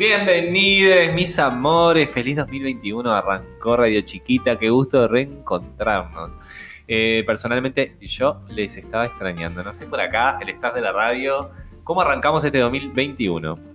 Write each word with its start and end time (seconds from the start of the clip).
Bienvenidos, 0.00 1.12
mis 1.12 1.38
amores. 1.38 2.08
Feliz 2.08 2.34
2021. 2.34 3.12
Arrancó 3.12 3.76
Radio 3.76 4.00
Chiquita. 4.00 4.58
Qué 4.58 4.70
gusto 4.70 5.06
reencontrarnos. 5.06 6.38
Eh, 6.88 7.22
personalmente, 7.26 7.98
yo 8.00 8.40
les 8.48 8.78
estaba 8.78 9.04
extrañando. 9.04 9.62
No 9.62 9.74
sé 9.74 9.84
por 9.84 10.00
acá, 10.00 10.38
el 10.40 10.48
staff 10.48 10.74
de 10.74 10.80
la 10.80 10.92
radio. 10.92 11.50
¿Cómo 11.84 12.00
arrancamos 12.00 12.42
este 12.42 12.60
2021? 12.60 13.69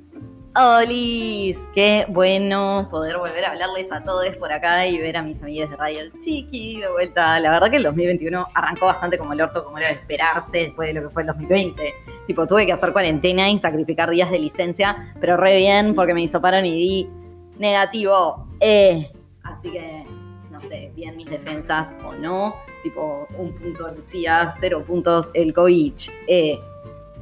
¡Holis! 0.57 1.67
Qué 1.73 2.05
bueno 2.07 2.88
poder 2.89 3.17
volver 3.17 3.43
a 3.43 3.51
hablarles 3.51 3.91
a 3.91 4.05
todos 4.05 4.25
por 4.38 4.53
acá 4.53 4.88
y 4.88 4.97
ver 4.99 5.17
a 5.17 5.21
mis 5.21 5.43
amigas 5.43 5.70
de 5.70 5.75
Radio 5.75 6.03
Chiqui 6.17 6.79
de 6.79 6.89
vuelta. 6.89 7.38
La 7.41 7.51
verdad 7.51 7.70
que 7.70 7.75
el 7.75 7.83
2021 7.83 8.47
arrancó 8.53 8.85
bastante 8.85 9.17
como 9.17 9.33
el 9.33 9.41
orto, 9.41 9.65
como 9.65 9.79
era 9.79 9.89
de 9.89 9.95
esperarse 9.95 10.59
después 10.59 10.88
de 10.88 10.94
lo 10.94 11.05
que 11.05 11.13
fue 11.13 11.23
el 11.23 11.27
2020. 11.27 11.94
Tipo, 12.27 12.47
tuve 12.47 12.66
que 12.66 12.71
hacer 12.71 12.94
cuarentena 12.94 13.49
y 13.49 13.59
sacrificar 13.59 14.09
días 14.09 14.31
de 14.31 14.39
licencia, 14.39 15.13
pero 15.20 15.35
re 15.35 15.57
bien 15.57 15.94
porque 15.94 16.13
me 16.13 16.21
hisoparon 16.21 16.66
y 16.66 16.72
di 16.72 17.09
negativo. 17.58 18.47
Eh. 18.61 19.11
Así 19.44 19.69
que, 19.72 20.05
no 20.52 20.61
sé, 20.61 20.94
bien 20.95 21.17
mis 21.17 21.30
defensas 21.30 21.94
o 22.05 22.13
no. 22.13 22.55
Tipo, 22.81 23.27
un 23.38 23.53
punto 23.55 23.91
Lucía, 23.91 24.55
cero 24.58 24.85
puntos 24.88 25.30
el 25.33 25.53
COVID. 25.53 25.94
Eh 26.30 26.58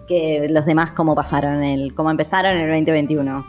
que 0.08 0.48
los 0.50 0.66
demás 0.66 0.92
cómo 0.92 1.16
pasaron, 1.16 1.64
el, 1.64 1.94
cómo 1.96 2.12
empezaron 2.12 2.54
en 2.54 2.62
el 2.70 2.70
2021. 2.86 3.46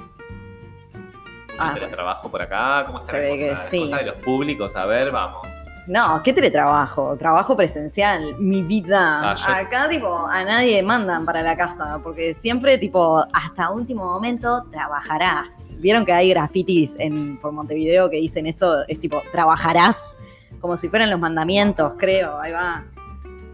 Ah. 1.58 1.72
¿Teletrabajo 1.74 2.30
por 2.30 2.42
acá? 2.42 2.84
¿Cómo 2.86 3.00
está 3.00 3.12
Se 3.12 3.18
la 3.18 3.24
ve 3.24 3.48
cosa? 3.54 3.64
que 3.64 3.70
sí. 3.70 3.80
Cosa 3.82 3.96
de 3.98 4.04
los 4.06 4.16
públicos, 4.16 4.74
a 4.76 4.86
ver, 4.86 5.10
vamos. 5.10 5.46
No, 5.86 6.22
¿qué 6.22 6.32
teletrabajo? 6.32 7.14
Trabajo 7.18 7.56
presencial, 7.56 8.36
mi 8.38 8.62
vida. 8.62 9.32
Ah, 9.32 9.34
yo- 9.34 9.54
Acá, 9.54 9.88
tipo, 9.88 10.26
a 10.26 10.42
nadie 10.42 10.82
mandan 10.82 11.26
para 11.26 11.42
la 11.42 11.56
casa, 11.56 12.00
porque 12.02 12.32
siempre, 12.34 12.78
tipo, 12.78 13.22
hasta 13.32 13.70
último 13.70 14.04
momento 14.04 14.64
trabajarás. 14.72 15.78
¿Vieron 15.80 16.06
que 16.06 16.12
hay 16.12 16.30
grafitis 16.30 16.96
en, 16.98 17.36
por 17.38 17.52
Montevideo 17.52 18.08
que 18.08 18.16
dicen 18.16 18.46
eso? 18.46 18.82
Es 18.88 18.98
tipo, 18.98 19.22
trabajarás, 19.30 20.16
como 20.58 20.78
si 20.78 20.88
fueran 20.88 21.10
los 21.10 21.20
mandamientos, 21.20 21.92
creo. 21.98 22.38
Ahí 22.40 22.52
va. 22.52 22.82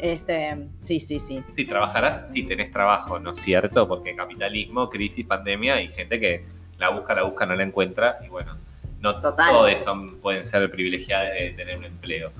Este, 0.00 0.56
sí, 0.80 1.00
sí, 1.00 1.18
sí. 1.18 1.42
Sí, 1.50 1.64
trabajarás 1.64 2.30
si 2.32 2.44
tenés 2.44 2.72
trabajo, 2.72 3.18
¿no 3.18 3.32
es 3.32 3.38
cierto? 3.38 3.86
Porque 3.86 4.14
capitalismo, 4.16 4.88
crisis, 4.88 5.26
pandemia 5.26 5.80
y 5.82 5.88
gente 5.88 6.18
que 6.18 6.44
la 6.78 6.90
busca, 6.90 7.14
la 7.14 7.22
busca, 7.22 7.46
no 7.46 7.54
la 7.54 7.62
encuentra. 7.62 8.18
Y 8.24 8.28
bueno, 8.28 8.56
no 9.00 9.20
Total. 9.20 9.50
todos 9.50 9.80
son, 9.80 10.16
pueden 10.20 10.44
ser 10.44 10.70
privilegiados 10.70 11.34
de 11.34 11.50
tener 11.50 11.76
un 11.76 11.84
empleo. 11.84 12.30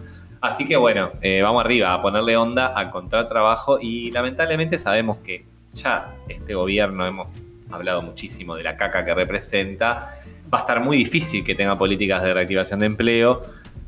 Así 0.41 0.66
que 0.66 0.77
bueno, 0.77 1.12
eh, 1.20 1.42
vamos 1.42 1.64
arriba 1.64 1.92
a 1.92 2.00
ponerle 2.00 2.36
onda 2.36 2.72
a 2.78 2.83
encontrar 2.83 3.28
trabajo 3.28 3.78
y 3.81 4.11
lamentablemente 4.11 4.78
sabemos 4.78 5.19
que 5.19 5.44
ya 5.75 6.14
este 6.28 6.55
gobierno 6.55 7.06
hemos 7.06 7.31
hablado 7.70 8.03
muchísimo 8.03 8.55
de 8.56 8.62
la 8.62 8.77
caca 8.77 9.05
que 9.05 9.14
representa. 9.14 10.16
Va 10.53 10.58
a 10.58 10.61
estar 10.62 10.81
muy 10.81 10.97
difícil 10.97 11.44
que 11.44 11.55
tenga 11.55 11.77
políticas 11.77 12.22
de 12.22 12.33
reactivación 12.33 12.81
de 12.81 12.86
empleo, 12.86 13.42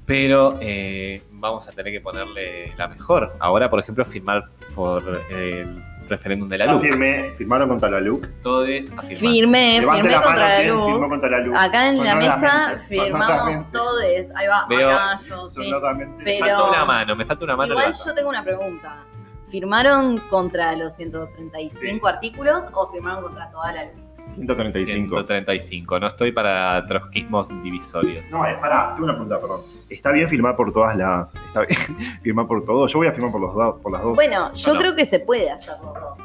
pero 0.06 0.56
eh, 0.60 1.22
vamos 1.30 1.68
a 1.68 1.72
tener 1.72 1.92
que 1.92 2.00
ponerle 2.00 2.74
la 2.76 2.88
mejor. 2.88 3.34
Ahora, 3.40 3.70
por 3.70 3.80
ejemplo, 3.80 4.04
firmar 4.04 4.44
por 4.74 5.02
el 5.30 5.82
referéndum 6.08 6.48
de 6.48 6.58
la 6.58 6.66
LUC. 6.66 6.82
firmé, 6.82 7.32
firmaron 7.34 7.68
contra 7.68 7.88
la 7.88 8.00
LUC. 8.00 8.26
Todos 8.42 8.66
a 8.68 9.02
firmar. 9.02 9.06
Firmé, 9.06 9.80
Levante 9.80 10.02
firmé 10.02 10.12
la 10.12 10.20
mano 10.20 10.26
contra 10.30 10.48
la 10.48 10.56
quién 10.56 10.68
firmó 10.68 10.98
luz. 10.98 11.08
contra 11.08 11.30
la 11.30 11.38
LUC. 11.38 11.56
Acá 11.56 11.88
en 11.88 12.04
la 12.04 12.14
mesa 12.16 12.76
firmamos 12.88 13.72
todos. 13.72 14.02
Ahí 14.34 14.46
va, 14.46 14.66
Veo- 14.68 14.90
acá 14.90 15.16
yo, 15.28 15.48
sí. 15.48 15.72
Pero- 15.72 16.16
Me 16.18 16.38
falta 16.38 16.64
una 16.64 16.84
mano, 16.84 17.16
me 17.16 17.24
falta 17.24 17.44
una 17.44 17.56
mano. 17.56 17.72
Igual 17.72 17.92
yo 18.06 18.14
tengo 18.14 18.28
una 18.28 18.42
pregunta. 18.44 18.96
¿Firmaron 19.50 20.18
contra 20.30 20.74
los 20.76 20.96
135 20.96 22.06
artículos 22.08 22.64
o 22.72 22.90
firmaron 22.90 23.22
contra 23.22 23.50
toda 23.50 23.72
la 23.72 23.84
ley? 23.84 23.92
135. 24.34 25.08
135, 25.08 26.00
no 26.00 26.06
estoy 26.06 26.32
para 26.32 26.86
trotskismos 26.86 27.48
divisorios. 27.62 28.30
No, 28.30 28.46
es 28.46 28.56
para, 28.58 28.94
tengo 28.94 29.04
una 29.04 29.14
pregunta, 29.14 29.40
perdón. 29.40 29.60
¿Está 29.88 30.12
bien 30.12 30.28
firmar 30.28 30.56
por 30.56 30.72
todas 30.72 30.96
las. 30.96 31.34
¿Está 31.34 31.60
bien 31.66 31.78
firmar 32.22 32.46
por 32.46 32.64
todo? 32.64 32.86
Yo 32.86 32.98
voy 32.98 33.08
a 33.08 33.12
firmar 33.12 33.32
por, 33.32 33.40
los 33.40 33.54
dos, 33.54 33.80
por 33.80 33.92
las 33.92 34.02
dos. 34.02 34.14
Bueno, 34.14 34.52
yo 34.54 34.74
no. 34.74 34.80
creo 34.80 34.96
que 34.96 35.06
se 35.06 35.20
puede 35.20 35.50
hacer 35.50 35.74
los 35.82 35.94
dos. 35.94 36.18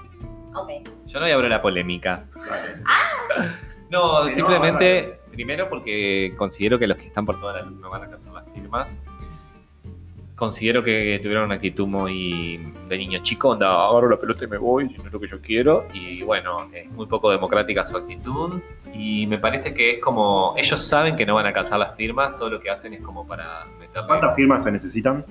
Ok. 0.55 0.69
Yo 1.05 1.19
no 1.19 1.25
voy 1.25 1.31
a 1.31 1.35
abrir 1.35 1.49
la 1.51 1.61
polémica. 1.61 2.25
Dale. 2.35 3.67
No, 3.89 4.29
simplemente, 4.29 5.21
primero 5.31 5.69
porque 5.69 6.33
considero 6.37 6.77
que 6.77 6.87
los 6.87 6.97
que 6.97 7.07
están 7.07 7.25
por 7.25 7.39
toda 7.39 7.53
la 7.53 7.61
luz 7.61 7.79
no 7.79 7.89
van 7.89 8.01
a 8.01 8.05
alcanzar 8.05 8.33
las 8.33 8.49
firmas. 8.53 8.97
Considero 10.37 10.81
que 10.83 11.19
tuvieron 11.23 11.45
una 11.45 11.55
actitud 11.55 11.87
muy 11.87 12.71
de 12.87 12.95
niño 12.95 13.17
chico, 13.23 13.49
onda, 13.49 13.87
agarro 13.87 14.07
la 14.07 14.17
pelota 14.17 14.45
y 14.45 14.47
me 14.47 14.59
voy, 14.59 14.87
si 14.87 14.97
no 14.97 15.05
es 15.07 15.11
lo 15.11 15.19
que 15.19 15.25
yo 15.27 15.41
quiero. 15.41 15.87
Y 15.93 16.21
bueno, 16.21 16.57
es 16.71 16.87
muy 16.91 17.07
poco 17.07 17.31
democrática 17.31 17.83
su 17.83 17.97
actitud. 17.97 18.61
Y 18.93 19.25
me 19.25 19.39
parece 19.39 19.73
que 19.73 19.93
es 19.93 19.99
como, 19.99 20.53
ellos 20.55 20.85
saben 20.85 21.15
que 21.15 21.25
no 21.25 21.33
van 21.33 21.45
a 21.45 21.47
alcanzar 21.47 21.79
las 21.79 21.95
firmas, 21.95 22.35
todo 22.35 22.51
lo 22.51 22.59
que 22.59 22.69
hacen 22.69 22.93
es 22.93 23.01
como 23.01 23.25
para 23.25 23.65
meterle 23.79 24.07
¿Cuántas 24.07 24.35
firmas 24.35 24.63
se 24.63 24.71
necesitan? 24.71 25.25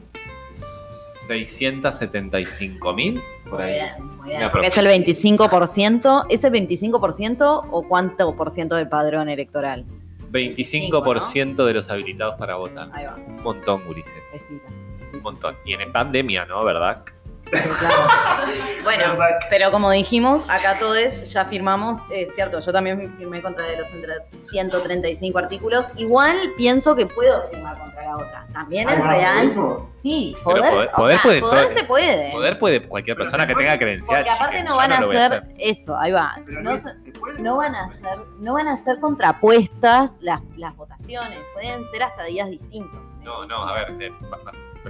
675 0.51 2.93
mil. 2.93 3.23
Por 3.49 3.61
Muy 3.61 3.63
ahí. 3.63 3.75
bien, 3.75 3.93
muy 4.17 4.31
bien. 4.31 4.51
Es 4.65 4.77
el 4.77 4.89
25%. 4.89 6.27
¿Es 6.29 6.43
el 6.43 6.53
25% 6.53 7.69
o 7.71 7.83
cuánto 7.87 8.35
por 8.35 8.51
ciento 8.51 8.75
del 8.75 8.89
padrón 8.89 9.29
electoral? 9.29 9.85
25% 10.33 11.65
de 11.65 11.75
los 11.75 11.89
habilitados 11.91 12.35
para 12.41 12.57
votar. 12.57 12.89
Ahí 12.93 13.07
va. 13.07 13.15
Un 13.15 13.41
montón, 13.45 13.87
Ulises. 13.87 14.13
Un 15.13 15.23
montón. 15.23 15.57
Y 15.65 15.75
en 15.75 15.93
pandemia, 15.93 16.45
¿no? 16.47 16.65
¿Verdad? 16.65 17.03
Claro. 17.51 17.67
Bueno, 18.87 19.17
pero 19.51 19.73
como 19.73 19.91
dijimos, 19.91 20.45
acá 20.49 20.79
todos 20.79 21.33
ya 21.33 21.45
firmamos, 21.47 21.99
es 22.11 22.33
cierto, 22.37 22.61
yo 22.61 22.73
también 22.73 23.17
firmé 23.19 23.43
contra 23.43 23.65
de 23.67 23.79
los 23.79 23.91
entre 23.93 24.13
135 24.39 25.37
artículos. 25.39 25.87
Igual 25.97 26.37
pienso 26.57 26.95
que 26.95 27.05
puedo 27.07 27.49
firmar 27.51 27.77
contra 27.81 28.05
la 28.05 28.17
otra. 28.17 28.47
También 28.53 28.89
es 28.89 28.97
Ah, 29.03 29.09
real. 29.09 29.49
¿podemos? 29.55 29.83
Sí, 30.01 30.37
poder, 30.45 30.71
poder- 30.71 30.91
poder 30.93 31.15
sea, 31.17 31.23
puede- 31.25 31.41
poder 31.41 31.65
todo- 31.67 31.75
se 31.77 31.85
puede. 31.85 32.31
Poder 32.31 32.59
puede 32.61 32.87
cualquier 32.89 33.17
persona 33.17 33.45
que 33.45 33.57
tenga 33.57 33.77
credencial. 33.77 34.19
Porque 34.25 34.31
aparte 34.37 34.63
no 34.63 34.77
van 34.77 34.93
a 34.93 35.01
lo 35.01 35.07
voy 35.09 35.17
hacer 35.17 35.45
eso, 35.59 35.97
ahí 35.97 36.13
va. 36.13 36.37
No, 36.47 36.61
no, 36.63 36.79
se- 36.79 36.95
se 36.95 37.11
puede. 37.11 37.41
no 37.43 37.57
van 37.57 37.75
a 37.75 37.89
ser, 37.97 38.19
no 38.39 38.55
van 38.55 38.69
a 38.69 38.85
ser 38.85 39.01
contrapuestas 39.01 40.17
las, 40.21 40.41
las 40.57 40.77
votaciones, 40.77 41.39
pueden 41.55 41.91
ser 41.91 42.05
hasta 42.05 42.23
días 42.25 42.49
distintos. 42.51 43.01
No, 43.23 43.45
no, 43.47 43.65
a 43.67 43.75
ver, 43.75 43.91
eh, 44.01 44.13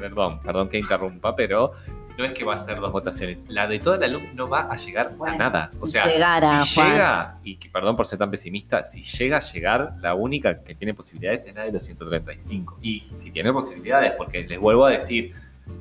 perdón, 0.01 0.41
perdón 0.41 0.69
que 0.69 0.79
interrumpa, 0.79 1.35
pero 1.37 1.73
no 2.19 2.25
es 2.25 2.33
que 2.33 2.45
va 2.45 2.55
a 2.55 2.59
ser 2.59 2.81
dos 2.81 2.93
votaciones. 2.93 3.45
La 3.49 3.67
de 3.67 3.79
toda 3.79 3.99
la 3.99 4.09
luz 4.09 4.23
no 4.35 4.49
va 4.49 4.61
a 4.73 4.77
llegar 4.77 5.15
Bueno, 5.17 5.35
a 5.35 5.39
nada. 5.39 5.71
O 5.81 5.87
si 5.87 5.93
sea, 5.93 6.07
llegara, 6.07 6.61
si 6.61 6.75
Juan. 6.77 6.91
llega, 6.93 7.39
y 7.45 7.57
que, 7.57 7.69
perdón 7.69 7.97
por 7.97 8.07
ser 8.07 8.19
tan 8.19 8.31
pesimista, 8.31 8.85
si 8.85 9.03
llega 9.03 9.37
a 9.37 9.41
llegar, 9.41 9.93
la 10.01 10.15
única 10.15 10.63
que 10.65 10.75
tiene 10.75 10.95
posibilidades 10.95 11.47
es 11.47 11.55
la 11.55 11.65
de 11.65 11.73
los 11.73 11.85
135. 11.85 12.79
Y 12.83 13.07
si 13.17 13.31
tiene 13.31 13.53
posibilidades, 13.53 14.13
porque 14.13 14.43
les 14.47 14.59
vuelvo 14.59 14.87
a 14.87 14.93
decir, 14.93 15.35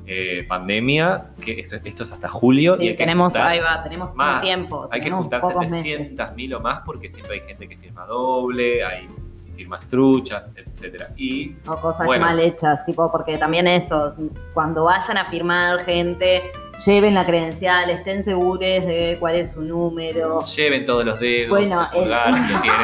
eh, 0.04 0.44
pandemia, 0.48 1.28
que 1.40 1.60
esto, 1.60 1.76
esto 1.84 2.02
es 2.02 2.12
hasta 2.12 2.28
julio 2.28 2.76
Sí, 2.76 2.82
y 2.84 2.88
hay 2.88 2.94
que 2.94 2.98
tenemos, 2.98 3.34
ahí 3.36 3.60
va, 3.60 3.82
tenemos 3.82 4.14
más. 4.14 4.40
tiempo. 4.42 4.88
Hay 4.90 5.00
que 5.00 5.10
juntar 5.10 5.40
pocos 5.40 5.62
meses. 5.70 5.82
700 5.84 6.34
mil 6.34 6.54
o 6.54 6.60
más 6.60 6.80
porque 6.84 7.08
siempre 7.10 7.36
hay 7.40 7.46
gente 7.46 7.68
que 7.68 7.76
firma 7.76 8.04
doble, 8.04 8.84
hay 8.84 9.08
firmas 9.56 9.84
truchas, 9.88 10.50
etcétera. 10.54 11.08
Y 11.16 11.56
O 11.66 11.74
cosas 11.76 12.06
Bueno. 12.06 12.24
mal 12.26 12.38
hechas, 12.38 12.84
tipo, 12.86 13.10
porque 13.10 13.38
también 13.38 13.66
eso, 13.66 14.14
cuando 14.54 14.84
vayan 14.84 15.16
a 15.18 15.24
firmar 15.30 15.80
gente, 15.84 16.42
lleven 16.84 17.14
la 17.14 17.24
credencial, 17.24 17.88
estén 17.90 18.22
seguros 18.22 18.60
de 18.60 19.16
cuál 19.18 19.36
es 19.36 19.52
su 19.52 19.62
número. 19.62 20.42
lleven 20.42 20.84
todos 20.84 21.04
los 21.04 21.18
dedos, 21.18 21.50
Bueno, 21.58 21.88
el 21.92 22.00
pulgar, 22.02 22.28
el- 22.28 22.34
si 22.36 22.52
lo 22.52 22.60
tienen 22.60 22.80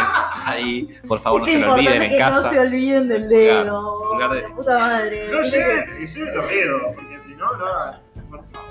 ahí. 0.47 0.89
Por 1.07 1.21
favor, 1.21 1.41
no 1.43 1.47
se 1.47 1.59
lo 1.61 1.75
olviden 1.75 2.03
en 2.03 2.11
que 2.11 2.19
casa. 2.19 2.41
no 2.41 2.51
se 2.51 2.59
olviden 2.61 3.09
del 3.09 3.23
Pulgar, 3.29 3.65
dedo. 3.65 4.09
pulgar 4.11 4.31
de- 4.31 4.43
La 4.43 4.49
puta 4.55 4.79
madre. 4.79 5.29
No 5.31 5.43
lleven, 5.43 6.07
lleven 6.09 6.35
los 6.35 6.49
dedos, 6.49 6.83
porque 6.97 7.21
si 7.21 7.35
no, 7.35 7.53
no. 7.53 7.67
Por 8.31 8.45
favor. 8.51 8.62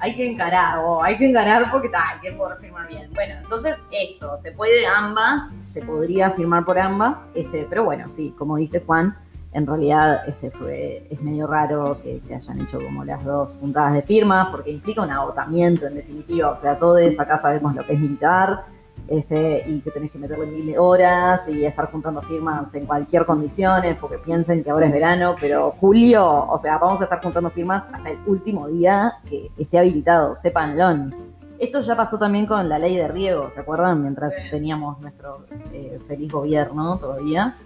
Hay 0.00 0.14
que 0.16 0.30
encarar, 0.30 0.78
oh, 0.84 1.02
hay 1.02 1.16
que 1.16 1.28
encarar 1.28 1.70
porque 1.70 1.88
ta, 1.88 2.10
hay 2.10 2.20
que 2.20 2.32
poder 2.36 2.58
firmar 2.58 2.88
bien. 2.88 3.10
Bueno, 3.14 3.34
entonces 3.42 3.76
eso, 3.90 4.36
se 4.38 4.52
puede 4.52 4.86
ambas, 4.86 5.50
se 5.66 5.82
podría 5.82 6.30
firmar 6.32 6.64
por 6.64 6.78
ambas, 6.78 7.16
este, 7.34 7.66
pero 7.68 7.84
bueno, 7.84 8.08
sí, 8.08 8.34
como 8.38 8.56
dice 8.56 8.82
Juan, 8.86 9.16
en 9.52 9.66
realidad 9.66 10.28
este 10.28 10.50
fue, 10.50 11.06
es 11.10 11.20
medio 11.20 11.46
raro 11.46 11.98
que 12.02 12.20
se 12.26 12.34
hayan 12.34 12.60
hecho 12.60 12.80
como 12.80 13.04
las 13.04 13.24
dos 13.24 13.54
puntadas 13.56 13.94
de 13.94 14.02
firmas, 14.02 14.48
porque 14.50 14.70
implica 14.70 15.02
un 15.02 15.10
agotamiento 15.10 15.86
en 15.86 15.96
definitiva, 15.96 16.50
o 16.50 16.56
sea, 16.56 16.78
todos 16.78 17.18
acá 17.18 17.40
sabemos 17.40 17.74
lo 17.74 17.84
que 17.84 17.94
es 17.94 18.00
militar, 18.00 18.64
este, 19.10 19.64
y 19.66 19.80
que 19.80 19.90
tenés 19.90 20.12
que 20.12 20.18
meterle 20.18 20.46
mil 20.46 20.78
horas 20.78 21.40
y 21.48 21.64
estar 21.64 21.90
juntando 21.90 22.22
firmas 22.22 22.72
en 22.72 22.86
cualquier 22.86 23.26
condiciones, 23.26 23.96
porque 24.00 24.18
piensen 24.18 24.62
que 24.62 24.70
ahora 24.70 24.86
es 24.86 24.92
verano, 24.92 25.34
pero 25.40 25.72
julio, 25.72 26.46
o 26.48 26.56
sea, 26.60 26.78
vamos 26.78 27.00
a 27.00 27.04
estar 27.04 27.20
juntando 27.20 27.50
firmas 27.50 27.82
hasta 27.92 28.08
el 28.08 28.20
último 28.26 28.68
día 28.68 29.14
que 29.28 29.50
esté 29.58 29.80
habilitado, 29.80 30.36
sépanlo. 30.36 31.10
Esto 31.58 31.80
ya 31.80 31.96
pasó 31.96 32.20
también 32.20 32.46
con 32.46 32.68
la 32.68 32.78
ley 32.78 32.96
de 32.96 33.08
riego, 33.08 33.50
¿se 33.50 33.58
acuerdan? 33.58 34.00
Mientras 34.00 34.32
teníamos 34.48 35.00
nuestro 35.00 35.44
eh, 35.72 35.98
feliz 36.06 36.32
gobierno 36.32 36.96
todavía, 36.98 37.56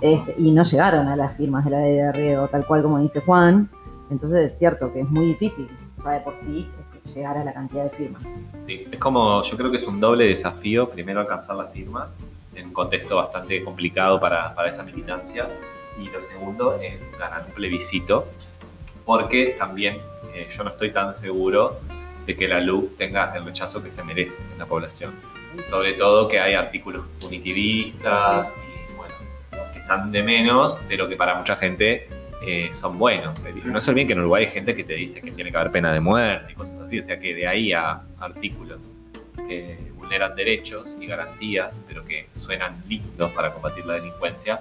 este, 0.00 0.36
y 0.38 0.52
no 0.52 0.62
llegaron 0.62 1.06
a 1.08 1.16
las 1.16 1.36
firmas 1.36 1.66
de 1.66 1.70
la 1.70 1.80
ley 1.80 1.96
de 1.96 2.12
riego, 2.12 2.48
tal 2.48 2.66
cual 2.66 2.82
como 2.82 2.98
dice 2.98 3.20
Juan. 3.20 3.68
Entonces 4.10 4.52
es 4.52 4.58
cierto 4.58 4.90
que 4.90 5.00
es 5.00 5.10
muy 5.10 5.26
difícil, 5.26 5.68
ya 6.02 6.12
de 6.12 6.20
por 6.20 6.34
sí, 6.38 6.66
llegar 7.14 7.36
a 7.36 7.44
la 7.44 7.52
cantidad 7.52 7.84
de 7.84 7.90
firmas. 7.90 8.22
Sí, 8.56 8.86
es 8.90 8.98
como, 8.98 9.42
yo 9.42 9.56
creo 9.56 9.70
que 9.70 9.78
es 9.78 9.86
un 9.86 10.00
doble 10.00 10.26
desafío, 10.26 10.88
primero 10.88 11.20
alcanzar 11.20 11.56
las 11.56 11.72
firmas, 11.72 12.16
en 12.54 12.66
un 12.66 12.72
contexto 12.72 13.16
bastante 13.16 13.62
complicado 13.62 14.20
para, 14.20 14.54
para 14.54 14.70
esa 14.70 14.82
militancia. 14.82 15.48
Y 16.00 16.08
lo 16.08 16.22
segundo 16.22 16.78
es 16.80 17.10
ganar 17.18 17.44
un 17.46 17.52
plebiscito, 17.52 18.26
porque 19.04 19.56
también 19.58 19.98
eh, 20.34 20.48
yo 20.54 20.64
no 20.64 20.70
estoy 20.70 20.92
tan 20.92 21.12
seguro 21.12 21.80
de 22.26 22.36
que 22.36 22.46
la 22.46 22.60
LUC 22.60 22.96
tenga 22.96 23.34
el 23.34 23.44
rechazo 23.44 23.82
que 23.82 23.90
se 23.90 24.04
merece 24.04 24.42
en 24.52 24.58
la 24.58 24.66
población. 24.66 25.14
Sobre 25.68 25.94
todo 25.94 26.28
que 26.28 26.38
hay 26.38 26.54
artículos 26.54 27.06
punitivistas 27.20 28.54
y 28.54 28.94
bueno, 28.94 29.14
que 29.72 29.80
están 29.80 30.12
de 30.12 30.22
menos, 30.22 30.78
pero 30.88 31.08
que 31.08 31.16
para 31.16 31.34
mucha 31.34 31.56
gente 31.56 32.06
eh, 32.42 32.68
son 32.72 32.98
buenos. 32.98 33.42
No 33.64 33.78
es 33.78 33.88
el 33.88 33.94
bien 33.94 34.06
que 34.06 34.12
en 34.12 34.20
Uruguay 34.20 34.44
hay 34.44 34.50
gente 34.50 34.74
que 34.74 34.84
te 34.84 34.94
dice 34.94 35.20
que 35.20 35.30
tiene 35.32 35.50
que 35.50 35.56
haber 35.56 35.72
pena 35.72 35.92
de 35.92 36.00
muerte 36.00 36.52
y 36.52 36.54
cosas 36.54 36.82
así, 36.82 36.98
o 36.98 37.02
sea 37.02 37.18
que 37.18 37.34
de 37.34 37.46
ahí 37.46 37.72
a 37.72 38.02
artículos 38.20 38.92
que 39.48 39.78
vulneran 39.96 40.34
derechos 40.34 40.96
y 41.00 41.06
garantías, 41.06 41.82
pero 41.86 42.04
que 42.04 42.28
suenan 42.34 42.82
lindos 42.88 43.30
para 43.32 43.52
combatir 43.52 43.86
la 43.86 43.94
delincuencia, 43.94 44.60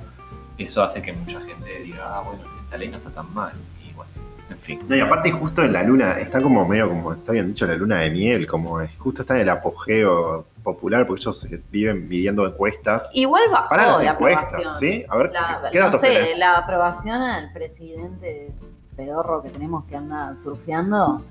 eso 0.57 0.83
hace 0.83 1.01
que 1.01 1.13
mucha 1.13 1.39
gente 1.41 1.79
diga, 1.83 2.17
ah, 2.17 2.21
bueno, 2.21 2.43
esta 2.63 2.77
ley 2.77 2.89
no 2.89 2.97
está 2.97 3.11
tan 3.11 3.33
mal. 3.33 3.53
Y 3.87 3.93
bueno, 3.93 4.11
en 4.49 4.57
fin. 4.59 4.79
No, 4.87 4.95
y 4.95 4.99
aparte 4.99 5.31
justo 5.31 5.63
en 5.63 5.73
la 5.73 5.83
luna, 5.83 6.19
está 6.19 6.41
como 6.41 6.67
medio 6.67 6.89
como 6.89 7.13
está 7.13 7.31
bien 7.31 7.47
dicho, 7.47 7.65
la 7.67 7.75
luna 7.75 7.99
de 7.99 8.09
miel, 8.09 8.47
como 8.47 8.81
es, 8.81 8.89
justo 8.97 9.21
está 9.21 9.35
en 9.35 9.41
el 9.41 9.49
apogeo 9.49 10.47
popular, 10.73 11.07
porque 11.07 11.21
ellos 11.21 11.45
eh, 11.51 11.61
viven 11.71 12.07
midiendo 12.09 12.45
encuestas. 12.45 13.09
Igual 13.13 13.43
bajó 13.49 13.69
Para 13.69 13.87
las 13.93 14.03
la 14.03 14.11
encuestas, 14.11 14.53
aprobación. 14.53 14.79
¿sí? 14.79 15.05
A 15.07 15.17
ver, 15.17 15.31
La, 15.31 15.69
¿qué 15.71 15.79
no 15.79 15.85
datos 15.85 16.01
sé, 16.01 16.07
tenés? 16.09 16.37
la 16.37 16.57
aprobación 16.57 17.21
al 17.21 17.53
presidente 17.53 18.51
pedorro 18.97 19.41
que 19.43 19.49
tenemos 19.49 19.85
que 19.85 19.95
anda 19.95 20.35
surfeando 20.43 21.21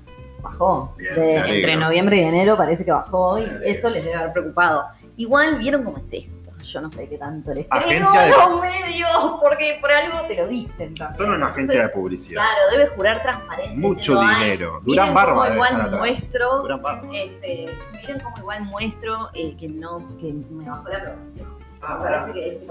bajó. 0.41 0.93
Bien, 0.97 1.13
De- 1.13 1.35
entre 1.57 1.75
noviembre 1.75 2.17
y 2.17 2.21
enero 2.21 2.57
parece 2.57 2.83
que 2.83 2.91
bajó 2.91 3.37
y 3.37 3.45
eso 3.63 3.89
les 3.89 4.03
debe 4.03 4.15
haber 4.15 4.33
preocupado. 4.33 4.85
Igual 5.17 5.57
vieron 5.59 5.83
cómo 5.83 5.97
es 5.97 6.13
esto. 6.13 6.31
Yo 6.67 6.81
no 6.81 6.91
sé 6.91 7.07
qué 7.07 7.17
tanto 7.17 7.53
les 7.53 7.65
creo 7.67 8.09
a 8.09 8.23
de- 8.23 8.29
los 8.31 8.61
medios, 8.61 9.39
porque 9.41 9.77
por 9.79 9.91
algo 9.91 10.27
te 10.27 10.35
lo 10.35 10.47
dicen 10.47 10.93
también. 10.95 11.17
Son 11.17 11.29
una 11.31 11.47
agencia 11.47 11.83
de 11.83 11.89
publicidad. 11.89 12.41
Claro, 12.41 12.71
debe 12.71 12.87
jurar 12.95 13.21
transparencia. 13.21 13.79
Mucho 13.79 13.99
diciendo, 14.13 14.21
"Ay, 14.27 14.43
dinero. 14.43 14.81
Miren 14.83 14.85
Durán 14.85 15.07
cómo 15.07 15.15
Barba. 15.39 15.53
igual 15.53 15.91
muestro, 15.97 16.57
Durán 16.61 16.81
Barba. 16.81 17.07
este, 17.17 17.67
miren 17.93 18.19
cómo 18.21 18.35
igual 18.39 18.63
muestro 18.65 19.29
eh, 19.33 19.55
que 19.57 19.67
no, 19.69 20.05
que 20.19 20.33
me 20.49 20.69
bajó 20.69 20.89
la 20.89 20.97
aprobación. 20.97 21.47
Ah, 21.81 21.99
Me 22.03 22.09
parece 22.09 22.33
que 22.33 22.47
es 22.49 22.63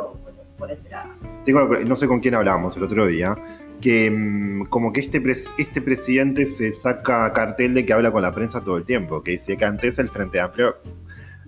por, 0.59 0.71
ese 0.71 0.89
lado. 0.91 1.11
Tengo, 1.45 1.61
no 1.67 1.97
sé 1.97 2.07
con 2.09 2.21
quién 2.21 2.35
hablábamos 2.35 2.77
el 2.77 2.83
otro 2.83 3.07
día, 3.07 3.37
que 3.81 4.11
mm, 4.11 4.65
como 4.67 4.93
que 4.93 5.01
este, 5.01 5.23
pres- 5.23 5.51
este 5.59 5.81
presidente 5.83 6.45
se 6.47 6.73
saca 6.73 7.33
cartel 7.33 7.75
de 7.75 7.85
que 7.87 7.93
habla 7.93 8.11
con 8.11 8.23
la 8.23 8.33
prensa 8.33 8.63
todo 8.63 8.77
el 8.79 8.85
tiempo, 8.85 9.23
que 9.23 9.33
dice 9.33 9.57
que 9.57 9.65
antes 9.65 9.99
el 9.99 10.09
Frente 10.09 10.41
Amplio 10.41 10.77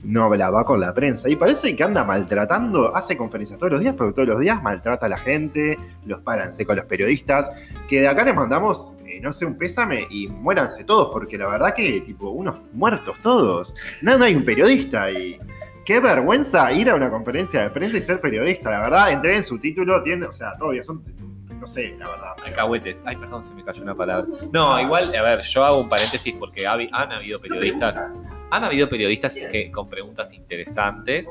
no 0.02 0.24
hablaba 0.24 0.64
con 0.64 0.80
la 0.80 0.94
prensa. 0.94 1.28
Y 1.28 1.36
parece 1.36 1.74
que 1.74 1.82
anda 1.82 2.04
maltratando, 2.04 2.94
hace 2.94 3.16
conferencias 3.16 3.58
todos 3.58 3.72
los 3.72 3.80
días, 3.80 3.94
pero 3.96 4.12
todos 4.12 4.28
los 4.28 4.40
días 4.40 4.62
maltrata 4.62 5.06
a 5.06 5.08
la 5.08 5.18
gente, 5.18 5.78
los 6.06 6.20
paran 6.20 6.52
seco 6.52 6.72
a 6.72 6.76
los 6.76 6.84
periodistas, 6.86 7.50
que 7.88 8.00
de 8.00 8.08
acá 8.08 8.24
les 8.24 8.34
mandamos, 8.34 8.92
eh, 9.06 9.20
no 9.20 9.32
sé, 9.32 9.46
un 9.46 9.56
pésame 9.56 10.06
y 10.10 10.28
muéranse 10.28 10.84
todos, 10.84 11.10
porque 11.12 11.38
la 11.38 11.48
verdad 11.48 11.74
que 11.74 12.00
tipo 12.02 12.30
unos 12.30 12.58
muertos 12.72 13.16
todos, 13.22 13.74
no, 14.02 14.18
no 14.18 14.24
hay 14.24 14.34
un 14.34 14.44
periodista 14.44 15.10
y... 15.10 15.38
Qué 15.84 16.00
vergüenza 16.00 16.70
ir 16.70 16.90
a 16.90 16.94
una 16.94 17.08
conferencia 17.08 17.62
de 17.62 17.70
prensa 17.70 17.96
y 17.96 18.02
ser 18.02 18.20
periodista, 18.20 18.70
la 18.70 18.82
verdad, 18.82 19.10
entré 19.10 19.36
en 19.36 19.42
su 19.42 19.58
título, 19.58 20.02
tiene, 20.02 20.26
o 20.26 20.34
sea, 20.34 20.54
todavía 20.58 20.84
son, 20.84 21.02
no 21.60 21.66
sé, 21.66 21.94
la 21.98 22.08
verdad. 22.08 22.32
Alcahuetes. 22.44 23.02
Ay, 23.04 23.16
perdón, 23.16 23.44
se 23.44 23.54
me 23.54 23.64
cayó 23.64 23.82
una 23.82 23.94
palabra. 23.94 24.26
No, 24.52 24.80
igual, 24.80 25.14
a 25.14 25.22
ver, 25.22 25.42
yo 25.42 25.64
hago 25.64 25.80
un 25.80 25.88
paréntesis 25.88 26.34
porque 26.38 26.66
han 26.66 27.12
habido 27.12 27.40
periodistas, 27.40 27.96
han 28.50 28.64
habido 28.64 28.88
periodistas 28.88 29.34
que, 29.34 29.70
con 29.70 29.88
preguntas 29.88 30.32
interesantes. 30.32 31.28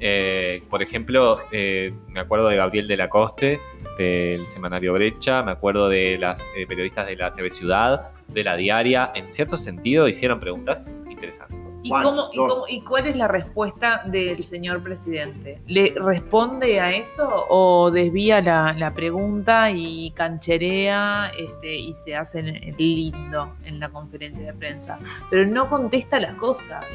Eh, 0.00 0.62
por 0.68 0.82
ejemplo, 0.82 1.38
eh, 1.52 1.94
me 2.08 2.20
acuerdo 2.20 2.48
de 2.48 2.56
Gabriel 2.56 2.88
de 2.88 2.96
la 2.96 3.08
Coste, 3.08 3.60
del 3.98 4.46
semanario 4.48 4.92
Brecha, 4.92 5.42
me 5.42 5.52
acuerdo 5.52 5.88
de 5.88 6.18
las 6.18 6.42
eh, 6.56 6.66
periodistas 6.66 7.06
de 7.06 7.16
la 7.16 7.34
TV 7.34 7.50
Ciudad, 7.50 8.10
de 8.28 8.44
la 8.44 8.56
Diaria. 8.56 9.12
En 9.14 9.30
cierto 9.30 9.56
sentido, 9.56 10.08
hicieron 10.08 10.40
preguntas 10.40 10.86
interesantes. 11.08 11.73
¿Y, 11.84 11.90
cómo, 11.90 12.28
y, 12.32 12.36
cómo- 12.38 12.64
y 12.66 12.80
cuál 12.80 13.06
es 13.08 13.16
la 13.16 13.28
respuesta 13.28 14.00
del 14.06 14.42
señor 14.44 14.82
presidente? 14.82 15.60
¿Le 15.66 15.94
responde 15.94 16.80
a 16.80 16.90
eso 16.92 17.28
o 17.50 17.90
desvía 17.90 18.40
la, 18.40 18.72
la 18.72 18.94
pregunta 18.94 19.70
y 19.70 20.10
cancherea 20.12 21.30
este, 21.38 21.76
y 21.76 21.92
se 21.94 22.16
hace 22.16 22.40
lindo 22.42 23.56
en 23.66 23.80
la 23.80 23.90
conferencia 23.90 24.46
de 24.46 24.52
prensa? 24.54 24.98
Pero 25.30 25.44
no 25.46 25.68
contesta 25.68 26.18
las 26.18 26.34
cosas. 26.36 26.86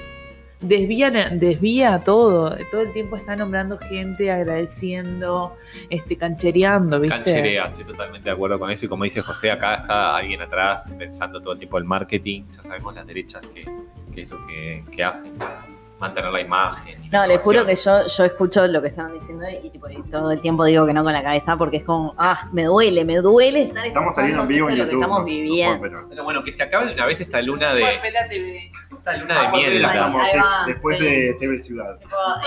Desvía, 0.61 1.09
desvía 1.31 2.01
todo. 2.03 2.57
Todo 2.69 2.81
el 2.81 2.91
tiempo 2.91 3.15
está 3.15 3.33
nombrando 3.35 3.77
gente, 3.77 4.29
agradeciendo, 4.29 5.55
este, 5.89 6.17
canchereando, 6.17 6.99
¿viste? 6.99 7.15
Cancherea, 7.15 7.67
estoy 7.67 7.85
totalmente 7.85 8.27
de 8.27 8.33
acuerdo 8.33 8.59
con 8.59 8.69
eso. 8.69 8.85
Y 8.85 8.89
como 8.89 9.05
dice 9.05 9.21
José, 9.21 9.51
acá 9.51 9.75
está 9.75 10.17
alguien 10.17 10.41
atrás 10.41 10.93
pensando 10.97 11.39
todo 11.39 11.53
el 11.53 11.59
tiempo 11.59 11.77
el 11.77 11.85
marketing. 11.85 12.43
Ya 12.51 12.61
sabemos 12.63 12.93
las 12.93 13.07
derechas 13.07 13.45
que, 13.53 13.63
que 14.13 14.23
es 14.23 14.29
lo 14.29 14.45
que, 14.47 14.83
que 14.91 15.03
hacen 15.03 15.37
para 15.37 15.65
mantener 15.99 16.31
la 16.31 16.39
imagen. 16.39 17.03
y 17.03 17.09
la 17.09 17.21
No, 17.21 17.27
les 17.27 17.43
juro 17.43 17.65
que 17.65 17.75
yo, 17.75 18.07
yo 18.07 18.23
escucho 18.23 18.65
lo 18.67 18.81
que 18.81 18.87
estaban 18.87 19.11
diciendo 19.19 19.45
y, 19.61 19.69
tipo, 19.69 19.89
y 19.89 20.01
todo 20.03 20.31
el 20.31 20.39
tiempo 20.39 20.63
digo 20.63 20.85
que 20.85 20.93
no 20.93 21.03
con 21.03 21.11
la 21.11 21.21
cabeza 21.21 21.57
porque 21.57 21.77
es 21.77 21.83
como, 21.83 22.15
ah, 22.17 22.47
me 22.53 22.63
duele, 22.63 23.03
me 23.03 23.17
duele 23.17 23.63
estar 23.63 23.85
Estamos 23.85 24.15
saliendo 24.15 24.43
en 24.43 24.47
vivo 24.47 24.69
en 24.69 24.75
YouTube. 24.77 24.85
lo 24.85 24.89
que 24.91 24.95
estamos 25.03 25.17
no- 25.19 25.25
no 25.25 25.25
viviendo. 25.25 25.75
esperar. 25.75 26.03
Pero 26.09 26.23
bueno, 26.23 26.43
que 26.43 26.51
se 26.53 26.63
acabe 26.63 26.85
de 26.87 26.93
una 26.93 27.05
vez 27.05 27.19
esta 27.19 27.41
luna 27.41 27.73
de, 27.73 27.81
Bueno, 27.81 27.97
esta 27.99 29.17
luna 29.17 29.33
de 29.35 29.41
Vamos, 29.43 29.59
miel. 29.59 29.87
Después 30.67 30.97
sí. 30.99 31.03
de 31.03 31.33
TV 31.39 31.59
Ciudad. 31.59 31.99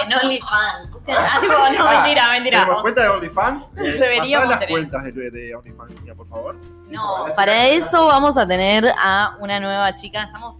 En 0.03 0.13
OnlyFans, 0.15 0.91
busquen 0.91 1.15
algo, 1.17 1.53
no, 1.53 1.87
Ah, 1.89 2.03
mentira, 2.05 2.29
mentira. 2.31 2.61
¿Tenemos 2.61 2.83
cuenta 2.83 3.03
de 3.03 3.09
OnlyFans? 3.09 3.75
Deberíamos 3.75 4.47
Pasá 4.47 4.51
las 4.51 4.59
tener. 4.61 4.71
cuentas 4.71 5.05
de, 5.05 5.31
de 5.31 5.55
OnlyFans, 5.55 5.93
por 6.17 6.27
favor. 6.29 6.57
No, 6.89 7.27
para 7.37 7.69
eso 7.69 8.07
vamos 8.07 8.39
a 8.39 8.47
tener 8.49 8.87
a 8.99 9.37
una 9.41 9.61
nueva 9.61 9.95
chica. 9.97 10.23
Estamos 10.25 10.57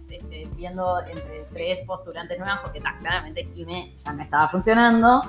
viendo 0.63 0.99
entre 1.05 1.43
tres 1.51 1.79
postulantes 1.85 2.39
nuevas 2.39 2.59
porque 2.61 2.79
ta, 2.79 2.97
claramente 2.99 3.43
Jime 3.53 3.91
ya 3.97 4.13
no 4.13 4.23
estaba 4.23 4.47
funcionando. 4.47 5.21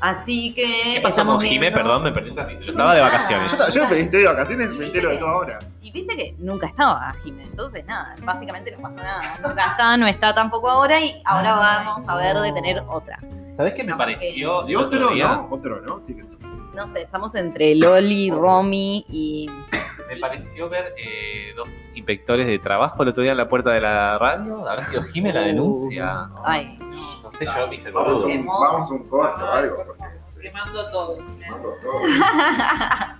Así 0.00 0.54
que. 0.54 0.94
¿Qué 0.94 1.00
pasó 1.02 1.26
con 1.26 1.38
Jimé? 1.42 1.60
viendo- 1.68 1.78
Perdón, 1.80 2.02
me 2.04 2.12
perdí 2.12 2.30
un 2.30 2.36
ratito. 2.38 2.60
Yo 2.62 2.70
estaba 2.72 2.94
de 2.94 3.02
vacaciones. 3.02 3.58
Yo, 3.58 3.68
yo 3.68 3.88
me 3.88 4.00
estoy 4.00 4.20
de 4.22 4.26
vacaciones 4.28 4.72
y 4.72 4.78
me 4.78 4.86
entero 4.86 5.10
de 5.10 5.18
todo 5.18 5.28
ahora. 5.28 5.58
Y 5.82 5.90
viste 5.92 6.16
que 6.16 6.34
nunca 6.38 6.66
estaba 6.68 7.14
Jime. 7.22 7.42
Entonces, 7.42 7.84
nada, 7.84 8.14
básicamente 8.22 8.74
no 8.74 8.80
pasó 8.80 8.96
nada. 8.96 9.36
Nunca 9.46 9.66
está, 9.72 9.96
no 9.98 10.06
está 10.06 10.34
tampoco 10.34 10.70
ahora 10.70 10.98
y 11.02 11.20
ahora 11.26 11.52
vamos 11.56 12.08
a 12.08 12.14
ver 12.16 12.38
de 12.38 12.52
tener 12.52 12.82
otra. 12.88 13.18
¿Sabés 13.54 13.74
qué 13.74 13.84
me 13.84 13.90
No, 13.90 13.98
pareció 13.98 14.66
Y 14.66 14.74
otro 14.74 14.86
otro, 15.04 15.14
día? 15.14 15.28
¿no? 15.28 15.48
Otro, 15.50 15.82
¿no? 15.82 15.98
Tiene 15.98 16.22
que 16.22 16.26
ser. 16.28 16.38
No 16.74 16.86
sé, 16.86 17.02
estamos 17.02 17.34
entre 17.34 17.74
Loli, 17.74 18.30
Romy 18.30 19.04
y. 19.08 19.50
Me 20.08 20.16
pareció 20.18 20.68
ver 20.68 20.92
eh, 20.98 21.52
dos 21.54 21.68
inspectores 21.94 22.46
de 22.46 22.58
trabajo 22.58 23.02
el 23.04 23.10
otro 23.10 23.22
día 23.22 23.30
en 23.32 23.38
la 23.38 23.48
puerta 23.48 23.70
de 23.70 23.80
la 23.80 24.18
radio. 24.18 24.68
¿Habrá 24.68 24.84
sido 24.84 25.02
Jimé 25.04 25.32
la 25.32 25.42
denuncia? 25.42 26.28
Ay, 26.44 26.78
No 27.22 27.30
sé, 27.32 27.46
yo 27.46 27.72
hice 27.72 27.88
el 27.88 27.94
Vamos, 27.94 28.24
un, 28.24 28.44
vamos 28.46 28.88
corto 29.08 29.44
o 29.44 29.48
algo. 29.48 29.76
porque 29.86 30.02
se 30.26 30.40
quemando 30.40 30.90
todo. 30.90 31.16
quemando 31.38 31.74
todo. 31.80 32.00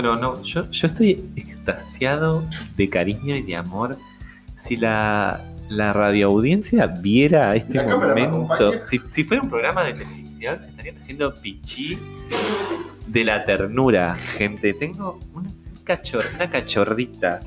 Bueno, 0.00 0.16
no, 0.16 0.42
yo, 0.44 0.70
yo 0.70 0.86
estoy 0.86 1.22
extasiado 1.36 2.42
de 2.74 2.88
cariño 2.88 3.36
y 3.36 3.42
de 3.42 3.54
amor. 3.54 3.98
Si 4.56 4.78
la, 4.78 5.44
la 5.68 5.92
radioaudiencia 5.92 6.86
viera 6.86 7.54
este 7.54 7.74
la 7.74 7.98
momento, 7.98 8.72
si 8.82 9.24
fuera 9.24 9.42
un 9.42 9.50
programa 9.50 9.84
de 9.84 9.92
televisión, 9.92 10.58
se 10.58 10.70
estarían 10.70 10.96
haciendo 10.96 11.34
pichí 11.34 11.98
de 13.08 13.24
la 13.24 13.44
ternura, 13.44 14.14
gente. 14.14 14.72
Tengo 14.72 15.20
una, 15.34 15.50
cachor, 15.84 16.24
una 16.34 16.48
cachorrita, 16.48 17.40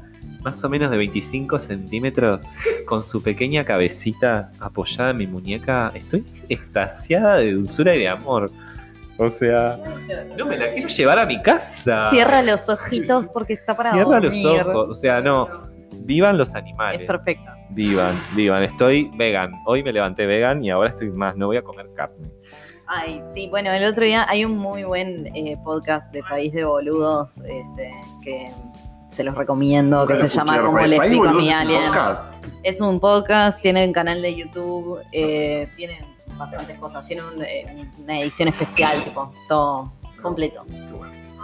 más 0.43 0.63
o 0.63 0.69
menos 0.69 0.91
de 0.91 0.97
25 0.97 1.57
centímetros, 1.57 2.39
con 2.85 3.03
su 3.03 3.23
pequeña 3.23 3.65
cabecita 3.65 4.51
apoyada 4.59 5.09
en 5.09 5.17
mi 5.17 5.25
muñeca. 5.25 5.91
Estoy 5.95 6.23
extasiada 6.49 7.37
de 7.37 7.53
dulzura 7.53 7.95
y 7.95 7.99
de 8.01 8.09
amor. 8.09 8.51
O 9.23 9.29
sea, 9.29 9.79
no 10.37 10.45
me 10.45 10.57
la 10.57 10.73
quiero 10.73 10.87
llevar 10.87 11.19
a 11.19 11.25
mi 11.25 11.41
casa. 11.41 12.09
Cierra 12.09 12.41
los 12.41 12.67
ojitos 12.69 13.29
porque 13.29 13.53
está 13.53 13.75
para 13.75 13.93
Cierra 13.93 14.19
los 14.19 14.45
ojos, 14.45 14.89
o 14.89 14.95
sea, 14.95 15.21
no. 15.21 15.47
Vivan 16.05 16.37
los 16.37 16.53
animales. 16.55 17.01
Es 17.01 17.07
perfecto. 17.07 17.49
Vivan, 17.69 18.13
vivan. 18.35 18.63
Estoy 18.63 19.09
vegan. 19.15 19.53
Hoy 19.65 19.83
me 19.83 19.93
levanté 19.93 20.25
vegan 20.25 20.63
y 20.63 20.69
ahora 20.69 20.89
estoy 20.89 21.11
más. 21.11 21.37
No 21.37 21.47
voy 21.47 21.57
a 21.57 21.61
comer 21.61 21.87
carne. 21.95 22.29
Ay, 22.87 23.21
sí, 23.33 23.47
bueno, 23.49 23.71
el 23.71 23.85
otro 23.85 24.03
día 24.03 24.25
hay 24.29 24.43
un 24.43 24.57
muy 24.57 24.83
buen 24.83 25.27
eh, 25.35 25.57
podcast 25.63 26.11
de 26.11 26.21
País 26.23 26.51
de 26.53 26.65
Boludos 26.65 27.37
este, 27.37 27.93
que 28.21 28.51
se 29.11 29.23
los 29.23 29.35
recomiendo, 29.35 30.05
que 30.05 30.19
se 30.19 30.27
llama 30.27 30.61
Como 30.61 30.79
le 30.79 30.97
explico 30.97 31.27
a 31.27 31.33
mi 31.33 31.47
es 31.49 31.55
un 31.55 31.59
alien. 31.61 31.85
podcast. 31.85 32.33
Es 32.63 32.81
un 32.81 32.99
podcast, 32.99 33.61
tienen 33.61 33.93
canal 33.93 34.21
de 34.21 34.35
YouTube, 34.35 35.01
eh, 35.11 35.69
tienen 35.77 36.12
bastantes 36.37 36.77
cosas. 36.79 37.07
Tiene 37.07 37.23
un, 37.23 37.43
eh, 37.43 37.89
una 37.97 38.19
edición 38.19 38.49
especial, 38.49 39.03
tipo, 39.03 39.31
todo 39.47 39.91
completo. 40.21 40.65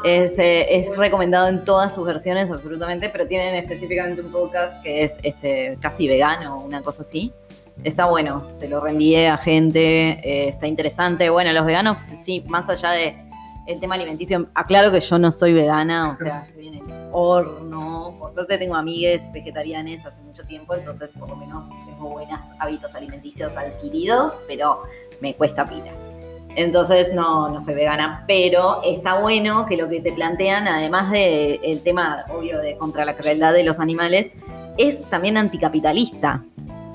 Es, 0.03 0.31
eh, 0.39 0.65
es 0.69 0.95
recomendado 0.95 1.49
en 1.49 1.65
todas 1.65 1.93
sus 1.93 2.05
versiones, 2.05 2.51
absolutamente, 2.51 3.09
pero 3.09 3.27
tienen 3.27 3.55
específicamente 3.55 4.21
un 4.21 4.31
podcast 4.31 4.81
que 4.81 5.03
es 5.03 5.13
este, 5.23 5.77
casi 5.81 6.07
vegano, 6.07 6.57
una 6.59 6.81
cosa 6.81 7.01
así. 7.01 7.33
Está 7.83 8.05
bueno, 8.05 8.45
se 8.59 8.67
lo 8.67 8.79
reenvié 8.79 9.27
a 9.27 9.37
gente, 9.37 10.19
eh, 10.23 10.49
está 10.49 10.67
interesante. 10.67 11.29
Bueno, 11.29 11.51
los 11.53 11.65
veganos, 11.65 11.97
sí, 12.15 12.43
más 12.47 12.69
allá 12.69 12.91
de 12.91 13.17
el 13.67 13.79
tema 13.79 13.95
alimenticio, 13.95 14.47
aclaro 14.55 14.91
que 14.91 14.99
yo 14.99 15.19
no 15.19 15.31
soy 15.31 15.53
vegana, 15.53 16.11
o 16.11 16.17
sea, 16.17 16.47
horno. 17.11 18.15
Por 18.19 18.33
suerte 18.33 18.57
tengo 18.57 18.75
amigues 18.75 19.31
vegetarianas 19.31 20.05
hace 20.05 20.21
mucho 20.21 20.43
tiempo, 20.43 20.73
entonces 20.75 21.13
por 21.13 21.29
lo 21.29 21.35
menos 21.35 21.65
tengo 21.85 22.09
buenos 22.09 22.39
hábitos 22.59 22.95
alimenticios 22.95 23.55
adquiridos, 23.55 24.33
pero 24.47 24.83
me 25.21 25.35
cuesta 25.35 25.65
pila. 25.65 25.91
Entonces 26.55 27.13
no, 27.13 27.49
no 27.49 27.61
soy 27.61 27.75
vegana, 27.75 28.23
pero 28.27 28.81
está 28.83 29.19
bueno 29.19 29.65
que 29.65 29.77
lo 29.77 29.87
que 29.87 30.01
te 30.01 30.11
plantean, 30.11 30.67
además 30.67 31.11
del 31.11 31.59
el 31.63 31.81
tema 31.81 32.25
obvio 32.29 32.59
de 32.59 32.75
contra 32.77 33.05
la 33.05 33.15
crueldad 33.15 33.53
de 33.53 33.63
los 33.63 33.79
animales, 33.79 34.31
es 34.77 35.03
también 35.05 35.37
anticapitalista 35.37 36.43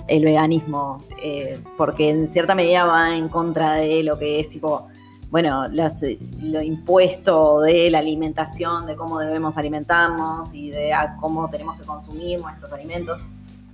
el 0.07 0.25
veganismo, 0.25 1.03
eh, 1.23 1.59
porque 1.79 2.11
en 2.11 2.29
cierta 2.29 2.55
medida 2.55 2.85
va 2.85 3.17
en 3.17 3.29
contra 3.29 3.75
de 3.75 4.03
lo 4.03 4.19
que 4.19 4.41
es 4.41 4.51
tipo, 4.51 4.89
bueno, 5.31 5.67
las, 5.69 6.03
eh, 6.03 6.19
lo 6.41 6.63
impuesto 6.63 7.61
de 7.61 7.91
la 7.91 7.99
alimentación, 7.99 8.87
de 8.87 8.97
cómo 8.97 9.19
debemos 9.19 9.57
alimentarnos 9.57 10.55
y 10.55 10.71
de 10.71 10.93
cómo 11.21 11.49
tenemos 11.51 11.77
que 11.79 11.85
consumir 11.85 12.41
nuestros 12.41 12.73
alimentos. 12.73 13.21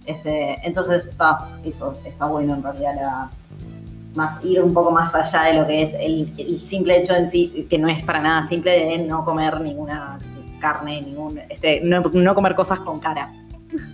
Este, 0.07 0.67
entonces, 0.67 1.11
eso 1.65 1.95
está 2.05 2.27
bueno 2.27 2.55
en 2.55 2.63
realidad 2.63 2.95
la, 2.95 3.31
más 4.15 4.45
ir 4.45 4.63
un 4.63 4.75
poco 4.75 4.91
más 4.91 5.15
allá 5.15 5.43
de 5.43 5.55
lo 5.55 5.67
que 5.67 5.83
es 5.83 5.95
el, 5.95 6.61
simple 6.61 7.03
hecho 7.03 7.15
en 7.15 7.31
sí, 7.31 7.67
que 7.69 7.79
no 7.79 7.89
es 7.89 8.03
para 8.05 8.21
nada 8.21 8.49
simple 8.49 8.73
de 8.73 8.99
no 8.99 9.25
comer 9.25 9.61
ninguna 9.61 10.19
carne, 10.61 11.01
ningún, 11.03 11.39
este, 11.49 11.81
no 11.83 12.35
comer 12.35 12.55
cosas 12.55 12.81
con 12.81 12.99
cara. 13.01 13.33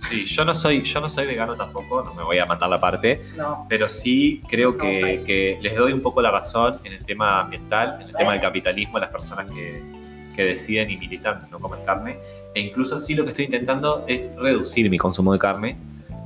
Sí, 0.09 0.25
yo 0.25 0.43
no 0.45 0.55
soy, 0.55 0.83
yo 0.83 0.99
no 1.01 1.09
soy 1.09 1.27
vegano 1.27 1.55
tampoco, 1.55 2.03
no 2.03 2.13
me 2.13 2.23
voy 2.23 2.37
a 2.39 2.45
matar 2.45 2.69
la 2.69 2.79
parte, 2.79 3.21
No. 3.35 3.65
pero 3.69 3.89
sí 3.89 4.41
creo 4.47 4.71
No, 4.71 4.77
que, 4.77 5.59
les 5.61 5.75
doy 5.75 5.93
un 5.93 6.01
poco 6.01 6.21
la 6.21 6.31
razón 6.31 6.77
en 6.83 6.93
el 6.93 7.05
tema 7.05 7.41
ambiental, 7.41 7.99
en 8.01 8.07
el 8.09 8.15
tema 8.15 8.31
del 8.33 8.41
capitalismo, 8.41 8.97
las 8.99 9.09
personas 9.11 9.49
que, 9.51 9.81
que 10.35 10.43
deciden 10.43 10.89
y 10.89 10.97
militan 10.97 11.47
no 11.51 11.59
comer 11.59 11.79
carne. 11.85 12.17
E 12.55 12.61
incluso 12.61 12.97
sí 12.97 13.13
lo 13.15 13.23
que 13.23 13.31
estoy 13.31 13.45
intentando 13.45 14.03
es 14.07 14.33
reducir 14.37 14.89
mi 14.89 14.97
consumo 14.97 15.33
de 15.33 15.39
carne, 15.39 15.77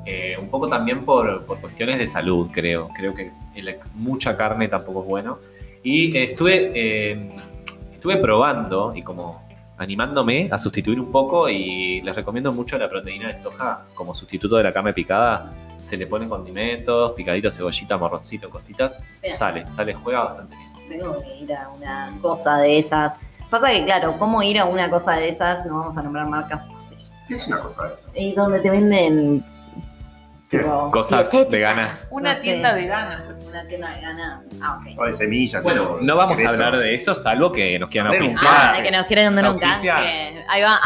eh, 0.05 0.35
un 0.39 0.49
poco 0.49 0.67
también 0.67 1.05
por, 1.05 1.45
por 1.45 1.59
cuestiones 1.59 1.99
de 1.99 2.07
salud, 2.07 2.49
creo. 2.51 2.89
Creo 2.97 3.13
que 3.13 3.31
el 3.55 3.75
mucha 3.95 4.35
carne 4.37 4.67
tampoco 4.67 5.01
es 5.01 5.07
bueno. 5.07 5.39
Y 5.83 6.15
eh, 6.15 6.23
estuve, 6.23 6.71
eh, 6.73 7.29
estuve 7.93 8.17
probando 8.17 8.93
y 8.95 9.01
como 9.03 9.43
animándome 9.81 10.47
a 10.51 10.59
sustituir 10.59 10.99
un 10.99 11.09
poco 11.09 11.49
y 11.49 12.01
les 12.01 12.15
recomiendo 12.15 12.53
mucho 12.53 12.77
la 12.77 12.87
proteína 12.87 13.29
de 13.29 13.35
soja 13.35 13.85
como 13.95 14.13
sustituto 14.13 14.57
de 14.57 14.63
la 14.63 14.71
carne 14.71 14.93
picada. 14.93 15.49
Se 15.81 15.97
le 15.97 16.05
ponen 16.05 16.29
condimentos, 16.29 17.13
picaditos, 17.13 17.55
cebollita, 17.55 17.97
morroncito, 17.97 18.47
cositas. 18.49 18.99
Bien. 19.23 19.33
Sale, 19.33 19.71
sale, 19.71 19.95
juega 19.95 20.25
bastante 20.25 20.55
bien. 20.55 20.99
Tengo 20.99 21.19
que 21.19 21.35
ir 21.37 21.53
a 21.55 21.69
una 21.69 22.11
cosa 22.21 22.57
de 22.57 22.77
esas. 22.77 23.13
Pasa 23.49 23.71
que, 23.71 23.83
claro, 23.83 24.17
¿cómo 24.19 24.43
ir 24.43 24.59
a 24.59 24.65
una 24.65 24.87
cosa 24.87 25.13
de 25.13 25.29
esas? 25.29 25.65
No 25.65 25.79
vamos 25.79 25.97
a 25.97 26.03
nombrar 26.03 26.29
marcas. 26.29 26.61
¿Qué 27.27 27.33
es 27.33 27.47
una 27.47 27.59
cosa 27.59 27.87
de 27.87 27.93
eso? 27.95 28.07
Y 28.13 28.33
donde 28.35 28.59
te 28.59 28.69
venden 28.69 29.43
Cosas 30.91 31.31
dietéticas, 31.31 31.49
veganas. 31.51 32.07
Una 32.11 32.29
no 32.31 32.35
sé. 32.35 32.41
tienda 32.41 32.73
vegana. 32.73 33.25
Una 33.47 33.67
tienda 33.67 33.95
vegana. 33.95 34.43
Ah, 34.61 34.79
ok. 34.81 34.99
O 34.99 35.05
de 35.05 35.13
semillas. 35.13 35.63
Bueno, 35.63 35.97
no 36.01 36.15
vamos 36.17 36.43
a 36.43 36.49
hablar 36.49 36.75
de 36.77 36.93
eso, 36.93 37.15
salvo 37.15 37.51
que 37.51 37.79
nos 37.79 37.89
quieran 37.89 38.11
auspiciar. 38.11 38.51
Ah, 38.51 38.73
de 38.77 38.83
que 38.83 38.91
nos 38.91 39.05
quieren 39.07 39.35
dar 39.35 39.49
un 39.51 39.59
canje. 39.59 39.89
Ahí 39.89 40.61
va, 40.61 40.79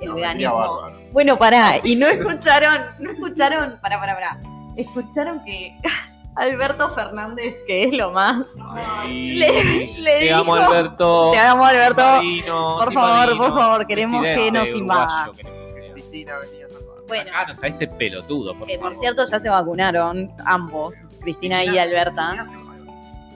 el 0.00 0.08
No, 0.08 0.14
veganismo. 0.14 0.90
Bueno, 1.12 1.36
pará, 1.36 1.80
y 1.82 1.96
no 1.96 2.06
escucharon, 2.08 2.78
no 3.00 3.10
escucharon, 3.10 3.78
pará, 3.82 3.98
pará, 3.98 4.14
pará. 4.14 4.38
Escucharon 4.76 5.42
que 5.44 5.76
Alberto 6.36 6.90
Fernández, 6.90 7.56
que 7.66 7.84
es 7.84 7.92
lo 7.94 8.10
más. 8.10 8.46
Ay, 8.72 9.34
Le- 9.36 9.94
le 9.98 10.18
te 10.20 10.32
amo, 10.32 10.54
Alberto. 10.54 11.30
Te 11.32 11.38
amo, 11.38 11.64
Alberto. 11.64 12.02
Por 12.02 12.88
sí, 12.88 12.94
favor, 12.94 13.36
por 13.38 13.58
favor, 13.58 13.86
queremos 13.86 14.22
que 14.22 14.52
nos 14.52 14.68
invada. 14.68 15.30
uruguayo, 15.30 15.32
queremos 15.32 15.74
que 15.74 15.80
sea. 15.80 15.92
Cristina, 15.94 16.32
venía. 16.38 16.65
Bueno, 17.08 17.24
Sacanos 17.30 17.62
a 17.62 17.66
este 17.68 17.86
pelotudo, 17.88 18.56
por 18.58 18.66
que 18.66 18.78
por 18.78 18.88
favor. 18.90 19.00
cierto 19.00 19.24
ya 19.26 19.38
se 19.40 19.48
vacunaron 19.48 20.30
ambos, 20.44 20.94
Cristina 21.20 21.64
y 21.64 21.78
Alberta. 21.78 22.44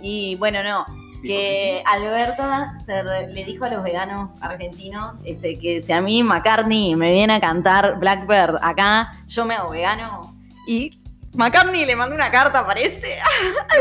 Y 0.02 0.36
bueno, 0.36 0.62
no, 0.62 0.84
que 1.22 1.82
Alberta 1.86 2.78
se 2.86 3.02
re- 3.02 3.28
le 3.32 3.44
dijo 3.44 3.64
a 3.66 3.70
los 3.70 3.82
veganos 3.82 4.30
argentinos 4.40 5.14
este, 5.24 5.58
que 5.58 5.82
si 5.82 5.92
a 5.92 6.00
mí 6.00 6.22
McCartney 6.22 6.96
me 6.96 7.12
viene 7.12 7.34
a 7.34 7.40
cantar 7.40 7.98
Blackbird 7.98 8.56
acá, 8.62 9.12
yo 9.28 9.44
me 9.44 9.54
hago 9.54 9.70
vegano. 9.70 10.34
Y 10.66 10.99
McCartney 11.34 11.84
le 11.84 11.94
mandó 11.94 12.14
una 12.16 12.30
carta, 12.30 12.66
parece. 12.66 13.18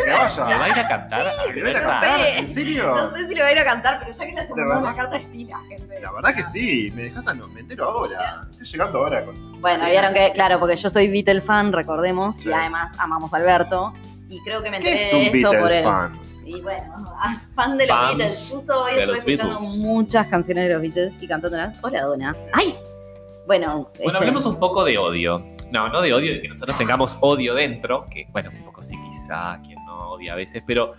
¿Le 0.06 0.12
va 0.12 0.64
a 0.66 0.70
ir 0.70 0.80
a 0.80 0.88
cantar 0.88 1.22
a 1.28 1.46
¿Le 1.52 1.64
van 1.64 1.76
a 1.76 1.80
Alberta? 1.80 1.82
cantar? 1.82 2.20
sé. 2.22 2.38
¿En 2.38 2.54
serio? 2.54 2.96
No 2.96 3.12
sé 3.16 3.28
si 3.28 3.36
le 3.36 3.42
va 3.42 3.48
a 3.48 3.52
ir 3.52 3.60
a 3.60 3.64
cantar, 3.66 4.00
pero 4.00 4.12
ya 4.18 4.26
que 4.26 4.32
le 4.34 4.54
verdad. 4.56 4.78
una 4.78 4.96
carta 4.96 5.18
espina, 5.18 5.60
gente. 5.68 6.00
La 6.00 6.12
verdad 6.12 6.36
que 6.36 6.44
sí, 6.44 6.92
me 6.96 7.04
dejas 7.04 7.28
a 7.28 7.34
no, 7.34 7.48
me 7.48 7.62
entero 7.62 7.86
ahora. 7.86 8.42
Estoy 8.52 8.68
llegando 8.68 9.00
ahora 9.00 9.26
con. 9.26 9.62
Bueno, 9.62 9.86
vieron 9.86 10.14
que, 10.14 10.32
claro, 10.34 10.60
porque 10.60 10.76
yo 10.76 10.90
soy 10.90 11.08
Beatle 11.10 11.42
fan, 11.42 11.74
recordemos, 11.74 12.36
Sí. 12.38 12.50
y 12.50 12.52
además 12.54 12.96
amamos 13.00 13.34
a 13.34 13.38
Alberto. 13.38 13.94
Y 14.30 14.40
creo 14.44 14.62
que 14.62 14.70
me 14.70 14.80
¿Qué 14.80 14.92
enteré 14.92 15.06
es 15.06 15.12
de 15.12 15.18
un 15.18 15.36
esto 15.38 15.50
por 15.60 15.70
Beatle 15.70 15.78
él. 15.80 15.84
fan? 15.84 16.20
Y 16.46 16.62
bueno, 16.62 17.16
ah, 17.20 17.36
fan 17.56 17.78
de 17.78 17.88
los 17.88 17.98
Fans 17.98 18.10
Beatles. 18.18 18.50
Justo 18.52 18.84
hoy 18.84 18.92
estuve 18.96 19.18
escuchando 19.18 19.60
Beatles. 19.60 19.78
muchas 19.80 20.28
canciones 20.28 20.68
de 20.68 20.74
los 20.74 20.82
Beatles 20.84 21.14
y 21.20 21.28
cantándolas. 21.28 21.78
Hola, 21.84 22.02
Dona. 22.04 22.36
¡Ay! 22.54 22.76
Bueno, 23.48 23.90
Bueno, 23.98 24.12
este, 24.12 24.18
hablemos 24.18 24.46
un 24.46 24.60
poco 24.60 24.84
de 24.86 24.98
odio. 25.00 25.44
No, 25.72 25.88
no 25.88 26.02
de 26.02 26.14
odio, 26.14 26.34
de 26.34 26.42
que 26.42 26.48
nosotros 26.48 26.78
tengamos 26.78 27.18
odio 27.22 27.54
dentro, 27.54 28.06
que 28.06 28.28
bueno, 28.32 28.50
un 28.52 28.66
poco 28.66 28.82
sí 28.82 28.96
quizá, 29.10 29.60
quien 29.62 29.84
no 29.86 30.12
odia 30.12 30.34
a 30.34 30.36
veces, 30.36 30.64
pero 30.66 30.94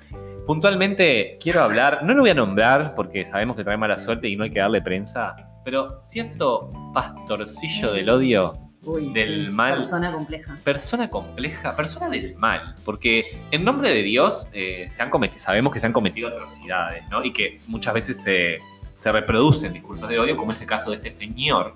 puntualmente 0.47 1.39
quiero 1.41 1.63
hablar, 1.63 2.05
no 2.05 2.15
lo 2.15 2.21
voy 2.21 2.31
a 2.31 2.35
nombrar 2.35 2.95
porque 2.95 3.25
sabemos 3.27 3.57
que 3.57 3.65
trae 3.65 3.77
mala 3.77 3.99
suerte 3.99 4.29
y 4.29 4.37
no 4.37 4.45
hay 4.45 4.51
que 4.51 4.61
darle 4.61 4.81
prensa, 4.81 5.35
pero 5.65 6.01
cierto 6.01 6.71
pastorcillo 6.95 7.93
del 7.93 8.11
odio, 8.11 8.53
uy, 8.85 9.13
del 9.13 9.51
mal. 9.51 9.79
Persona 9.79 10.13
compleja. 10.13 10.59
persona 10.63 11.11
compleja, 11.11 11.77
persona 11.77 12.09
del 12.09 12.37
mal, 12.37 12.75
porque 12.85 13.25
en 13.51 13.65
nombre 13.65 13.93
de 13.93 14.03
Dios 14.03 14.47
eh, 14.53 14.87
se 14.89 15.03
han 15.03 15.11
cometido, 15.11 15.41
sabemos 15.41 15.73
que 15.73 15.81
se 15.81 15.87
han 15.87 15.93
cometido 15.93 16.29
atrocidades, 16.29 17.09
¿no? 17.11 17.25
Y 17.25 17.33
que 17.33 17.61
muchas 17.67 17.95
veces 17.95 18.23
se, 18.23 18.59
se 18.95 19.13
reproducen 19.13 19.73
discursos 19.73 20.09
de 20.09 20.19
odio, 20.19 20.37
como 20.37 20.53
es 20.53 20.61
el 20.61 20.67
caso 20.67 20.91
de 20.91 20.97
este 20.97 21.11
señor, 21.11 21.75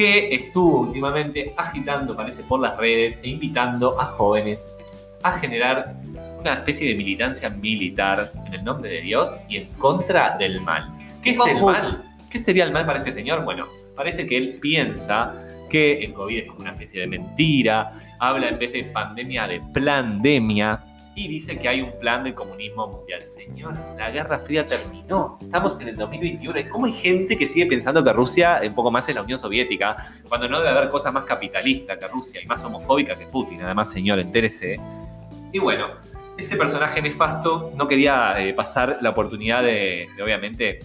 que 0.00 0.34
estuvo 0.34 0.80
últimamente 0.80 1.52
agitando, 1.58 2.16
parece, 2.16 2.42
por 2.44 2.58
las 2.58 2.74
redes 2.78 3.20
e 3.22 3.28
invitando 3.28 4.00
a 4.00 4.06
jóvenes 4.06 4.66
a 5.22 5.32
generar 5.32 5.94
una 6.40 6.54
especie 6.54 6.88
de 6.88 6.94
militancia 6.94 7.50
militar 7.50 8.30
en 8.46 8.54
el 8.54 8.64
nombre 8.64 8.90
de 8.90 9.02
Dios 9.02 9.36
y 9.46 9.58
en 9.58 9.66
contra 9.74 10.38
del 10.38 10.62
mal. 10.62 10.90
¿Qué 11.22 11.32
es 11.32 11.38
el 11.46 11.60
mal? 11.62 12.02
¿Qué 12.30 12.38
sería 12.38 12.64
el 12.64 12.72
mal 12.72 12.86
para 12.86 13.00
este 13.00 13.12
señor? 13.12 13.44
Bueno, 13.44 13.66
parece 13.94 14.26
que 14.26 14.38
él 14.38 14.58
piensa 14.62 15.34
que 15.68 16.02
el 16.02 16.14
COVID 16.14 16.38
es 16.38 16.46
como 16.46 16.60
una 16.60 16.72
especie 16.72 17.02
de 17.02 17.06
mentira, 17.06 17.92
habla 18.18 18.48
en 18.48 18.58
vez 18.58 18.72
de 18.72 18.84
pandemia 18.84 19.48
de 19.48 19.60
plandemia 19.74 20.80
y 21.14 21.28
dice 21.28 21.58
que 21.58 21.68
hay 21.68 21.80
un 21.80 21.98
plan 21.98 22.24
de 22.24 22.34
comunismo 22.34 22.86
mundial. 22.86 23.22
Señor, 23.22 23.74
la 23.96 24.10
Guerra 24.10 24.38
Fría 24.38 24.64
terminó, 24.64 25.38
estamos 25.40 25.80
en 25.80 25.88
el 25.88 25.96
2021. 25.96 26.58
¿Y 26.58 26.64
¿Cómo 26.68 26.86
hay 26.86 26.92
gente 26.92 27.36
que 27.36 27.46
sigue 27.46 27.66
pensando 27.66 28.02
que 28.02 28.12
Rusia 28.12 28.60
un 28.64 28.74
poco 28.74 28.90
más 28.90 29.08
es 29.08 29.14
la 29.14 29.22
Unión 29.22 29.38
Soviética, 29.38 30.12
cuando 30.28 30.48
no 30.48 30.58
debe 30.60 30.70
haber 30.70 30.88
cosa 30.88 31.10
más 31.10 31.24
capitalista 31.24 31.98
que 31.98 32.06
Rusia 32.08 32.40
y 32.42 32.46
más 32.46 32.62
homofóbica 32.64 33.16
que 33.16 33.26
Putin? 33.26 33.62
Además, 33.62 33.90
señor, 33.90 34.18
entérese. 34.20 34.78
Y 35.52 35.58
bueno, 35.58 35.88
este 36.40 36.56
personaje 36.56 37.02
nefasto 37.02 37.72
no 37.76 37.86
quería 37.86 38.40
eh, 38.40 38.54
pasar 38.54 38.98
la 39.00 39.10
oportunidad 39.10 39.62
de, 39.62 40.08
obviamente, 40.22 40.78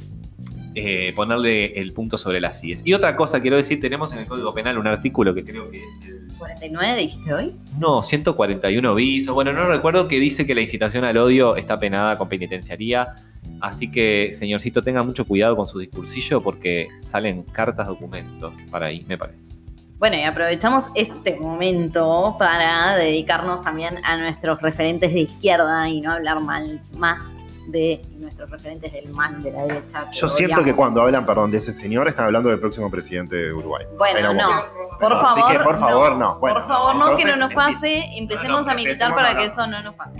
eh, 0.75 1.13
ponerle 1.15 1.79
el 1.79 1.94
punto 1.94 2.17
sobre 2.17 2.41
las 2.41 2.63
IES. 2.63 2.82
Y 2.86 2.94
otra 2.94 3.15
cosa 3.15 3.41
quiero 3.41 3.55
decir, 3.55 3.79
tenemos 3.79 4.12
en 4.12 4.20
el 4.20 4.25
Código 4.27 4.53
Penal 4.53 4.77
un 4.77 4.88
artículo 4.88 5.34
que 5.34 5.46
creo 5.46 5.72
que 5.72 5.84
es 5.84 5.91
el... 6.05 6.27
49 6.38 6.98
dijiste 6.98 7.34
hoy. 7.34 7.55
No, 7.79 8.03
141 8.03 8.96
bis, 8.96 9.27
o 9.29 9.34
bueno, 9.34 9.53
no 9.53 9.67
recuerdo 9.67 10.10
que 10.10 10.20
dice 10.20 10.46
que 10.46 10.53
la 10.53 10.62
incitación 10.62 11.05
al 11.05 11.17
odio 11.17 11.55
está 11.55 11.79
penada 11.79 12.17
con 12.17 12.27
penitenciaría. 12.27 13.15
Así 13.62 13.89
que, 13.89 14.32
señorcito, 14.34 14.82
tenga 14.82 15.01
mucho 15.01 15.24
cuidado 15.25 15.55
con 15.55 15.65
su 15.65 15.79
discursillo 15.79 16.41
porque 16.44 16.89
salen 17.01 17.44
cartas 17.44 17.88
documentos 17.88 18.53
para 18.70 18.88
ahí, 18.88 19.05
me 19.08 19.17
parece. 19.17 19.53
Bueno, 19.98 20.17
y 20.17 20.24
aprovechamos 20.24 20.88
este 20.94 21.38
momento 21.38 22.36
para 22.38 22.98
dedicarnos 22.98 23.62
también 23.62 24.03
a 24.03 24.17
nuestros 24.17 24.62
referentes 24.62 25.13
de 25.13 25.22
izquierda 25.22 25.88
y 25.88 26.01
no 26.01 26.12
hablar 26.12 26.41
mal 26.41 26.82
más 26.98 27.34
de 27.67 28.01
nuestros 28.17 28.50
referentes 28.50 28.91
del 28.93 29.10
mal 29.10 29.41
de 29.41 29.51
la 29.51 29.63
derecha. 29.63 30.10
Yo 30.12 30.29
siento 30.29 30.63
que 30.63 30.74
cuando 30.74 31.01
hablan, 31.01 31.25
perdón, 31.25 31.51
de 31.51 31.57
ese 31.57 31.72
señor, 31.72 32.07
están 32.07 32.25
hablando 32.25 32.50
del 32.50 32.60
próximo 32.60 32.89
presidente 32.89 33.36
de 33.36 33.53
Uruguay. 33.53 33.86
Bueno, 33.98 34.34
no. 34.34 34.86
Por 35.00 35.13
Así 35.13 35.25
favor, 35.25 35.51
que, 35.51 35.60
por 35.60 35.79
favor, 35.79 36.15
no. 36.15 36.39
Bueno, 36.39 36.60
por 36.60 36.67
favor, 36.67 36.95
no, 36.95 37.15
que 37.17 37.25
no 37.25 37.36
nos 37.36 37.53
pase. 37.53 38.05
Empecemos 38.15 38.65
no, 38.65 38.72
a 38.72 38.75
militar 38.75 39.13
para 39.13 39.36
que 39.36 39.45
eso 39.45 39.67
no 39.67 39.81
nos 39.81 39.93
pase. 39.95 40.17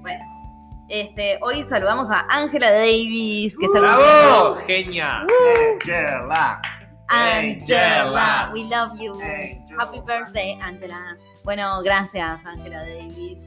Bueno, 0.00 0.24
este, 0.88 1.38
hoy 1.40 1.64
saludamos 1.68 2.10
a 2.10 2.26
Angela 2.28 2.70
Davis, 2.70 3.56
que 3.56 3.66
está 3.66 3.80
con 3.80 3.88
¡Bravo! 3.88 4.54
¡Genia! 4.66 5.26
Angela. 5.72 6.62
Angela, 7.08 8.50
we 8.54 8.64
love 8.64 8.98
you. 9.00 9.14
Angela. 9.14 9.76
Happy 9.78 10.00
birthday, 10.00 10.58
Angela. 10.60 11.16
Bueno, 11.42 11.82
gracias, 11.82 12.44
Angela 12.44 12.80
Davis, 12.80 13.38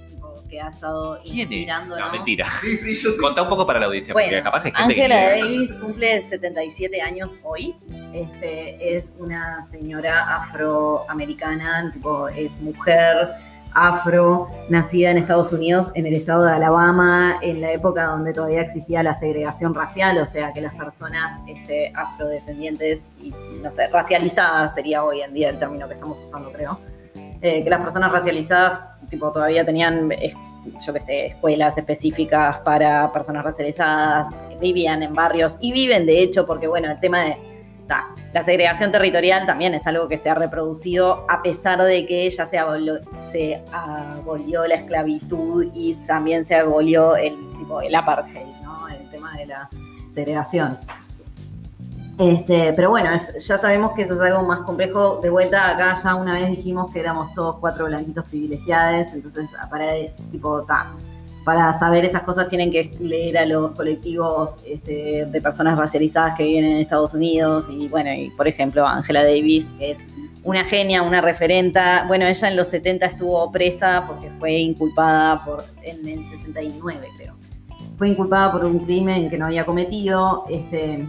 que 0.47 0.61
ha 0.61 0.69
estado 0.69 1.19
¿Quién 1.23 1.51
es? 1.51 1.87
No, 1.87 2.11
mentira. 2.11 2.47
Sí, 2.61 2.77
sí, 2.77 2.95
yo 2.95 3.11
sé. 3.11 3.17
Contá 3.17 3.43
un 3.43 3.49
poco 3.49 3.65
para 3.65 3.79
la 3.79 3.87
audiencia, 3.87 4.13
porque 4.13 4.27
Bueno, 4.27 4.43
capaz 4.43 4.65
hay 4.65 4.71
gente 4.71 4.93
Angela 4.93 5.33
que... 5.33 5.41
Davis 5.41 5.71
cumple 5.73 6.21
77 6.21 7.01
años 7.01 7.35
hoy. 7.43 7.75
Este, 8.13 8.97
es 8.97 9.13
una 9.19 9.67
señora 9.69 10.35
afroamericana, 10.37 11.91
tipo, 11.93 12.27
es 12.29 12.59
mujer 12.61 13.29
afro, 13.73 14.47
nacida 14.69 15.11
en 15.11 15.17
Estados 15.17 15.51
Unidos, 15.51 15.91
en 15.93 16.07
el 16.07 16.15
estado 16.15 16.45
de 16.45 16.51
Alabama, 16.51 17.37
en 17.41 17.61
la 17.61 17.71
época 17.71 18.05
donde 18.05 18.33
todavía 18.33 18.61
existía 18.61 19.03
la 19.03 19.17
segregación 19.19 19.75
racial, 19.75 20.17
o 20.17 20.25
sea 20.25 20.51
que 20.51 20.61
las 20.61 20.73
personas 20.73 21.39
este, 21.47 21.93
afrodescendientes 21.95 23.11
y, 23.21 23.33
no 23.61 23.71
sé, 23.71 23.87
racializadas 23.89 24.73
sería 24.73 25.03
hoy 25.03 25.21
en 25.21 25.33
día 25.33 25.49
el 25.49 25.59
término 25.59 25.87
que 25.87 25.93
estamos 25.93 26.19
usando, 26.25 26.51
creo. 26.51 26.79
Eh, 27.41 27.63
que 27.63 27.69
las 27.69 27.81
personas 27.81 28.11
racializadas, 28.11 28.79
tipo, 29.09 29.31
todavía 29.31 29.63
tenían, 29.65 30.09
yo 30.85 30.93
qué 30.93 30.99
sé, 30.99 31.25
escuelas 31.27 31.77
específicas 31.77 32.59
para 32.59 33.11
personas 33.13 33.43
racializadas, 33.43 34.29
vivían 34.59 35.03
en 35.03 35.13
barrios 35.13 35.57
y 35.59 35.71
viven, 35.71 36.05
de 36.05 36.21
hecho, 36.21 36.47
porque, 36.47 36.67
bueno, 36.67 36.91
el 36.91 36.99
tema 36.99 37.21
de 37.21 37.37
la 38.33 38.43
segregación 38.43 38.91
territorial 38.91 39.45
también 39.45 39.73
es 39.73 39.87
algo 39.87 40.07
que 40.07 40.17
se 40.17 40.29
ha 40.29 40.35
reproducido 40.35 41.25
a 41.29 41.41
pesar 41.41 41.81
de 41.81 42.05
que 42.05 42.29
ya 42.29 42.45
se 42.45 42.57
abolió, 42.57 42.99
se 43.31 43.63
abolió 43.71 44.67
la 44.67 44.75
esclavitud 44.75 45.67
y 45.73 45.95
también 45.95 46.45
se 46.45 46.55
abolió 46.55 47.15
el, 47.15 47.35
tipo, 47.57 47.81
el 47.81 47.95
apartheid, 47.95 48.45
¿no? 48.61 48.87
El 48.89 49.09
tema 49.09 49.33
de 49.37 49.45
la 49.47 49.69
segregación. 50.13 50.77
Este, 52.17 52.73
pero 52.73 52.89
bueno, 52.89 53.11
ya 53.37 53.57
sabemos 53.59 53.91
que 53.91 54.01
eso 54.01 54.15
es 54.15 54.21
algo 54.21 54.43
más 54.43 54.61
complejo. 54.61 55.19
De 55.21 55.29
vuelta 55.29 55.69
acá 55.69 55.95
ya 56.01 56.15
una 56.15 56.33
vez 56.33 56.49
dijimos 56.49 56.91
que 56.91 56.99
éramos 56.99 57.33
todos 57.35 57.57
cuatro 57.59 57.85
blanquitos 57.85 58.25
privilegiados, 58.25 59.13
entonces 59.13 59.49
para 59.69 59.93
tipo 60.31 60.63
ta, 60.63 60.93
para 61.43 61.77
saber 61.77 62.05
esas 62.05 62.23
cosas 62.23 62.47
tienen 62.47 62.71
que 62.71 62.91
leer 62.99 63.37
a 63.37 63.45
los 63.45 63.71
colectivos 63.71 64.55
este, 64.65 65.27
de 65.27 65.41
personas 65.41 65.77
racializadas 65.77 66.35
que 66.35 66.43
viven 66.43 66.65
en 66.65 66.77
Estados 66.77 67.13
Unidos 67.13 67.67
y 67.69 67.87
bueno, 67.87 68.09
por 68.35 68.47
ejemplo 68.47 68.85
Angela 68.87 69.23
Davis, 69.23 69.67
que 69.77 69.91
es 69.91 69.99
una 70.43 70.63
genia, 70.63 71.03
una 71.03 71.21
referenta. 71.21 72.05
Bueno, 72.07 72.25
ella 72.25 72.47
en 72.47 72.55
los 72.55 72.69
70 72.69 73.05
estuvo 73.05 73.51
presa 73.51 74.05
porque 74.07 74.31
fue 74.39 74.53
inculpada 74.53 75.45
por, 75.45 75.63
en 75.83 76.07
el 76.07 76.25
69 76.25 77.07
creo. 77.17 77.35
Fue 77.97 78.09
inculpada 78.09 78.51
por 78.51 78.65
un 78.65 78.79
crimen 78.79 79.29
que 79.29 79.37
no 79.37 79.45
había 79.45 79.65
cometido. 79.65 80.45
Este, 80.49 81.05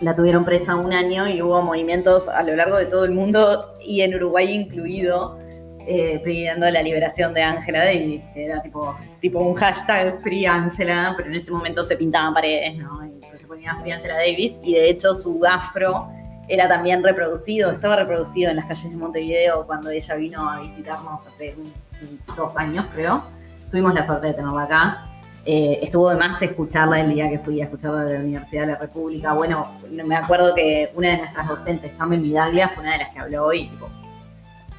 la 0.00 0.14
tuvieron 0.14 0.44
presa 0.44 0.76
un 0.76 0.92
año 0.92 1.26
y 1.28 1.42
hubo 1.42 1.60
movimientos 1.62 2.28
a 2.28 2.42
lo 2.42 2.54
largo 2.54 2.76
de 2.76 2.86
todo 2.86 3.04
el 3.04 3.10
mundo 3.12 3.76
y 3.80 4.02
en 4.02 4.14
Uruguay 4.14 4.52
incluido 4.52 5.38
eh, 5.90 6.20
pidiendo 6.24 6.70
la 6.70 6.82
liberación 6.82 7.32
de 7.34 7.42
Angela 7.42 7.84
Davis, 7.84 8.22
que 8.34 8.44
era 8.44 8.60
tipo, 8.62 8.94
tipo 9.20 9.40
un 9.40 9.54
hashtag 9.54 10.20
Free 10.20 10.44
Angela, 10.46 11.14
pero 11.16 11.30
en 11.30 11.36
ese 11.36 11.50
momento 11.50 11.82
se 11.82 11.96
pintaban 11.96 12.34
paredes, 12.34 12.76
¿no? 12.76 13.04
Y 13.06 13.18
se 13.38 13.46
ponía 13.46 13.74
Free 13.76 13.92
Angela 13.92 14.14
Davis 14.16 14.58
y 14.62 14.74
de 14.74 14.90
hecho 14.90 15.14
su 15.14 15.40
afro 15.44 16.08
era 16.46 16.68
también 16.68 17.02
reproducido, 17.02 17.70
estaba 17.72 17.96
reproducido 17.96 18.50
en 18.50 18.56
las 18.56 18.66
calles 18.66 18.90
de 18.90 18.96
Montevideo 18.96 19.66
cuando 19.66 19.90
ella 19.90 20.14
vino 20.14 20.48
a 20.48 20.60
visitarnos 20.60 21.26
hace 21.26 21.54
un- 21.56 21.72
dos 22.36 22.56
años, 22.56 22.86
creo. 22.94 23.22
Tuvimos 23.70 23.92
la 23.94 24.02
suerte 24.02 24.28
de 24.28 24.34
tenerla 24.34 24.62
acá. 24.62 25.04
Eh, 25.50 25.78
estuvo 25.82 26.10
de 26.10 26.16
más 26.16 26.42
escucharla 26.42 27.00
el 27.00 27.14
día 27.14 27.30
que 27.30 27.38
fui 27.38 27.58
a 27.62 27.64
escucharla 27.64 28.04
de 28.04 28.14
la 28.18 28.20
Universidad 28.20 28.66
de 28.66 28.72
la 28.72 28.78
República. 28.78 29.32
Bueno, 29.32 29.80
me 29.90 30.14
acuerdo 30.14 30.54
que 30.54 30.90
una 30.94 31.08
de 31.08 31.16
nuestras 31.16 31.48
docentes, 31.48 31.90
Carmen 31.96 32.22
Vidaglia, 32.22 32.68
fue 32.68 32.82
una 32.82 32.92
de 32.92 32.98
las 32.98 33.08
que 33.14 33.18
habló 33.18 33.50
y 33.54 33.66
tipo, 33.66 33.88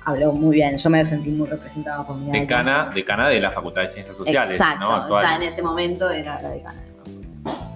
habló 0.05 0.31
muy 0.31 0.57
bien. 0.57 0.77
Yo 0.77 0.91
me 0.91 1.03
sentí 1.07 1.31
muy 1.31 1.47
representada 1.47 2.05
por 2.05 2.19
Vidaglia. 2.19 2.41
Decana, 2.41 2.91
decana 2.93 3.29
de 3.29 3.39
la 3.39 3.49
Facultad 3.49 3.81
de 3.81 3.89
Ciencias 3.89 4.15
Sociales, 4.15 4.59
Exacto, 4.59 4.85
¿no? 4.85 4.93
Actual. 4.93 5.25
ya 5.25 5.35
en 5.37 5.41
ese 5.51 5.63
momento 5.63 6.07
era 6.07 6.39
la 6.39 6.49
decana. 6.49 6.83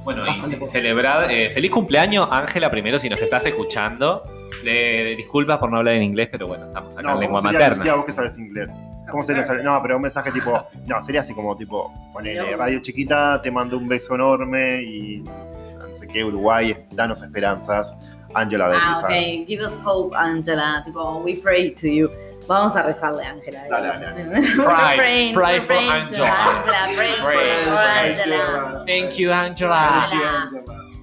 Bueno, 0.03 0.25
y 0.25 0.27
Bastante 0.27 0.63
celebrar, 0.63 1.31
eh, 1.31 1.49
feliz 1.49 1.71
cumpleaños, 1.71 2.27
Ángela, 2.29 2.69
primero, 2.69 2.99
si 2.99 3.09
nos 3.09 3.19
estás 3.19 3.43
escuchando. 3.47 4.21
Le, 4.63 5.15
disculpas 5.15 5.57
por 5.57 5.71
no 5.71 5.77
hablar 5.77 5.95
en 5.95 6.03
inglés, 6.03 6.29
pero 6.31 6.45
bueno, 6.45 6.65
estamos 6.65 6.95
acá 6.95 7.07
No, 7.07 7.15
en 7.15 7.21
lengua 7.21 7.39
¿cómo 7.39 7.49
sería, 7.49 7.69
materna. 7.69 7.83
Lucía, 7.83 7.95
vos 7.95 8.05
que 8.05 8.11
sabes 8.11 8.37
inglés? 8.37 8.69
¿Cómo 9.13 9.23
sería? 9.23 9.43
No, 9.61 9.79
pero 9.83 9.97
un 9.97 10.01
mensaje 10.01 10.31
tipo. 10.31 10.67
No, 10.87 10.99
sería 11.03 11.21
así 11.21 11.35
como 11.35 11.55
tipo. 11.55 11.93
Ponele 12.11 12.55
radio 12.57 12.79
chiquita, 12.81 13.39
te 13.43 13.51
mando 13.51 13.77
un 13.77 13.87
beso 13.87 14.15
enorme 14.15 14.81
y. 14.81 15.19
No 15.19 15.95
sé 15.95 16.07
qué, 16.07 16.23
Uruguay, 16.25 16.75
danos 16.93 17.21
esperanzas. 17.21 17.95
Angela 18.33 18.69
Davis. 18.69 18.81
Ah, 18.83 19.01
ok. 19.03 19.45
Give 19.47 19.63
us 19.63 19.79
hope, 19.85 20.15
Angela. 20.17 20.81
Tipo, 20.83 21.21
we 21.23 21.35
pray 21.35 21.69
to 21.75 21.87
you. 21.87 22.09
Vamos 22.47 22.75
a 22.75 22.81
rezarle, 22.81 23.23
Ángela. 23.23 23.67
Dale, 23.69 23.99
dale. 23.99 24.23
We're 24.57 24.65
Pray, 24.65 24.97
praying, 24.97 25.35
pray 25.35 25.59
we're 25.59 25.65
for 25.67 25.73
Angela. 25.73 26.27
Angela. 26.27 26.95
Pray 26.95 26.95
Pray, 26.95 27.13
for 27.13 27.75
pray. 27.75 28.09
Angela. 28.09 28.83
Thank 28.87 29.19
you, 29.19 29.31
Angela. 29.31 30.09
Angela. 30.11 30.49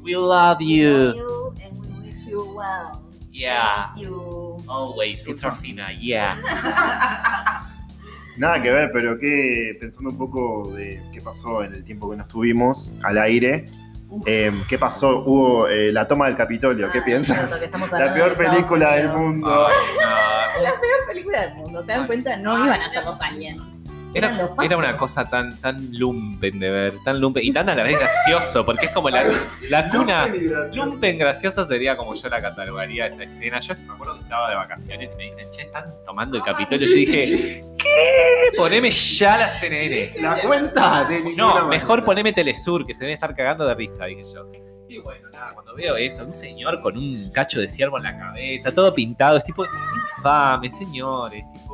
We 0.02 0.16
love 0.16 0.26
Love 0.26 0.62
you. 0.62 1.14
you 1.14 1.54
and 1.62 1.80
we 1.80 2.08
wish 2.08 2.26
you 2.26 2.42
well. 2.56 3.04
Yeah. 3.32 3.90
Thank 3.94 4.02
you. 4.02 4.58
Always, 4.68 5.26
ultra 5.28 5.54
fina, 5.54 5.90
yeah. 5.98 6.36
Nada 8.40 8.62
que 8.62 8.70
ver, 8.72 8.90
pero 8.90 9.18
que 9.18 9.76
pensando 9.78 10.08
un 10.08 10.16
poco 10.16 10.72
de 10.74 10.98
qué 11.12 11.20
pasó 11.20 11.62
en 11.62 11.74
el 11.74 11.84
tiempo 11.84 12.10
que 12.10 12.16
no 12.16 12.22
estuvimos 12.22 12.90
al 13.02 13.18
aire. 13.18 13.66
Eh, 14.24 14.50
¿Qué 14.66 14.78
pasó? 14.78 15.18
Hubo 15.26 15.68
eh, 15.68 15.92
la 15.92 16.08
toma 16.08 16.24
del 16.24 16.36
Capitolio. 16.36 16.90
¿Qué 16.90 17.00
Ah, 17.00 17.04
piensas? 17.04 17.36
cierto 17.58 17.78
La 17.98 18.14
peor 18.14 18.30
de 18.30 18.36
película 18.44 18.94
del 18.94 19.10
mundo. 19.10 19.66
Ay, 19.68 19.74
no. 20.00 20.62
La 20.62 20.70
peor 20.80 21.06
película 21.06 21.42
del 21.42 21.54
mundo. 21.56 21.84
¿Se 21.84 21.92
dan 21.92 22.06
cuenta? 22.06 22.36
No 22.38 22.64
iban 22.64 22.80
a 22.80 22.88
ser 22.90 23.04
los 23.04 23.20
aliens. 23.20 23.62
Era, 24.12 24.76
una 24.76 24.96
cosa 24.96 25.28
tan, 25.28 25.56
tan 25.60 25.88
lumpen 25.92 26.58
de 26.58 26.70
ver, 26.70 26.94
tan 27.04 27.20
lumpen, 27.20 27.44
y 27.44 27.52
tan 27.52 27.68
a 27.68 27.74
la 27.74 27.84
vez 27.84 27.98
gracioso, 27.98 28.64
porque 28.64 28.86
es 28.86 28.92
como 28.92 29.08
la, 29.08 29.24
la 29.68 29.88
cuna. 29.88 30.28
Lumpen 30.72 31.18
gracioso 31.18 31.64
sería 31.64 31.96
como 31.96 32.14
yo 32.14 32.28
la 32.28 32.40
catalogaría 32.40 33.06
esa 33.06 33.22
escena. 33.22 33.60
Yo 33.60 33.74
me 33.86 33.92
acuerdo 33.94 34.16
que 34.16 34.22
estaba 34.22 34.50
de 34.50 34.56
vacaciones 34.56 35.12
y 35.12 35.16
me 35.16 35.24
dicen, 35.24 35.48
che, 35.52 35.62
están 35.62 35.94
tomando 36.04 36.36
el 36.36 36.42
Capitolio. 36.42 36.88
sí, 36.88 37.06
yo 37.06 37.12
sí, 37.12 37.30
dije, 37.30 37.64
¿qué? 37.78 38.56
Poneme 38.56 38.90
ya 38.90 39.38
la 39.38 39.50
CNN. 39.50 40.14
La 40.20 40.40
cuenta 40.40 41.04
de 41.04 41.20
ninguna 41.20 41.60
No, 41.60 41.68
mejor 41.68 42.04
poneme 42.04 42.32
Telesur, 42.32 42.84
que 42.84 42.94
se 42.94 43.00
debe 43.00 43.12
estar 43.12 43.34
cagando 43.34 43.66
de 43.66 43.74
risa, 43.74 44.06
dije 44.06 44.22
yo. 44.34 44.50
Y 44.90 44.98
bueno, 44.98 45.28
nada, 45.32 45.54
cuando 45.54 45.76
veo 45.76 45.96
eso, 45.96 46.26
un 46.26 46.34
señor 46.34 46.80
con 46.80 46.96
un 46.96 47.30
cacho 47.30 47.60
de 47.60 47.68
ciervo 47.68 47.98
en 47.98 48.02
la 48.02 48.18
cabeza, 48.18 48.74
todo 48.74 48.92
pintado, 48.92 49.36
es 49.36 49.44
tipo, 49.44 49.64
infame, 49.64 50.68
señores, 50.68 51.44
tipo, 51.52 51.69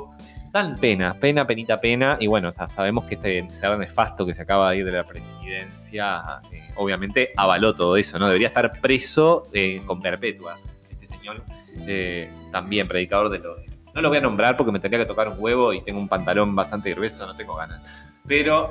dan 0.57 0.79
pena, 0.79 1.15
pena, 1.21 1.47
penita, 1.47 1.81
pena. 1.81 2.17
Y 2.19 2.27
bueno, 2.27 2.53
sabemos 2.75 3.05
que 3.05 3.17
este 3.17 3.49
ser 3.51 3.77
nefasto 3.79 4.25
que 4.25 4.35
se 4.35 4.43
acaba 4.43 4.71
de 4.71 4.79
ir 4.79 4.87
de 4.87 4.93
la 4.93 5.05
presidencia, 5.05 6.23
eh, 6.51 6.71
obviamente 6.77 7.33
avaló 7.37 7.75
todo 7.75 7.97
eso, 7.97 8.19
¿no? 8.19 8.27
Debería 8.27 8.49
estar 8.49 8.81
preso 8.81 9.49
eh, 9.53 9.83
con 9.87 10.01
perpetua. 10.01 10.59
Este 10.89 11.07
señor, 11.07 11.43
eh, 11.87 12.31
también 12.51 12.89
predicador 12.89 13.29
de 13.29 13.39
lo. 13.39 13.57
No 13.95 14.03
lo 14.03 14.09
voy 14.09 14.19
a 14.19 14.21
nombrar 14.21 14.57
porque 14.57 14.73
me 14.73 14.81
tendría 14.81 15.05
que 15.05 15.09
tocar 15.09 15.29
un 15.29 15.37
huevo 15.39 15.73
y 15.73 15.83
tengo 15.83 15.99
un 15.99 16.09
pantalón 16.09 16.55
bastante 16.55 16.93
grueso, 16.95 17.27
no 17.27 17.37
tengo 17.37 17.55
ganas. 17.55 17.81
Pero, 18.27 18.69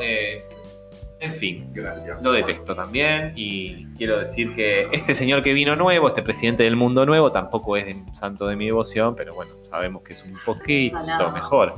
en 1.19 1.31
fin, 1.31 1.69
Gracias. 1.73 2.21
lo 2.21 2.31
detesto 2.33 2.75
también 2.75 3.33
y 3.35 3.85
quiero 3.97 4.19
decir 4.19 4.53
que 4.55 4.87
este 4.91 5.15
señor 5.15 5.41
que 5.43 5.53
vino 5.53 5.75
nuevo, 5.75 6.07
este 6.09 6.21
presidente 6.21 6.63
del 6.63 6.75
mundo 6.75 7.05
nuevo, 7.05 7.31
tampoco 7.31 7.77
es 7.77 7.93
un 7.95 8.15
santo 8.15 8.47
de 8.47 8.55
mi 8.55 8.65
devoción, 8.65 9.15
pero 9.15 9.33
bueno, 9.33 9.51
sabemos 9.69 10.03
que 10.03 10.13
es 10.13 10.23
un 10.23 10.33
poquito 10.45 10.97
Salado. 10.97 11.31
mejor, 11.31 11.73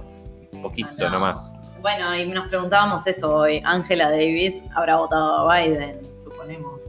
un 0.51 0.61
poquito 0.61 0.89
Salado. 0.97 1.11
nomás. 1.11 1.53
Bueno, 1.81 2.15
y 2.15 2.27
nos 2.29 2.49
preguntábamos 2.49 3.05
eso 3.07 3.33
hoy. 3.35 3.61
Angela 3.63 4.09
Davis 4.09 4.61
habrá 4.75 4.97
votado 4.97 5.49
a 5.49 5.59
Biden, 5.61 5.99
suponemos. 6.17 6.81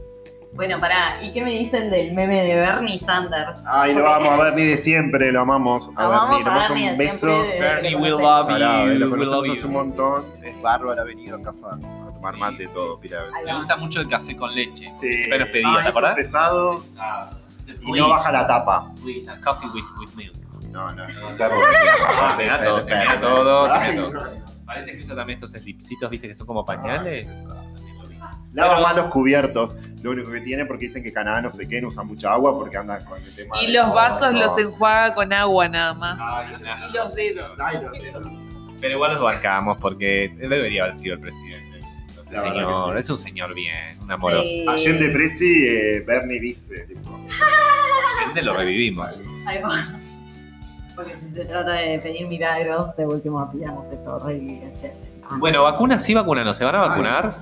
Bueno, 0.51 0.79
pará, 0.79 1.23
¿y 1.23 1.31
qué 1.31 1.43
me 1.43 1.51
dicen 1.51 1.91
del 1.91 2.13
meme 2.13 2.41
de 2.43 2.55
Bernie 2.55 2.97
Sanders? 2.97 3.61
Ay, 3.65 3.93
lo 3.93 4.03
vamos 4.03 4.29
a 4.29 4.37
Bernie 4.43 4.65
de 4.65 4.77
siempre, 4.77 5.31
lo 5.31 5.41
amamos. 5.41 5.89
A 5.95 6.09
Bernie, 6.09 6.39
le 6.39 6.43
damos 6.49 6.69
un 6.91 6.97
beso. 6.97 7.27
Bernie, 7.59 7.91
lo 7.91 7.99
we 7.99 8.09
love 8.09 8.49
you, 8.49 8.99
lo 8.99 9.05
we 9.05 9.09
conocemos 9.11 9.31
love 9.31 9.49
hace 9.51 9.61
you. 9.61 9.67
un 9.67 9.73
montón. 9.73 10.25
Es 10.43 10.59
bárbaro, 10.61 10.99
ha 10.99 11.03
venido 11.05 11.37
a 11.37 11.41
casa 11.43 11.77
tomar 12.19 12.37
mate 12.37 12.63
y 12.63 12.67
todo, 12.67 12.99
pila 12.99 13.17
de 13.19 13.25
veces. 13.27 13.41
Me 13.45 13.55
gusta 13.55 13.75
mucho 13.77 14.01
el 14.01 14.09
café 14.09 14.35
con 14.35 14.53
leche, 14.53 14.91
Sí. 14.99 15.17
siempre 15.17 15.39
nos 15.39 15.49
pedía, 15.49 15.67
Ah, 15.73 15.83
¿te 15.83 15.89
acordás? 15.89 16.15
Pesado. 16.15 16.75
y 17.81 17.91
no 17.91 18.09
baja 18.09 18.31
la 18.31 18.47
tapa. 18.47 18.91
Please, 19.03 19.29
a 19.29 19.39
coffee 19.41 19.67
with, 19.69 19.83
with 19.99 20.09
milk. 20.15 20.35
No, 20.71 20.89
no, 20.91 20.95
no. 20.95 21.03
Ah, 21.07 22.35
te 22.37 22.45
da 22.45 22.63
todo, 22.63 22.83
te 22.85 22.93
da 22.93 23.19
todo, 23.21 23.63
te 23.63 23.69
da 23.69 23.79
Ay, 23.81 23.95
todo. 23.95 24.23
Parece 24.65 24.91
que 24.95 25.01
usa 25.01 25.15
también 25.15 25.37
estos 25.37 25.51
slipsitos, 25.51 26.09
viste, 26.09 26.27
que 26.27 26.33
son 26.33 26.45
como 26.47 26.65
pañales. 26.65 27.27
Vi. 27.27 27.49
Lava 28.53 28.73
Pero- 28.75 28.81
más 28.87 28.95
los 28.95 29.05
cubiertos, 29.11 29.75
lo 30.01 30.11
único 30.11 30.31
que 30.31 30.41
tiene 30.41 30.65
porque 30.65 30.85
dicen 30.85 31.03
que 31.03 31.13
Canadá 31.13 31.41
no 31.43 31.49
sé 31.51 31.67
qué, 31.67 31.79
no 31.81 31.89
usa 31.89 32.01
mucha 32.03 32.33
agua 32.33 32.55
porque 32.57 32.77
andan 32.77 33.05
con 33.05 33.21
el 33.23 33.35
tema 33.35 33.61
Y 33.61 33.67
de- 33.67 33.73
los 33.73 33.93
vasos 33.93 34.33
no. 34.33 34.39
los 34.39 34.57
enjuaga 34.57 35.13
con 35.13 35.31
agua 35.31 35.69
nada 35.69 35.93
más. 35.93 36.17
Ay, 36.19 36.55
no. 36.59 36.89
Y 36.89 36.91
los 36.93 37.13
dedos. 37.15 37.59
Ay, 37.59 37.77
los 37.83 37.91
dedos. 37.91 38.27
Pero 38.81 38.93
igual 38.95 39.13
los 39.13 39.21
bancamos 39.21 39.77
porque 39.79 40.33
debería 40.37 40.83
haber 40.85 40.97
sido 40.97 41.15
el 41.15 41.21
presidente. 41.21 41.68
La 42.31 42.41
señor. 42.41 42.97
Es 42.97 43.09
un 43.09 43.17
señor 43.17 43.53
bien, 43.53 43.99
un 44.01 44.11
amoroso. 44.11 44.43
Sí. 44.43 44.65
Allende 44.67 45.09
Presi, 45.09 45.65
eh, 45.67 46.03
Bernie 46.05 46.39
dice, 46.39 46.85
tipo, 46.87 47.19
Gente 48.23 48.41
lo 48.41 48.53
revivimos. 48.53 49.21
Ahí 49.45 49.61
va. 49.61 49.87
Porque 50.95 51.15
si 51.17 51.31
se 51.31 51.45
trata 51.45 51.73
de 51.73 51.99
pedir 51.99 52.27
milagros, 52.27 52.95
de 52.97 53.05
último 53.05 53.49
pidamos 53.51 53.91
eso, 53.91 54.19
revivir 54.19 54.63
ayer. 54.65 54.93
Ah. 55.23 55.37
Bueno, 55.39 55.63
vacunas 55.63 56.03
sí, 56.03 56.13
vacunas 56.13 56.45
no. 56.45 56.53
¿Se 56.53 56.65
van 56.65 56.75
a 56.75 56.79
vacunar? 56.79 57.33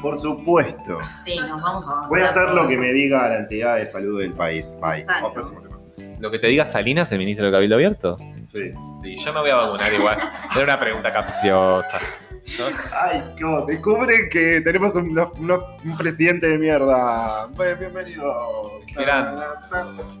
por 0.00 0.18
supuesto. 0.18 0.98
Sí, 1.24 1.36
nos 1.40 1.60
vamos 1.60 1.84
a 1.84 1.88
vacunar 1.88 2.08
Voy 2.08 2.20
a 2.20 2.26
hacer 2.26 2.50
lo 2.50 2.66
que 2.66 2.76
me 2.76 2.92
diga 2.92 3.28
la 3.28 3.38
entidad 3.38 3.76
de 3.76 3.86
salud 3.86 4.20
del 4.20 4.32
país. 4.32 4.76
Bye. 4.80 5.00
Exacto. 5.00 5.12
Vamos, 5.14 5.32
próximo 5.32 5.62
tema. 5.62 5.76
Lo 6.20 6.30
que 6.30 6.38
te 6.38 6.46
diga 6.46 6.64
Salinas, 6.64 7.10
el 7.12 7.18
ministro 7.18 7.46
de 7.46 7.52
Cabildo 7.52 7.74
Abierto. 7.74 8.16
Sí. 8.44 8.72
Sí, 9.02 9.18
yo 9.18 9.32
me 9.32 9.40
voy 9.40 9.50
a 9.50 9.56
vacunar 9.56 9.92
igual. 9.92 10.18
Era 10.54 10.64
una 10.64 10.80
pregunta 10.80 11.12
capciosa. 11.12 11.98
Ay, 12.92 13.22
¿cómo? 13.40 13.62
Descubren 13.66 14.28
que 14.30 14.60
tenemos 14.60 14.94
un, 14.94 15.18
un 15.18 15.96
presidente 15.96 16.48
de 16.48 16.58
mierda. 16.58 17.48
Pues, 17.56 17.78
bienvenido. 17.78 18.80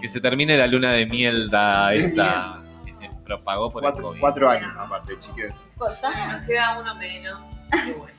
Que 0.00 0.08
se 0.08 0.20
termine 0.20 0.56
la 0.56 0.66
luna 0.66 0.92
de 0.92 1.06
miel 1.06 1.48
da 1.48 1.94
esta 1.94 2.58
que 2.84 2.94
se 2.94 3.08
propagó 3.24 3.70
por 3.70 3.82
el 3.84 3.90
Cuatro, 3.90 4.08
COVID. 4.08 4.20
cuatro 4.20 4.50
años 4.50 4.76
aparte, 4.76 5.14
chiques. 5.20 5.70
Nos 5.78 6.44
queda 6.46 6.78
uno 6.78 6.94
menos. 6.96 7.40
Y 7.86 7.90
bueno. 7.92 8.12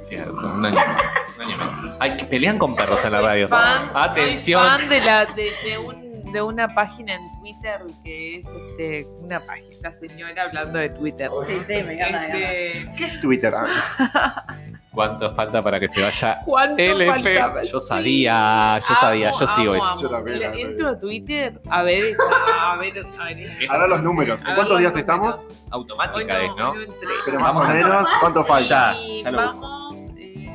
Cierto, 0.00 0.32
un 0.32 0.66
año, 0.66 0.76
un 1.36 1.42
año 1.42 1.56
menos. 1.56 1.96
Ay, 2.00 2.16
que 2.16 2.24
pelean 2.26 2.58
con 2.58 2.74
perros 2.76 3.04
en 3.04 3.12
la 3.12 3.20
radio. 3.22 3.48
fan- 3.48 3.90
Atención. 3.94 4.60
Soy 4.62 4.78
fan 4.80 4.88
de, 4.88 5.00
la, 5.00 5.24
de, 5.26 5.50
de 5.64 5.78
un- 5.78 6.03
de 6.34 6.42
una 6.42 6.74
página 6.74 7.14
en 7.14 7.40
Twitter 7.40 7.80
que 8.04 8.36
es 8.38 8.46
este, 8.46 9.06
una 9.20 9.40
página, 9.40 9.76
la 9.82 9.92
señora 9.92 10.42
hablando 10.42 10.78
de 10.78 10.88
Twitter. 10.90 11.30
Sí, 11.46 11.52
sí, 11.66 11.82
me 11.82 11.94
encanta. 11.94 12.26
Este, 12.26 12.94
¿Qué 12.96 13.04
es 13.06 13.20
Twitter? 13.20 13.54
Ah, 13.56 14.44
¿Cuánto 14.92 15.32
falta 15.34 15.60
para 15.62 15.80
que 15.80 15.88
se 15.88 16.00
vaya 16.02 16.38
¿Cuánto 16.44 16.80
LP? 16.80 17.10
faltaba? 17.10 17.62
Yo 17.64 17.80
Sí. 17.80 17.86
sabía, 17.88 18.78
yo 18.78 18.94
sabía, 18.94 19.30
yo 19.32 19.36
Amo, 19.46 19.56
sigo 19.56 19.72
amo, 19.72 19.74
eso. 19.76 19.86
amo. 19.92 20.00
Yo 20.02 20.08
también, 20.10 20.38
Le-. 20.38 20.60
Entro 20.62 20.88
a 20.88 20.98
Twitter 21.00 21.60
a 21.70 21.82
ver 21.82 22.04
esa, 22.04 22.22
a 22.72 22.76
ver, 22.76 22.92
a 23.18 23.24
ver 23.24 23.38
esa. 23.40 23.74
A 23.74 23.78
ver 23.78 23.88
los 23.88 24.02
números. 24.02 24.40
¿En 24.44 24.54
cuántos 24.54 24.78
días 24.78 24.92
números. 24.94 24.96
estamos? 24.96 25.36
Hoy 25.46 25.56
Automática 25.70 26.42
es, 26.42 26.50
no, 26.56 26.70
hoy 26.70 26.86
no. 26.86 26.94
Pero 27.24 27.38
Vamos 27.40 27.54
más 27.54 27.66
o 27.66 27.70
a- 27.70 27.74
menos, 27.74 28.08
¿cuánto 28.20 28.44
falta? 28.44 28.94
Y 28.96 29.22
ya 29.22 29.30
lo 29.32 29.38
vamos, 29.38 29.94
eh, 30.16 30.48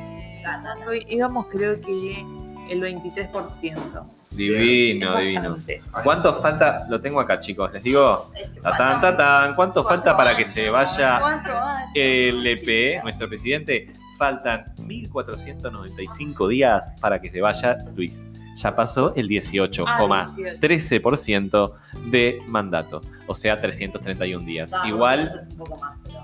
hoy 0.86 1.06
íbamos 1.08 1.46
creo 1.48 1.78
que 1.82 2.24
el 2.70 2.80
23%. 2.80 4.06
Divino, 4.30 5.18
Es 5.18 5.24
divino. 5.24 5.50
bastante. 5.50 5.82
¿Cuánto 6.04 6.34
falta? 6.40 6.86
Lo 6.88 7.00
tengo 7.00 7.18
acá, 7.20 7.40
chicos. 7.40 7.72
Les 7.72 7.82
digo, 7.82 8.30
tatán, 8.62 9.00
tatán. 9.00 9.54
¿Cuánto 9.54 9.82
falta 9.84 10.16
para 10.16 10.36
que 10.36 10.44
se 10.44 10.70
vaya 10.70 11.16
años. 11.16 11.48
LP, 11.94 13.00
nuestro 13.02 13.28
presidente? 13.28 13.92
Faltan 14.16 14.64
1495 14.86 16.48
días 16.48 16.92
para 17.00 17.20
que 17.20 17.28
se 17.30 17.40
vaya 17.40 17.78
Luis. 17.96 18.24
Ya 18.56 18.74
pasó 18.76 19.12
el 19.16 19.28
18,13% 19.28 21.72
de 22.10 22.42
mandato, 22.46 23.00
o 23.26 23.34
sea, 23.34 23.56
331 23.56 24.44
días. 24.44 24.70
Igual, 24.84 25.28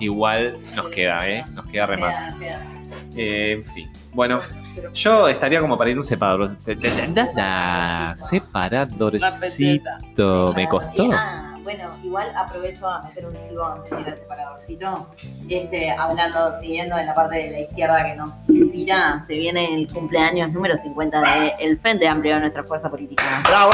igual 0.01 0.59
nos 0.75 0.89
queda, 0.89 1.27
¿eh? 1.29 1.45
Nos 1.55 1.67
queda 1.67 1.87
remar. 1.87 2.35
Eh, 3.17 3.53
en 3.53 3.65
fin. 3.65 3.91
Bueno, 4.13 4.41
yo 4.95 5.29
estaría 5.29 5.61
como 5.61 5.77
para 5.77 5.91
ir 5.91 5.99
un 5.99 6.05
separador. 6.05 6.57
Separadorcito. 8.17 10.53
¿Me 10.55 10.69
costó? 10.69 11.11
ah, 11.13 11.59
bueno, 11.63 11.91
igual 12.03 12.31
aprovecho 12.37 12.89
a 12.89 13.03
meter 13.03 13.27
un 13.27 13.33
chivo 13.41 13.65
antes 13.65 13.91
de 13.91 14.01
ir 14.01 14.09
al 14.09 14.19
separadorcito. 14.19 15.11
Este, 15.49 15.91
hablando, 15.91 16.59
siguiendo 16.61 16.97
en 16.97 17.07
la 17.07 17.15
parte 17.15 17.37
de 17.39 17.51
la 17.51 17.61
izquierda 17.61 18.05
que 18.05 18.15
nos 18.15 18.49
inspira, 18.49 19.25
se 19.27 19.33
viene 19.35 19.75
el 19.75 19.93
cumpleaños 19.93 20.53
número 20.53 20.77
50 20.77 21.21
del 21.59 21.79
Frente 21.81 22.07
Amplio 22.07 22.35
de 22.35 22.41
nuestra 22.43 22.63
fuerza 22.65 22.89
política. 22.89 23.25
¡Bravo! 23.49 23.73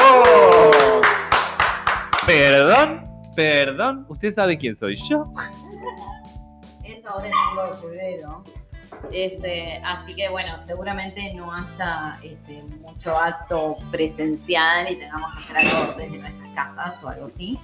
Perdón, 2.26 3.04
perdón. 3.36 4.06
¿Usted 4.08 4.32
sabe 4.32 4.56
quién 4.56 4.74
soy 4.74 4.96
yo? 4.96 5.24
Es 6.84 7.04
ahora 7.06 7.26
el 7.26 7.32
5 7.32 7.66
de 7.66 7.72
febrero. 7.80 8.44
Este, 9.12 9.80
así 9.84 10.14
que 10.14 10.28
bueno, 10.28 10.58
seguramente 10.60 11.32
no 11.34 11.52
haya 11.52 12.16
este, 12.22 12.62
mucho 12.80 13.16
acto 13.16 13.76
presencial 13.90 14.90
y 14.90 14.96
tengamos 14.96 15.32
que 15.34 15.38
hacer 15.44 15.56
algo 15.58 15.92
desde 15.98 16.18
nuestras 16.18 16.48
casas 16.54 17.04
o 17.04 17.08
algo 17.08 17.26
así. 17.26 17.58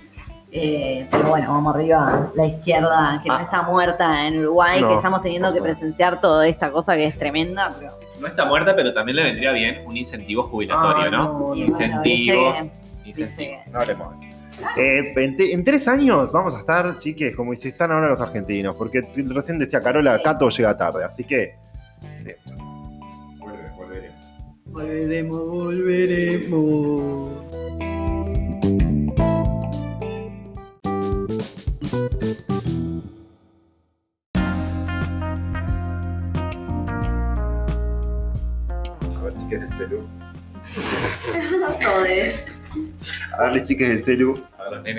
Eh, 0.51 1.07
pero 1.11 1.29
bueno, 1.29 1.53
vamos 1.53 1.75
arriba, 1.75 2.31
la 2.35 2.47
izquierda 2.47 3.21
que 3.23 3.29
no 3.29 3.35
Ah. 3.35 3.43
está 3.43 3.62
muerta 3.62 4.27
en 4.27 4.38
Uruguay, 4.41 4.81
No. 4.81 4.88
que 4.88 4.95
estamos 4.95 5.21
teniendo 5.21 5.53
que 5.53 5.61
presenciar 5.61 6.21
toda 6.23 6.47
esta 6.49 6.71
cosa 6.71 6.95
que 6.95 7.05
es 7.07 7.19
tremenda, 7.19 7.71
pero 7.79 7.99
No 8.19 8.27
está 8.27 8.47
muerta, 8.47 8.75
pero 8.75 8.93
también 8.95 9.17
le 9.17 9.25
vendría 9.25 9.53
bien 9.53 9.83
un 9.87 9.97
incentivo 9.97 10.43
jubilatorio, 10.45 11.05
Ah, 11.07 11.11
¿no? 11.11 11.55
y 11.55 11.62
Incentivo. 11.64 12.51
bueno, 12.51 12.71
Incentivo. 13.05 13.59
No 13.71 13.81
hablemos. 13.81 14.19
Eh, 14.77 15.12
en, 15.16 15.37
te- 15.37 15.53
en 15.53 15.64
tres 15.64 15.87
años 15.88 16.33
vamos 16.33 16.55
a 16.55 16.61
estar, 16.61 16.99
chiques, 16.99 17.35
como 17.37 17.55
si 17.55 17.68
están 17.68 17.92
ahora 17.92 18.09
los 18.09 18.21
argentinos, 18.21 18.75
porque 18.77 19.03
recién 19.27 19.59
decía 19.59 19.81
Carola, 19.81 20.21
Cato 20.23 20.49
llega 20.49 20.77
tarde, 20.77 21.05
así 21.05 21.25
que. 21.25 21.55
eh, 22.27 22.37
volveremos. 23.77 24.18
Volveremos, 24.66 25.47
volveremos. 25.47 26.88
Chiques 43.62 43.88
del 43.88 44.03
celu. 44.03 44.42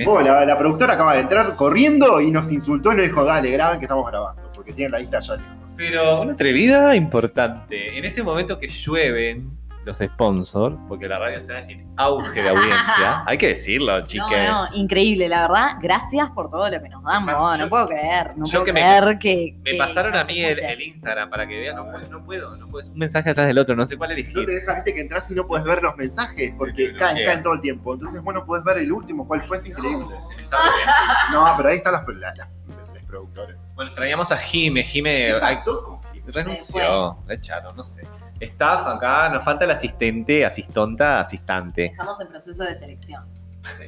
Oh, 0.07 0.21
la, 0.21 0.45
la 0.45 0.57
productora 0.57 0.93
acaba 0.93 1.13
de 1.13 1.21
entrar 1.21 1.55
corriendo 1.55 2.19
y 2.21 2.31
nos 2.31 2.51
insultó 2.51 2.91
y 2.91 2.95
nos 2.95 3.05
dijo, 3.05 3.23
dale, 3.23 3.51
graben 3.51 3.79
que 3.79 3.85
estamos 3.85 4.09
grabando, 4.09 4.41
porque 4.53 4.73
tienen 4.73 4.91
la 4.91 5.01
isla 5.01 5.19
ya 5.19 5.35
lejos. 5.35 5.49
Pero 5.77 6.21
una 6.21 6.33
atrevida 6.33 6.95
importante. 6.95 7.97
En 7.97 8.03
este 8.03 8.23
momento 8.23 8.59
que 8.59 8.67
llueven 8.67 9.58
los 9.89 9.97
sponsors, 9.97 10.75
porque 10.87 11.07
la 11.07 11.17
radio 11.19 11.37
está 11.39 11.59
en 11.59 11.91
auge 11.97 12.41
de 12.41 12.49
audiencia, 12.49 13.23
hay 13.27 13.37
que 13.37 13.47
decirlo, 13.49 14.05
chiques. 14.05 14.25
No, 14.47 14.69
no, 14.69 14.75
increíble, 14.75 15.27
la 15.27 15.41
verdad. 15.47 15.77
Gracias 15.81 16.29
por 16.31 16.49
todo 16.49 16.69
lo 16.69 16.81
que 16.81 16.89
nos 16.89 17.03
dan, 17.03 17.25
yo- 17.25 17.57
no 17.57 17.69
puedo 17.69 17.87
creer. 17.87 18.37
No 18.37 18.45
yo 18.45 18.51
puedo 18.51 18.65
que 18.65 18.73
me- 18.73 18.79
creer 18.81 19.19
que. 19.19 19.55
Me 19.63 19.71
que 19.71 19.77
pasaron 19.77 20.15
a 20.15 20.23
mí 20.23 20.39
el, 20.41 20.81
Instagram 20.81 21.29
para 21.29 21.47
que 21.47 21.59
vean, 21.59 21.75
no, 21.75 21.85
puedo- 21.85 22.07
no 22.09 22.23
puedo, 22.23 22.55
no 22.57 22.67
puedo, 22.67 22.83
es 22.85 22.89
un 22.91 22.97
mensaje 22.99 23.29
atrás 23.31 23.47
del 23.47 23.57
otro, 23.57 23.75
no 23.75 23.85
sé 23.85 23.97
cuál 23.97 24.11
No 24.11 24.15
elegir. 24.15 24.45
te 24.45 24.51
dejas, 24.51 24.75
viste, 24.75 24.93
que 24.93 25.01
entras 25.01 25.29
y 25.31 25.33
no 25.35 25.45
puedes 25.47 25.65
ver 25.65 25.81
los 25.83 25.97
mensajes, 25.97 26.55
porque 26.57 26.93
caen, 26.95 27.25
caen 27.25 27.43
todo 27.43 27.53
el 27.53 27.61
tiempo. 27.61 27.93
Entonces, 27.95 28.21
bueno, 28.21 28.45
puedes 28.45 28.63
ver 28.63 28.77
el 28.77 28.91
último, 28.91 29.27
cuál 29.27 29.41
fue, 29.43 29.57
es 29.57 29.65
increíble. 29.65 30.05
No, 31.31 31.45
pero 31.57 31.69
ahí 31.69 31.77
están 31.77 31.93
las, 31.93 32.07
la- 32.07 32.33
la- 32.35 32.49
los 32.93 33.03
productores. 33.07 33.71
Bueno, 33.75 33.91
traíamos 33.91 34.31
a 34.31 34.37
Jime, 34.37 34.83
Jime 34.83 35.33
renunció, 36.27 37.17
la 37.27 37.33
echaron, 37.33 37.75
no 37.75 37.83
sé. 37.83 38.05
Staff 38.39 38.87
acá, 38.87 39.29
nos 39.29 39.43
falta 39.43 39.65
el 39.65 39.71
asistente, 39.71 40.45
asistonta, 40.45 41.19
asistante. 41.19 41.85
Estamos 41.87 42.19
en 42.21 42.27
proceso 42.27 42.63
de 42.63 42.75
selección. 42.75 43.25
Sí. 43.77 43.85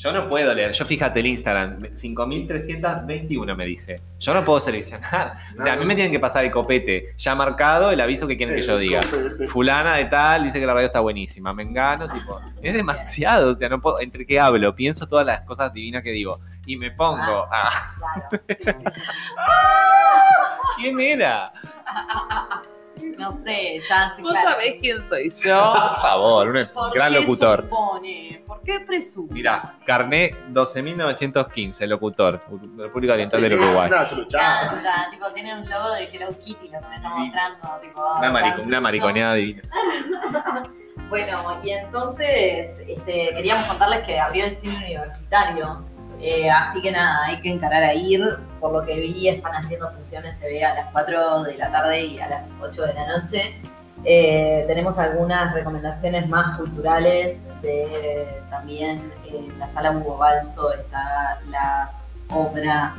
Yo 0.00 0.12
no 0.14 0.30
puedo 0.30 0.54
leer, 0.54 0.72
yo 0.72 0.86
fíjate 0.86 1.20
el 1.20 1.26
Instagram, 1.26 1.94
5321 1.94 3.54
me 3.54 3.66
dice. 3.66 4.00
Yo 4.18 4.32
no 4.32 4.42
puedo 4.42 4.58
seleccionar. 4.58 5.34
O 5.58 5.62
sea, 5.62 5.74
a 5.74 5.76
mí 5.76 5.84
me 5.84 5.94
tienen 5.94 6.10
que 6.10 6.18
pasar 6.18 6.42
el 6.42 6.50
copete 6.50 7.14
ya 7.18 7.34
marcado, 7.34 7.90
el 7.90 8.00
aviso 8.00 8.26
que 8.26 8.38
quieren 8.38 8.56
que 8.56 8.62
yo 8.62 8.78
diga. 8.78 9.02
Fulana 9.48 9.96
de 9.96 10.06
tal 10.06 10.44
dice 10.44 10.58
que 10.58 10.64
la 10.64 10.72
radio 10.72 10.86
está 10.86 11.00
buenísima. 11.00 11.52
Me 11.52 11.64
engano, 11.64 12.08
tipo, 12.08 12.40
es 12.62 12.72
demasiado. 12.72 13.50
O 13.50 13.54
sea, 13.54 13.68
no 13.68 13.78
puedo, 13.82 14.00
entre 14.00 14.24
que 14.24 14.40
hablo, 14.40 14.74
pienso 14.74 15.06
todas 15.06 15.26
las 15.26 15.42
cosas 15.42 15.70
divinas 15.74 16.02
que 16.02 16.12
digo 16.12 16.40
y 16.64 16.78
me 16.78 16.92
pongo. 16.92 17.46
Ah, 17.52 17.70
Claro. 17.98 18.42
Sí, 18.48 18.56
sí, 18.64 18.72
sí. 18.94 19.00
¿quién 20.78 20.98
era? 20.98 21.52
No 23.18 23.32
sé, 23.42 23.78
ya 23.88 24.12
sí, 24.16 24.22
¿Vos 24.22 24.30
claro. 24.32 24.50
sabés 24.50 24.74
quién 24.80 25.02
soy 25.02 25.30
yo? 25.30 25.72
Por 25.74 26.00
favor, 26.00 26.48
un 26.48 26.66
¿Por 26.66 26.92
gran 26.94 27.12
qué 27.12 27.20
locutor. 27.20 27.62
supone? 27.62 28.42
¿Por 28.46 28.60
qué 28.62 28.80
presume? 28.80 29.28
Mira, 29.32 29.74
carné 29.84 30.34
12.915, 30.52 31.86
locutor, 31.86 32.42
República 32.76 33.12
Oriental 33.14 33.40
del 33.42 33.54
Uruguay. 33.60 33.90
es 33.90 34.12
una 34.12 34.16
Me 34.16 34.22
encanta, 34.22 35.08
tipo, 35.10 35.26
tiene 35.32 35.54
un 35.60 35.68
logo 35.68 35.90
de 35.92 36.04
Hello 36.04 36.28
Kitty 36.44 36.68
lo 36.68 36.80
que 36.80 36.86
me 36.88 36.96
está 36.96 37.08
mostrando. 37.10 37.80
Tipo, 37.82 38.00
Una, 38.18 38.30
marico- 38.32 38.66
una 38.66 38.80
mariconeada 38.80 39.34
divina. 39.34 39.62
Bueno, 41.08 41.58
y 41.64 41.70
entonces 41.70 42.70
este, 42.86 43.30
queríamos 43.34 43.66
contarles 43.66 44.06
que 44.06 44.20
abrió 44.20 44.44
el 44.44 44.54
cine 44.54 44.76
universitario. 44.76 45.84
Eh, 46.20 46.50
así 46.50 46.80
que 46.82 46.92
nada, 46.92 47.24
hay 47.24 47.40
que 47.40 47.50
encarar 47.50 47.82
a 47.82 47.94
ir. 47.94 48.38
Por 48.60 48.72
lo 48.72 48.84
que 48.84 49.00
vi, 49.00 49.28
están 49.28 49.54
haciendo 49.54 49.90
funciones, 49.92 50.36
se 50.36 50.46
ve 50.46 50.64
a 50.64 50.74
las 50.74 50.86
4 50.92 51.44
de 51.44 51.56
la 51.56 51.72
tarde 51.72 52.04
y 52.04 52.18
a 52.20 52.28
las 52.28 52.52
8 52.60 52.82
de 52.86 52.94
la 52.94 53.18
noche. 53.18 53.60
Eh, 54.04 54.64
tenemos 54.66 54.98
algunas 54.98 55.52
recomendaciones 55.54 56.28
más 56.28 56.58
culturales. 56.58 57.42
De, 57.62 58.42
también 58.48 59.12
en 59.26 59.58
la 59.58 59.66
sala 59.66 59.92
Hugo 59.92 60.16
Balso 60.16 60.72
está 60.72 61.38
la 61.50 61.90
obra 62.30 62.94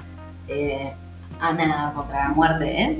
eh, 0.47 0.93
Ana 1.39 1.91
contra 1.95 2.25
la 2.25 2.29
muerte, 2.29 2.83
¿es? 2.83 2.97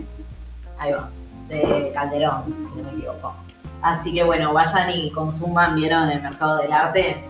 Ahí 0.79 0.91
va. 0.91 1.09
de 1.47 1.91
Calderón, 1.93 2.55
si 2.63 2.81
no 2.81 2.91
me 2.91 2.97
equivoco. 2.97 3.35
Así 3.81 4.13
que 4.13 4.23
bueno, 4.23 4.53
vayan 4.53 4.89
y 4.91 5.11
consuman, 5.11 5.75
vieron 5.75 6.09
el 6.09 6.21
mercado 6.21 6.57
del 6.57 6.71
arte. 6.71 7.23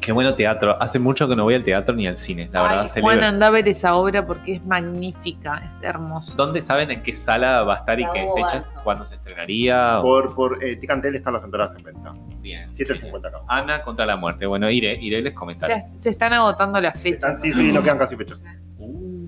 Qué 0.00 0.12
bueno 0.12 0.34
teatro. 0.34 0.80
Hace 0.80 0.98
mucho 0.98 1.28
que 1.28 1.34
no 1.36 1.42
voy 1.44 1.54
al 1.54 1.64
teatro 1.64 1.94
ni 1.94 2.06
al 2.06 2.16
cine, 2.16 2.48
la 2.52 2.62
verdad. 2.62 2.80
Ay, 2.82 2.86
celebro. 2.86 3.16
Juan, 3.16 3.24
anda 3.24 3.48
a 3.48 3.50
ver 3.50 3.68
esa 3.68 3.94
obra 3.96 4.24
porque 4.26 4.54
es 4.54 4.64
magnífica, 4.64 5.62
es 5.66 5.74
hermosa. 5.82 6.34
¿Dónde 6.36 6.62
saben 6.62 6.90
en 6.90 7.02
qué 7.02 7.12
sala 7.12 7.62
va 7.64 7.74
a 7.74 7.76
estar 7.78 7.98
y 8.00 8.04
qué 8.12 8.26
fechas? 8.34 8.74
¿Cuándo 8.84 9.04
se 9.04 9.16
estrenaría? 9.16 9.98
O- 9.98 10.02
Por, 10.02 10.34
por 10.34 10.64
eh, 10.64 10.76
Ticantel 10.76 11.16
están 11.16 11.32
las 11.34 11.44
entradas 11.44 11.74
en 11.76 11.82
venta. 11.82 12.14
Bien. 12.40 12.70
7.50 12.70 13.26
acá. 13.28 13.38
Ana 13.48 13.82
contra 13.82 14.06
la 14.06 14.16
muerte. 14.16 14.46
Bueno, 14.46 14.70
iré, 14.70 14.94
iré 15.02 15.20
les 15.20 15.34
comentaré. 15.34 15.80
Se, 15.80 16.02
se 16.04 16.10
están 16.10 16.32
agotando 16.32 16.80
las 16.80 16.94
fechas. 16.98 17.14
Están, 17.32 17.36
sí, 17.36 17.52
sí, 17.52 17.72
no 17.72 17.82
quedan 17.82 17.98
casi 17.98 18.14
fechas. 18.16 18.46
Uh, 18.78 19.26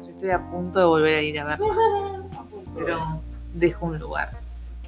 Yo 0.00 0.10
estoy 0.10 0.30
a 0.30 0.38
punto 0.50 0.78
de 0.80 0.84
volver 0.84 1.18
a 1.18 1.22
ir 1.22 1.38
a 1.40 1.44
verla, 1.44 1.66
pero 2.76 3.20
dejo 3.54 3.86
un 3.86 3.98
lugar. 3.98 4.30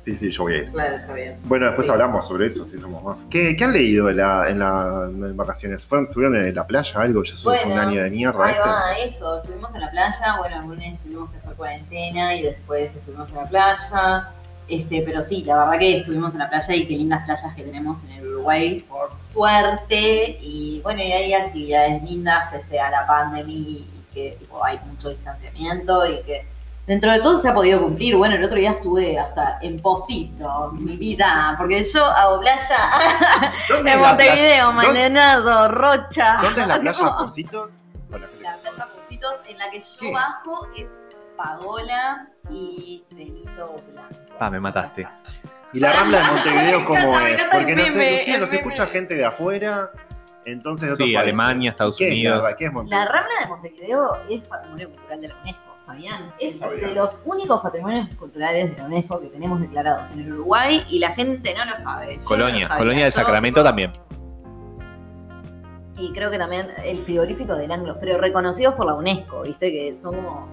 Sí, 0.05 0.15
sí, 0.17 0.31
yo 0.31 0.43
voy 0.43 0.53
a 0.53 0.57
ir. 0.59 0.71
Claro, 0.71 0.97
está 0.97 1.15
bien. 1.15 1.39
Bueno, 1.45 1.65
después 1.67 1.87
Sí. 1.87 1.93
hablamos 1.93 2.29
sobre 2.29 2.47
eso, 2.49 2.63
si 2.67 2.77
somos 2.77 3.03
más. 3.03 3.23
¿Qué, 3.31 3.57
qué 3.57 3.65
han 3.65 3.73
leído 3.73 4.11
en, 4.11 4.19
la, 4.19 4.51
en, 4.51 4.59
la, 4.59 5.09
en 5.11 5.35
vacaciones? 5.35 5.83
¿Fueron, 5.83 6.09
¿Estuvieron 6.09 6.37
en 6.45 6.55
la 6.55 6.67
playa 6.67 7.01
algo? 7.01 7.23
Yo 7.23 7.35
soy 7.37 7.57
Bueno, 7.57 7.73
un 7.73 7.79
año 7.89 8.03
de 8.03 8.11
mierda. 8.11 8.45
Ahí 8.45 8.53
este. 8.55 8.69
va, 8.69 8.99
eso. 8.99 9.37
Estuvimos 9.43 9.75
en 9.75 9.81
la 9.81 9.91
playa, 9.91 10.37
bueno, 10.39 10.61
el 10.61 10.69
lunes 10.69 10.99
tuvimos 11.03 11.31
que 11.31 11.39
hacer 11.39 11.55
cuarentena 11.55 12.35
y 12.35 12.43
después 12.43 12.95
estuvimos 12.95 13.31
en 13.31 13.37
la 13.37 13.49
playa. 13.49 14.29
Este, 14.69 15.03
pero 15.07 15.23
sí, 15.23 15.43
la 15.45 15.57
verdad 15.59 15.79
que 15.79 15.97
estuvimos 15.99 16.33
en 16.35 16.39
la 16.41 16.51
playa 16.51 16.75
y 16.75 16.87
qué 16.87 16.97
lindas 16.97 17.25
playas 17.25 17.55
que 17.55 17.63
tenemos 17.63 18.03
en 18.05 18.11
el 18.13 18.27
Uruguay, 18.29 18.85
por 18.89 19.15
suerte. 19.15 20.39
Y 20.41 20.81
bueno, 20.83 21.01
y 21.03 21.13
hay 21.13 21.33
actividades 21.33 22.03
lindas 22.03 22.49
pese 22.53 22.79
a 22.79 22.91
la 22.91 23.07
pandemia 23.07 23.55
y 23.57 24.05
que 24.13 24.37
tipo, 24.39 24.63
hay 24.65 24.79
mucho 24.87 25.09
distanciamiento 25.11 26.07
y 26.07 26.23
que 26.25 26.47
dentro 26.87 27.11
de 27.13 27.21
todo 27.21 27.37
se 27.37 27.49
ha 27.49 27.55
podido 27.55 27.81
cumplir. 27.83 28.17
Bueno, 28.17 28.35
el 28.37 28.45
otro 28.45 28.57
día 28.59 28.73
estuve 28.73 29.19
hasta 29.19 29.59
en 29.63 29.81
Positos, 29.81 30.75
mi 30.81 30.97
vida, 30.97 31.55
porque 31.59 31.83
yo 31.83 32.05
hago 32.05 32.41
playa 32.41 32.79
¿Dónde 33.69 33.93
en 33.93 33.99
es 34.01 34.07
Montevideo? 34.07 34.73
Maldonado, 34.73 35.69
Rocha. 35.69 36.39
¿Dónde 36.43 36.61
es 36.63 36.67
la 36.69 36.79
playa 36.81 37.17
Positos? 37.19 37.71
La 38.11 38.19
playa 38.29 38.89
Positos 38.95 39.35
en 39.49 39.59
la 39.59 39.71
que 39.71 39.81
yo 39.81 39.87
¿Qué? 40.01 40.13
bajo 40.13 40.69
es 40.77 40.91
Pagola 41.37 42.29
y 42.51 43.05
Benito 43.11 43.75
Blanco. 43.93 44.15
Ah, 44.39 44.51
me 44.51 44.61
mataste. 44.61 45.07
¿Y 45.73 45.81
la 45.81 45.93
Rambla 45.93 46.19
de 46.21 46.25
Montevideo 46.27 46.79
Me 46.81 46.87
cómo 46.87 47.19
es? 47.21 47.43
Porque 47.51 47.75
no 47.75 47.85
sé, 47.85 47.91
meme, 47.91 48.17
Lucía, 48.19 48.39
nos 48.39 48.53
escucha 48.53 48.87
gente 48.87 49.15
de 49.17 49.25
afuera, 49.25 49.91
entonces 50.45 50.87
de 50.89 50.93
otros 50.95 51.09
Sí, 51.09 51.15
países. 51.15 51.21
Alemania, 51.23 51.71
Estados 51.71 51.97
¿Qué 51.97 52.07
es 52.07 52.13
Unidos. 52.13 52.45
la- 52.45 52.57
¿Qué 52.57 52.67
es 52.67 52.73
La? 52.87 53.05
Rambla 53.07 53.41
de 53.41 53.47
Montevideo 53.49 54.17
es 54.31 54.41
patrimonio 54.47 54.91
cultural 54.91 55.21
de 55.21 55.29
la 55.29 55.35
UNESCO, 55.43 55.74
¿sabían? 55.85 56.33
Es 56.39 56.59
sabía. 56.59 56.89
de 56.89 56.95
los 56.95 57.21
únicos 57.25 57.61
patrimonios 57.61 58.15
culturales 58.15 58.71
de 58.71 58.77
la 58.77 58.87
UNESCO 58.87 59.21
que 59.21 59.29
tenemos 59.29 59.61
declarados 59.61 60.11
en 60.13 60.21
el 60.21 60.33
Uruguay 60.33 60.85
y 60.89 60.99
la 60.99 61.13
gente 61.13 61.55
no 61.55 61.65
lo 61.65 61.77
sabe. 61.77 62.15
Yo 62.15 62.19
no 62.21 62.25
Colonia, 62.25 62.69
lo. 62.69 62.79
Colonia 62.79 63.05
del 63.05 63.13
Yo, 63.13 63.21
Sacramento 63.21 63.63
también. 63.63 63.93
Y 65.97 66.13
creo 66.13 66.31
que 66.31 66.39
también 66.39 66.69
el 66.85 66.99
frigorífico 67.05 67.55
del 67.55 67.71
Anglo, 67.71 67.97
pero 68.01 68.19
reconocidos 68.19 68.75
por 68.75 68.87
la 68.87 68.95
UNESCO, 68.95 69.43
¿viste? 69.43 69.71
Que 69.71 69.97
son 69.97 70.17
como. 70.17 70.49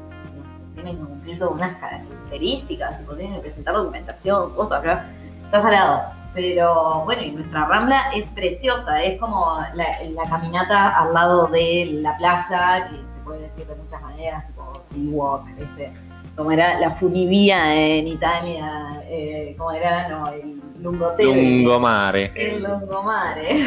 tienen 0.75 0.97
que 0.97 1.03
cumplir 1.03 1.39
todas 1.39 1.53
unas 1.55 1.77
características, 1.77 2.99
tipo, 2.99 3.15
tienen 3.15 3.35
que 3.35 3.41
presentar 3.41 3.75
documentación, 3.75 4.53
cosas, 4.53 4.81
¿verdad? 4.83 5.05
Está 5.45 5.61
salado. 5.61 6.21
Pero 6.33 7.03
bueno, 7.03 7.23
y 7.23 7.31
nuestra 7.31 7.65
rambla 7.65 8.11
es 8.15 8.25
preciosa, 8.27 9.03
es 9.03 9.19
como 9.19 9.57
la, 9.73 9.85
la 10.11 10.29
caminata 10.29 10.97
al 10.97 11.13
lado 11.13 11.47
de 11.47 11.89
la 11.95 12.15
playa, 12.17 12.87
que 12.89 12.95
se 12.95 13.23
puede 13.25 13.41
decir 13.41 13.67
de 13.67 13.75
muchas 13.75 14.01
maneras, 14.01 14.45
tipo 14.93 15.11
sea 15.11 15.11
walk, 15.11 15.47
este, 15.57 15.93
como 16.35 16.51
era 16.51 16.79
la 16.79 16.91
funivía 16.91 17.75
en 17.75 18.07
Italia, 18.07 19.03
eh, 19.05 19.55
como 19.57 19.71
era, 19.71 20.07
no, 20.09 20.29
el 20.29 20.61
lungotevere. 20.79 21.41
Lungomare. 21.41 22.31
El 22.35 22.63
lungomare. 22.63 23.61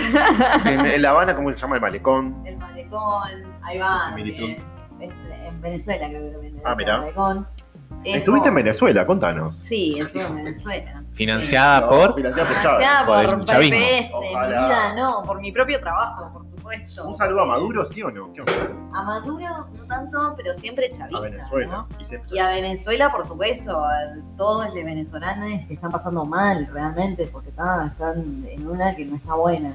En, 0.64 0.80
en 0.86 1.02
La 1.02 1.10
Habana, 1.10 1.36
¿cómo 1.36 1.52
se 1.52 1.60
llama 1.60 1.76
el 1.76 1.82
malecón? 1.82 2.42
El 2.44 2.56
malecón, 2.56 3.30
ahí 3.62 3.78
va. 3.78 4.00
También. 4.06 4.56
Este, 5.00 5.46
en 5.46 5.60
Venezuela 5.60 6.08
creo 6.08 6.22
que 6.22 6.30
también. 6.30 6.62
Ah, 6.64 6.74
mirá. 6.74 6.94
El 6.94 7.00
malecón. 7.00 7.46
Es 8.04 8.16
Estuviste 8.16 8.48
en 8.48 8.54
Venezuela, 8.56 9.06
contanos. 9.06 9.56
Sí, 9.58 9.98
estuve 9.98 10.24
en 10.24 10.34
Venezuela. 10.36 11.02
Financiada 11.14 11.80
No, 11.82 11.88
por. 11.88 12.14
financiada 12.14 12.48
por. 12.48 12.62
Chávez. 12.62 12.76
Financiada 12.78 13.06
por 13.06 13.24
por 13.26 13.34
el 13.38 13.44
chavismo. 13.44 13.76
PPS, 13.78 14.20
mi 14.20 14.28
Ojalá. 14.34 14.66
vida 14.66 14.94
no, 14.94 15.22
por 15.24 15.40
mi 15.40 15.52
propio 15.52 15.80
trabajo, 15.80 16.32
por 16.32 16.48
supuesto. 16.50 17.08
Un 17.08 17.16
saludo 17.16 17.40
a 17.42 17.46
Maduro, 17.46 17.84
¿sí 17.86 18.02
o 18.02 18.10
no? 18.10 18.32
¿Qué 18.32 18.40
onda? 18.40 18.52
A 18.92 19.02
Maduro 19.04 19.46
no 19.76 19.84
tanto, 19.86 20.34
pero 20.36 20.52
siempre 20.54 20.86
A 20.86 20.92
chavista. 20.96 21.20
Venezuela. 21.20 21.72
¿no? 21.72 21.88
Y 22.30 22.38
a 22.38 22.48
Venezuela, 22.48 23.10
por 23.10 23.24
supuesto, 23.26 23.78
a 23.78 23.92
todos 24.36 24.66
los 24.66 24.74
venezolanos 24.74 25.66
que 25.66 25.74
están 25.74 25.90
pasando 25.90 26.24
mal 26.26 26.68
realmente, 26.72 27.26
porque 27.32 27.48
está- 27.50 27.86
están 27.86 28.44
en 28.48 28.66
una 28.68 28.94
que 28.94 29.04
no 29.06 29.16
está 29.16 29.34
buena. 29.34 29.74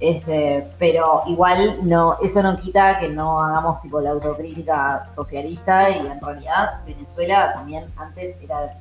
Este, 0.00 0.70
pero 0.78 1.22
igual 1.26 1.80
no, 1.82 2.18
eso 2.22 2.40
no 2.40 2.56
quita 2.56 3.00
que 3.00 3.08
no 3.08 3.40
hagamos 3.40 3.80
tipo 3.80 4.00
la 4.00 4.10
autocrítica 4.10 5.04
socialista 5.04 5.90
y 5.90 6.06
en 6.06 6.20
realidad 6.20 6.84
Venezuela 6.86 7.52
también 7.52 7.84
antes 7.96 8.36
era 8.40 8.78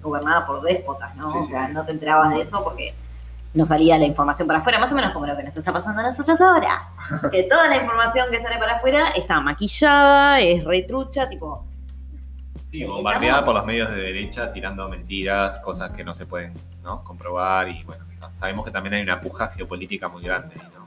gobernada 0.00 0.46
por 0.46 0.62
déspotas, 0.62 1.14
¿no? 1.16 1.28
Sí, 1.30 1.38
o 1.38 1.42
sí, 1.42 1.50
sea, 1.50 1.66
sí. 1.66 1.74
no 1.74 1.84
te 1.84 1.92
enterabas 1.92 2.34
de 2.34 2.42
eso 2.42 2.64
porque 2.64 2.94
no 3.54 3.66
salía 3.66 3.98
la 3.98 4.06
información 4.06 4.48
para 4.48 4.60
afuera, 4.60 4.78
más 4.78 4.90
o 4.90 4.94
menos 4.94 5.12
como 5.12 5.26
lo 5.26 5.36
que 5.36 5.42
nos 5.42 5.54
está 5.54 5.72
pasando 5.72 6.00
a 6.00 6.04
nosotros 6.04 6.40
ahora. 6.40 6.88
que 7.30 7.42
toda 7.42 7.68
la 7.68 7.76
información 7.76 8.28
que 8.30 8.40
sale 8.40 8.58
para 8.58 8.76
afuera 8.76 9.10
está 9.10 9.38
maquillada, 9.40 10.40
es 10.40 10.64
retrucha, 10.64 11.28
tipo, 11.28 11.62
Sí, 12.72 12.84
bombardeada 12.84 13.44
por 13.44 13.54
los 13.54 13.66
medios 13.66 13.90
de 13.90 13.96
derecha, 13.96 14.50
tirando 14.50 14.88
mentiras, 14.88 15.58
cosas 15.58 15.90
que 15.90 16.02
no 16.02 16.14
se 16.14 16.24
pueden 16.24 16.54
¿no? 16.82 17.04
comprobar. 17.04 17.68
Y 17.68 17.84
bueno, 17.84 18.02
sabemos 18.32 18.64
que 18.64 18.70
también 18.70 18.94
hay 18.94 19.02
una 19.02 19.20
puja 19.20 19.48
geopolítica 19.48 20.08
muy 20.08 20.22
grande 20.22 20.54
¿no? 20.56 20.86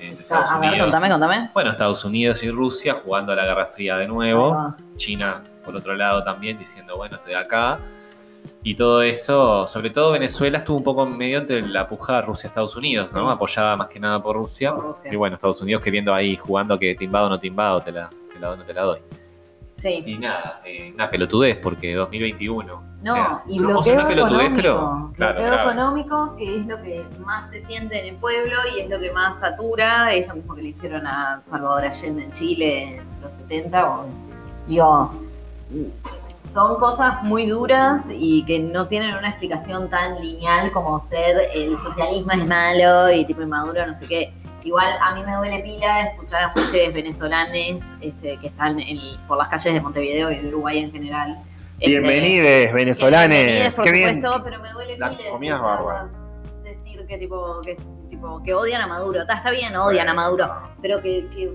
entre 0.00 0.22
Estados 0.22 0.50
a 0.50 0.58
ver, 0.58 0.70
Unidos. 0.70 0.86
contame, 0.86 1.10
contame. 1.10 1.50
Bueno, 1.52 1.70
Estados 1.72 2.02
Unidos 2.06 2.42
y 2.42 2.50
Rusia 2.50 2.94
jugando 3.04 3.32
a 3.32 3.36
la 3.36 3.44
Guerra 3.44 3.66
Fría 3.66 3.98
de 3.98 4.08
nuevo. 4.08 4.74
China, 4.96 5.42
por 5.66 5.76
otro 5.76 5.94
lado, 5.94 6.24
también 6.24 6.58
diciendo, 6.58 6.96
bueno, 6.96 7.16
estoy 7.16 7.34
acá. 7.34 7.78
Y 8.62 8.74
todo 8.74 9.02
eso, 9.02 9.68
sobre 9.68 9.90
todo 9.90 10.12
Venezuela 10.12 10.58
estuvo 10.58 10.78
un 10.78 10.84
poco 10.84 11.02
en 11.06 11.14
medio 11.14 11.40
entre 11.40 11.60
la 11.60 11.86
puja 11.86 12.22
Rusia-Estados 12.22 12.74
Unidos, 12.74 13.12
¿no? 13.12 13.26
Sí. 13.26 13.34
Apoyada 13.34 13.76
más 13.76 13.88
que 13.88 14.00
nada 14.00 14.22
por 14.22 14.34
Rusia. 14.34 14.74
Por 14.74 14.84
Rusia. 14.84 15.12
Y 15.12 15.16
bueno, 15.16 15.36
Estados 15.36 15.60
Unidos 15.60 15.82
queriendo 15.82 16.14
ahí 16.14 16.36
jugando 16.36 16.78
que 16.78 16.94
te 16.94 17.04
invado 17.04 17.26
o 17.26 17.28
no 17.28 17.38
te 17.38 17.48
invado, 17.48 17.82
te 17.82 17.92
la, 17.92 18.08
te 18.32 18.40
la 18.40 18.48
doy 18.48 18.54
o 18.54 18.60
no 18.60 18.64
te 18.64 18.72
la 18.72 18.82
doy. 18.82 18.98
Sí. 19.80 20.02
Y 20.06 20.18
nada, 20.18 20.60
eh, 20.64 20.90
una 20.94 21.08
pelotudez 21.08 21.56
porque 21.62 21.94
2021. 21.94 22.82
No, 23.00 23.12
o 23.12 23.14
sea, 23.14 23.42
y 23.48 23.58
no, 23.60 23.68
o 23.68 23.72
bloqueo 23.72 23.82
sea, 23.84 23.94
una 23.94 24.08
pelotudez, 24.08 24.40
económico. 24.46 24.62
pero 24.62 25.12
claro, 25.16 25.34
bloqueo 25.38 25.52
grave. 25.52 25.70
económico, 25.72 26.36
que 26.36 26.56
es 26.56 26.66
lo 26.66 26.80
que 26.80 27.06
más 27.24 27.48
se 27.50 27.60
siente 27.60 28.00
en 28.00 28.14
el 28.14 28.20
pueblo 28.20 28.56
y 28.76 28.80
es 28.80 28.90
lo 28.90 28.98
que 28.98 29.12
más 29.12 29.38
satura. 29.38 30.12
Es 30.12 30.26
lo 30.26 30.34
mismo 30.34 30.54
que 30.56 30.62
le 30.62 30.68
hicieron 30.70 31.06
a 31.06 31.40
Salvador 31.48 31.84
Allende 31.84 32.24
en 32.24 32.32
Chile 32.32 32.96
en 32.96 33.20
los 33.22 33.34
70. 33.34 33.88
o- 33.88 34.06
digo, 34.66 35.12
son 36.32 36.76
cosas 36.78 37.22
muy 37.22 37.46
duras 37.46 38.02
y 38.10 38.44
que 38.44 38.58
no 38.58 38.86
tienen 38.88 39.14
una 39.16 39.28
explicación 39.30 39.88
tan 39.90 40.20
lineal 40.20 40.72
como 40.72 41.00
ser 41.00 41.36
el 41.54 41.76
socialismo 41.78 42.32
es 42.32 42.46
malo 42.46 43.10
y 43.12 43.24
tipo 43.24 43.46
Maduro 43.46 43.86
no 43.86 43.94
sé 43.94 44.06
qué. 44.06 44.32
Igual 44.64 44.86
a 45.00 45.14
mí 45.14 45.22
me 45.24 45.34
duele 45.34 45.60
pila 45.62 46.00
escuchar 46.08 46.44
a 46.44 46.48
muchos 46.48 46.72
venezolanes 46.92 47.82
este, 48.00 48.36
que 48.38 48.48
están 48.48 48.78
en- 48.80 49.18
por 49.26 49.38
las 49.38 49.48
calles 49.48 49.72
de 49.74 49.80
Montevideo 49.80 50.30
y 50.32 50.38
de 50.38 50.48
Uruguay 50.48 50.78
en 50.78 50.92
general. 50.92 51.38
Este, 51.78 51.90
Bienvenides, 51.90 52.72
venezolanes. 52.72 53.38
Bienvenides, 53.38 53.74
por 53.76 53.84
Qué 53.84 53.92
bien. 53.92 54.14
supuesto, 54.22 54.42
pero 54.44 54.60
me 54.60 54.72
duele 54.72 54.98
La 54.98 55.10
pila 55.10 55.30
comida 55.30 55.54
es 55.54 55.60
escucharlas 55.60 56.12
bárbara. 56.12 56.62
decir 56.64 57.06
que 57.06 57.18
tipo, 57.18 57.60
que 57.62 57.76
tipo 58.10 58.42
que 58.42 58.52
odian 58.54 58.82
a 58.82 58.86
Maduro. 58.88 59.20
Está, 59.20 59.34
está 59.34 59.50
bien, 59.52 59.76
odian 59.76 60.08
a 60.08 60.14
Maduro, 60.14 60.50
pero 60.82 61.00
que, 61.00 61.28
que 61.28 61.54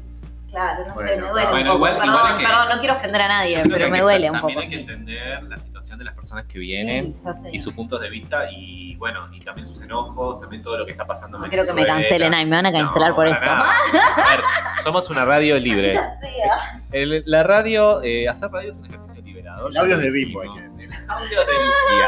claro, 0.53 0.83
no 0.87 0.95
sé, 0.95 1.03
me 1.03 1.27
duele 1.27 1.31
bueno, 1.31 1.57
un 1.57 1.63
poco. 1.63 1.75
igual- 1.75 1.93
perdón, 1.97 2.09
igual 2.15 2.25
es 2.31 2.33
que- 2.37 2.45
perdón, 2.47 2.69
no 2.69 2.79
quiero 2.79 2.95
ofender 2.95 3.21
a 3.21 3.27
nadie, 3.27 3.63
pero 3.69 3.89
me 3.89 4.01
duele 4.01 4.29
un 4.29 4.37
También 4.39 4.55
poco. 4.55 4.63
hay 4.63 4.69
que 4.69 4.79
entender 4.81 5.43
la 5.43 5.57
situación 5.57 5.99
de 5.99 6.05
las 6.05 6.13
personas 6.15 6.45
que 6.45 6.59
vienen. 6.59 7.15
Sí. 7.17 7.49
Y 7.51 7.59
sus 7.59 7.73
puntos 7.73 7.99
de 7.99 8.09
vista 8.09 8.49
y 8.51 8.95
bueno, 8.95 9.27
y 9.33 9.41
también 9.41 9.67
sus 9.67 9.81
enojos, 9.81 10.39
también 10.39 10.61
todo 10.63 10.77
lo 10.77 10.85
que 10.85 10.91
está 10.91 11.05
pasando 11.05 11.37
No 11.37 11.43
en 11.45 11.49
quiero 11.49 11.65
que 11.65 11.73
me 11.73 11.85
cancelen, 11.85 12.33
ay, 12.33 12.45
me 12.45 12.55
van 12.55 12.67
a 12.67 12.71
cancelar 12.71 13.09
No, 13.09 13.15
por 13.15 13.27
esto. 13.27 13.43
A 13.43 13.63
ver, 13.63 14.39
somos 14.83 15.09
una 15.09 15.25
radio 15.25 15.57
libre. 15.59 15.93
Sea. 15.93 16.81
El- 16.91 17.23
la 17.25 17.43
radio, 17.43 18.01
eh, 18.03 18.29
hacer 18.29 18.49
radio 18.51 18.71
es 18.71 18.77
un 18.77 18.85
ejercicio 18.85 19.21
liberador. 19.21 19.71
El 19.71 19.77
audio 19.77 19.89
ya 19.89 19.95
es 19.97 20.01
de 20.03 20.11
Bimbo, 20.11 20.41
hay 20.41 20.53
que 20.53 20.61
decir. 20.61 20.89
El 20.93 21.09
audio 21.09 21.39
de 21.39 21.53
Lucía. 21.53 22.07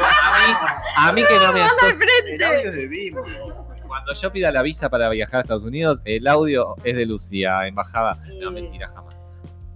Yo, 0.00 0.06
a, 0.06 0.38
mí, 0.46 0.54
a 0.96 1.12
mí 1.12 1.24
que 1.24 1.34
no 1.46 1.52
me 1.52 1.62
asocia. 1.62 1.88
El 1.88 2.42
audio 2.44 2.70
es 2.70 2.74
de 2.76 2.86
Bimbo. 2.86 3.22
Cuando 3.94 4.12
yo 4.12 4.32
pida 4.32 4.50
la 4.50 4.62
visa 4.62 4.88
para 4.90 5.08
viajar 5.08 5.36
a 5.36 5.40
Estados 5.42 5.62
Unidos, 5.62 6.00
el 6.04 6.26
audio 6.26 6.74
es 6.82 6.96
de 6.96 7.06
Lucía, 7.06 7.64
embajada. 7.64 8.18
No, 8.42 8.50
mentira, 8.50 8.88
jamás. 8.88 9.16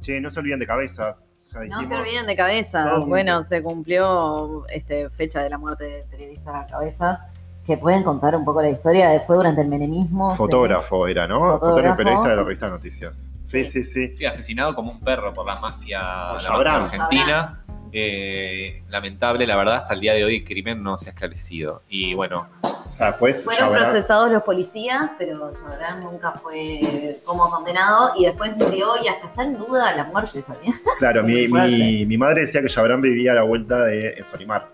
Che, 0.00 0.20
no 0.20 0.28
se 0.28 0.40
olviden 0.40 0.58
de 0.58 0.66
cabezas. 0.66 1.52
Ya 1.54 1.64
No 1.66 1.86
se 1.86 1.94
olviden 1.94 2.26
de 2.26 2.34
cabezas. 2.34 3.06
Bueno, 3.06 3.44
se 3.44 3.62
cumplió 3.62 4.66
este, 4.70 5.08
fecha 5.10 5.40
de 5.40 5.50
la 5.50 5.58
muerte 5.58 5.84
del 5.84 6.04
periodista 6.06 6.66
Cabeza. 6.68 7.30
Que 7.68 7.76
pueden 7.76 8.02
contar 8.02 8.34
un 8.34 8.44
poco 8.44 8.62
la 8.62 8.70
historia. 8.70 9.10
Después, 9.10 9.36
durante 9.36 9.60
el 9.60 9.68
menemismo. 9.68 10.30
se- 10.32 10.36
Fotógrafo 10.38 11.06
era, 11.06 11.28
¿no? 11.28 11.38
Fotógrafo 11.38 11.58
y 11.58 11.70
Fotógrafo. 11.70 11.96
periodista 11.98 12.28
de 12.30 12.36
la 12.36 12.42
revista 12.42 12.66
Noticias. 12.68 13.30
Sí, 13.42 13.64
sí, 13.66 13.84
sí. 13.84 14.10
Sí, 14.10 14.24
asesinado 14.26 14.74
como 14.74 14.90
un 14.90 15.00
perro 15.00 15.32
por 15.34 15.46
la 15.46 15.56
mafia, 15.56 16.00
la 16.32 16.38
Chabrán. 16.40 16.82
mafia 16.82 17.02
argentina. 17.04 17.64
Eh, 17.92 18.82
lamentable, 18.90 19.46
la 19.46 19.56
verdad, 19.56 19.76
hasta 19.76 19.94
el 19.94 20.00
día 20.00 20.12
de 20.14 20.22
hoy 20.24 20.36
el 20.38 20.44
crimen 20.44 20.82
no 20.82 20.98
se 20.98 21.08
ha 21.08 21.12
esclarecido. 21.12 21.82
Y 21.88 22.14
bueno, 22.14 22.46
O 22.62 22.90
sea, 22.90 23.08
pues 23.18 23.44
Fueron 23.44 23.70
procesados 23.72 24.30
los 24.30 24.42
policías, 24.42 25.10
pero 25.18 25.52
Chabrán 25.52 26.00
nunca 26.00 26.32
fue 26.42 27.18
como 27.24 27.50
condenado 27.50 28.12
y 28.18 28.24
después 28.24 28.56
murió 28.56 28.88
y 29.02 29.08
hasta 29.08 29.26
está 29.28 29.42
en 29.42 29.58
duda 29.58 29.94
la 29.94 30.04
muerte, 30.04 30.42
¿sabías? 30.46 30.76
Claro, 30.98 31.22
mi, 31.24 31.48
mi, 31.48 32.06
mi 32.06 32.16
madre 32.18 32.42
decía 32.42 32.62
que 32.62 32.68
Chabrán 32.68 33.02
vivía 33.02 33.32
a 33.32 33.34
la 33.36 33.42
vuelta 33.42 33.84
de 33.84 34.14
en 34.18 34.24
Solimar. 34.24 34.68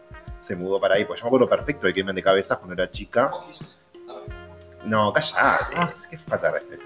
Se 0.44 0.54
mudó 0.54 0.78
para 0.78 0.96
ahí, 0.96 1.06
pues 1.06 1.20
yo 1.20 1.24
me 1.24 1.28
acuerdo 1.28 1.48
perfecto 1.48 1.86
del 1.86 1.94
crimen 1.94 2.14
de 2.14 2.22
cabezas 2.22 2.58
cuando 2.58 2.74
era 2.74 2.90
chica. 2.90 3.30
No, 4.84 5.10
callate, 5.12 5.38
Ah. 5.38 5.90
es 5.96 6.06
que 6.06 6.18
falta 6.18 6.48
de 6.48 6.52
respeto. 6.58 6.84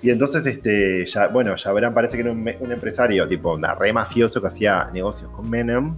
Y 0.00 0.10
entonces, 0.10 0.46
este, 0.46 1.04
ya, 1.06 1.26
bueno, 1.26 1.56
Chabrán 1.56 1.92
parece 1.92 2.16
que 2.16 2.22
era 2.22 2.30
un, 2.30 2.46
empresario, 2.46 3.26
tipo, 3.26 3.54
una 3.54 3.74
re 3.74 3.92
mafioso 3.92 4.40
que 4.40 4.46
hacía 4.46 4.88
negocios 4.92 5.30
con 5.32 5.50
Menem. 5.50 5.96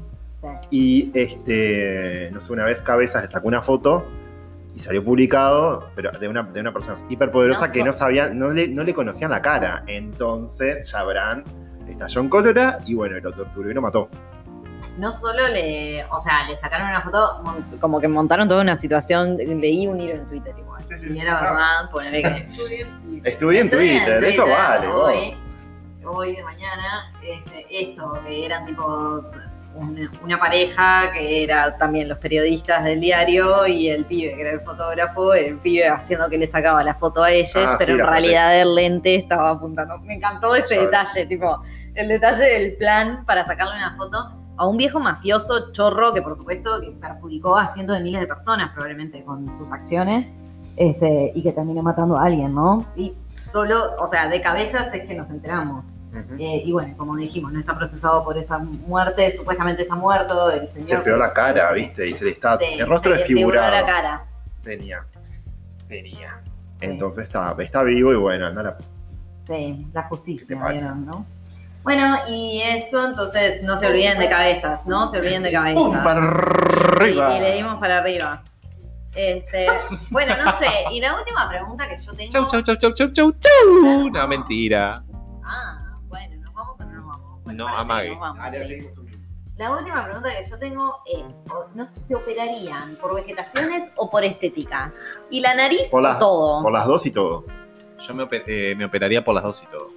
Y 0.71 1.11
este, 1.13 2.31
no 2.33 2.41
sé, 2.41 2.53
una 2.53 2.65
vez 2.65 2.81
Cabezas 2.81 3.23
le 3.23 3.29
sacó 3.29 3.49
una 3.49 3.61
foto 3.63 4.07
y 4.75 4.79
salió 4.79 5.05
publicado, 5.05 5.91
pero 5.95 6.13
de 6.13 6.29
una, 6.29 6.45
de 6.45 6.61
una 6.61 6.73
persona 6.73 6.97
hiperpoderosa 7.09 7.67
No 7.67 7.73
que 7.73 7.83
no 7.85 7.93
sabían, 7.93 8.39
no 8.39 8.53
le, 8.53 8.69
no 8.69 8.85
le 8.85 8.95
conocían 8.95 9.31
la 9.33 9.43
cara. 9.43 9.83
Entonces, 9.87 10.89
Chabrán 10.89 11.45
estalló 11.89 12.21
en 12.23 12.29
cólera 12.29 12.79
y 12.87 12.95
bueno, 12.95 13.19
lo 13.19 13.33
torturó 13.33 13.71
y 13.71 13.75
lo 13.75 13.83
mató. 13.83 14.09
No 14.97 15.13
solo 15.13 15.47
le, 15.49 16.05
o 16.11 16.19
sea, 16.21 16.49
le 16.49 16.57
sacaron 16.57 16.89
una 16.89 17.03
foto, 17.03 17.43
mon- 17.45 17.79
como 17.81 18.01
que 18.01 18.09
montaron 18.09 18.49
toda 18.49 18.63
una 18.63 18.77
situación, 18.77 19.37
leí 19.37 19.87
un 19.87 20.01
hilo 20.01 20.15
en 20.15 20.27
Twitter 20.29 20.55
igual. 20.59 20.83
Sí, 20.89 20.99
sí. 20.99 21.13
Si 21.13 21.21
era 21.21 21.39
Ah. 21.39 21.43
verdad, 21.43 21.91
ponerle 21.91 22.23
que... 22.23 22.47
Estudié 23.25 23.61
en 23.61 23.67
en 23.67 23.71
Twitter, 23.71 24.25
eso 24.25 24.43
Twitter 24.45 24.59
vale. 24.59 24.87
Hoy, 24.89 25.37
hoy 26.05 26.37
de 26.37 26.43
mañana, 26.45 27.13
este, 27.23 27.67
esto, 27.71 28.19
que 28.27 28.47
eran 28.47 28.65
tipo 28.67 29.23
una, 29.75 30.11
una 30.23 30.39
pareja 30.39 31.13
que 31.13 31.43
era 31.45 31.77
también 31.77 32.09
los 32.09 32.17
periodistas 32.19 32.83
del 32.85 32.99
diario 33.01 33.67
y 33.67 33.89
el 33.91 34.07
pibe 34.07 34.35
que 34.35 34.41
era 34.41 34.53
el 34.53 34.61
fotógrafo, 34.63 35.35
el 35.35 35.59
pibe 35.59 35.87
haciendo 35.89 36.31
que 36.31 36.39
le 36.39 36.47
sacaba 36.47 36.83
la 36.83 36.95
foto 36.95 37.23
a 37.23 37.31
ellos, 37.31 37.53
Ah, 37.57 37.75
pero 37.79 37.95
sí, 37.97 38.01
en 38.01 38.07
realidad 38.07 38.59
el 38.59 38.75
lente 38.75 39.15
estaba 39.17 39.51
apuntando. 39.51 39.99
Me 39.99 40.15
encantó 40.15 40.55
ese 40.55 40.81
detalle, 40.81 41.27
tipo, 41.27 41.63
el 41.95 42.09
detalle 42.09 42.45
del 42.45 42.77
plan 42.79 43.25
para 43.27 43.45
sacarle 43.45 43.75
una 43.77 43.95
foto 43.99 44.43
a 44.57 44.67
un 44.67 44.77
viejo 44.77 45.01
mafioso 45.01 45.73
chorro 45.73 46.13
que 46.15 46.23
por 46.23 46.35
supuesto 46.35 46.81
que 46.81 46.91
perjudicó 46.93 47.57
a 47.57 47.73
cientos 47.75 47.97
de 47.97 48.03
miles 48.03 48.21
de 48.21 48.27
personas 48.27 48.73
probablemente 48.73 49.25
con 49.25 49.53
sus 49.57 49.73
acciones 49.73 50.27
este, 50.77 51.33
y 51.35 51.43
que 51.43 51.53
terminó 51.53 51.83
matando 51.83 52.19
a 52.19 52.25
alguien, 52.25 52.55
¿no? 52.55 52.87
Y 52.97 53.15
solo, 53.35 53.97
o 53.99 54.07
sea, 54.07 54.29
de 54.29 54.41
cabezas 54.41 54.93
es 54.95 55.07
que 55.07 55.15
nos 55.15 55.31
enteramos. 55.31 55.87
Eh, 56.39 56.63
y 56.65 56.73
bueno, 56.73 56.95
como 56.97 57.15
dijimos, 57.17 57.53
no 57.53 57.61
está 57.61 57.77
procesado 57.77 58.25
por 58.25 58.39
esa 58.39 58.59
muerte, 58.59 59.31
supuestamente 59.31 59.83
está 59.83 59.97
muerto 59.97 60.51
el 60.51 60.67
señor. 60.69 60.89
Se 60.89 60.97
pegó 60.99 61.17
la 61.19 61.33
cara, 61.35 61.73
¿viste? 61.73 62.09
Y 62.09 62.15
se 62.15 62.25
le 62.25 62.31
está. 62.31 62.57
Sí, 62.57 62.65
el 62.79 62.87
rostro 62.87 63.13
desfigurado. 63.13 63.71
la 63.71 63.85
cara. 63.85 64.25
Tenía. 64.63 65.05
Tenía. 65.89 66.41
Entonces 66.81 67.25
está, 67.25 67.55
está 67.59 67.83
vivo 67.83 68.13
y 68.13 68.17
bueno, 68.17 68.47
anda 68.47 68.63
la 68.63 68.79
Sí, 69.47 69.87
la 69.93 70.03
¿Qué 70.03 70.09
te 70.09 70.09
justicia? 70.09 70.69
¿vieron, 70.69 71.07
no? 71.07 71.27
Bueno, 71.87 72.17
y 72.29 72.61
eso, 72.63 73.05
entonces, 73.07 73.63
no 73.63 73.77
se 73.77 73.87
olviden 73.87 74.19
de 74.19 74.29
cabezas, 74.29 74.85
¿no? 74.87 75.09
Se 75.09 75.21
olviden 75.21 75.45
de 75.45 75.53
cabezas. 75.53 75.81
¡Pum! 75.83 76.03
Para 76.03 76.21
Sí, 76.21 76.83
arriba. 76.97 77.37
y 77.39 77.41
le 77.41 77.53
dimos 77.55 77.77
para 77.79 77.99
arriba. 77.99 78.43
Este, 79.15 79.67
bueno, 80.11 80.35
no 80.45 80.51
sé. 80.59 80.67
Y 80.91 81.01
la 81.01 81.17
última 81.17 81.49
pregunta 81.49 81.89
que 81.89 81.97
yo 81.97 82.13
tengo. 82.13 82.33
chau, 82.33 82.47
chau, 82.49 82.63
chau, 82.63 82.77
chau, 82.77 82.93
chau, 82.93 83.13
chau, 83.13 83.33
chau. 83.33 84.11
No, 84.11 84.27
mentira. 84.27 85.05
Ah, 85.45 85.79
bueno, 86.09 86.37
¿nos 86.43 86.53
vamos 86.53 86.81
o 86.81 86.85
no 86.85 86.93
nos 86.93 87.07
vamos? 87.07 87.43
Bueno, 87.45 87.65
No, 87.69 87.79
amague. 87.79 88.11
nos 88.11 88.19
vamos, 88.19 88.45
sí. 88.67 88.89
La 89.57 89.71
última 89.71 90.05
pregunta 90.05 90.29
que 90.37 90.51
yo 90.51 90.59
tengo 90.59 90.97
es, 91.07 91.25
¿no 91.75 91.87
se 92.07 92.15
operarían 92.17 92.97
por 92.97 93.15
vegetaciones 93.15 93.85
o 93.95 94.11
por 94.11 94.25
estética? 94.25 94.93
¿Y 95.31 95.41
la 95.41 95.55
nariz 95.55 95.89
Por 95.91 96.05
o 96.05 96.19
todo? 96.19 96.63
Por 96.65 96.73
las 96.73 96.87
dos 96.87 97.07
y 97.07 97.11
todo. 97.13 97.45
Yo 98.01 98.13
me, 98.15 98.27
eh, 98.33 98.75
me 98.77 98.85
operaría 98.85 99.25
por 99.25 99.35
las 99.37 99.45
dos 99.45 99.63
y 99.63 99.67
todo. 99.71 99.89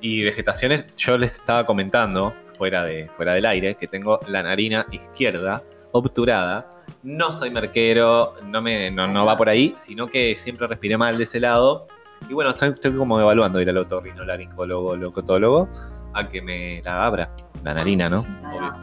Y 0.00 0.22
vegetaciones, 0.24 0.86
yo 0.96 1.18
les 1.18 1.32
estaba 1.36 1.66
comentando, 1.66 2.32
fuera, 2.56 2.84
de, 2.84 3.08
fuera 3.16 3.32
del 3.34 3.46
aire, 3.46 3.74
que 3.74 3.86
tengo 3.88 4.20
la 4.28 4.42
narina 4.42 4.86
izquierda 4.92 5.62
obturada. 5.92 6.66
No 7.02 7.32
soy 7.32 7.50
merquero, 7.50 8.34
no, 8.44 8.62
me, 8.62 8.90
no, 8.90 9.06
no 9.06 9.24
va 9.26 9.36
por 9.36 9.48
ahí, 9.48 9.74
sino 9.76 10.06
que 10.06 10.36
siempre 10.38 10.66
respiré 10.66 10.96
mal 10.96 11.18
de 11.18 11.24
ese 11.24 11.40
lado. 11.40 11.86
Y 12.28 12.32
bueno, 12.32 12.50
estoy, 12.50 12.70
estoy 12.70 12.92
como 12.96 13.20
evaluando 13.20 13.60
ir 13.60 13.68
al 13.70 13.78
otorrinolaringólogo, 13.78 14.96
locotólogo, 14.96 15.68
a 16.14 16.28
que 16.28 16.42
me 16.42 16.82
la 16.84 17.04
abra, 17.04 17.30
la 17.64 17.74
narina, 17.74 18.08
¿no? 18.08 18.24
Va. 18.44 18.80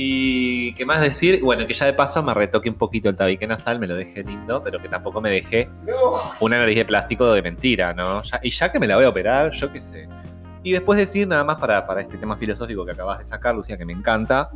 Y 0.00 0.74
qué 0.74 0.84
más 0.86 1.00
decir, 1.00 1.42
bueno, 1.42 1.66
que 1.66 1.74
ya 1.74 1.86
de 1.86 1.92
paso 1.92 2.22
me 2.22 2.32
retoque 2.32 2.68
un 2.70 2.76
poquito 2.76 3.08
el 3.08 3.16
tabique 3.16 3.46
nasal, 3.48 3.80
me 3.80 3.86
lo 3.88 3.96
dejé 3.96 4.22
lindo, 4.22 4.62
pero 4.62 4.80
que 4.80 4.88
tampoco 4.88 5.20
me 5.20 5.28
dejé 5.30 5.68
una 6.40 6.56
nariz 6.58 6.76
de 6.76 6.84
plástico 6.84 7.32
de 7.32 7.42
mentira, 7.42 7.92
¿no? 7.94 8.22
Ya- 8.22 8.38
y 8.42 8.50
ya 8.50 8.70
que 8.70 8.78
me 8.78 8.86
la 8.86 8.94
voy 8.96 9.06
a 9.06 9.08
operar, 9.08 9.50
yo 9.52 9.72
qué 9.72 9.80
sé. 9.80 10.08
Y 10.62 10.72
después 10.72 10.98
decir 10.98 11.26
nada 11.28 11.44
más 11.44 11.56
para, 11.56 11.86
para 11.86 12.00
este 12.00 12.18
tema 12.18 12.36
filosófico 12.36 12.84
que 12.84 12.92
acabas 12.92 13.20
de 13.20 13.26
sacar, 13.26 13.54
Lucía, 13.54 13.76
que 13.76 13.84
me 13.84 13.92
encanta, 13.92 14.50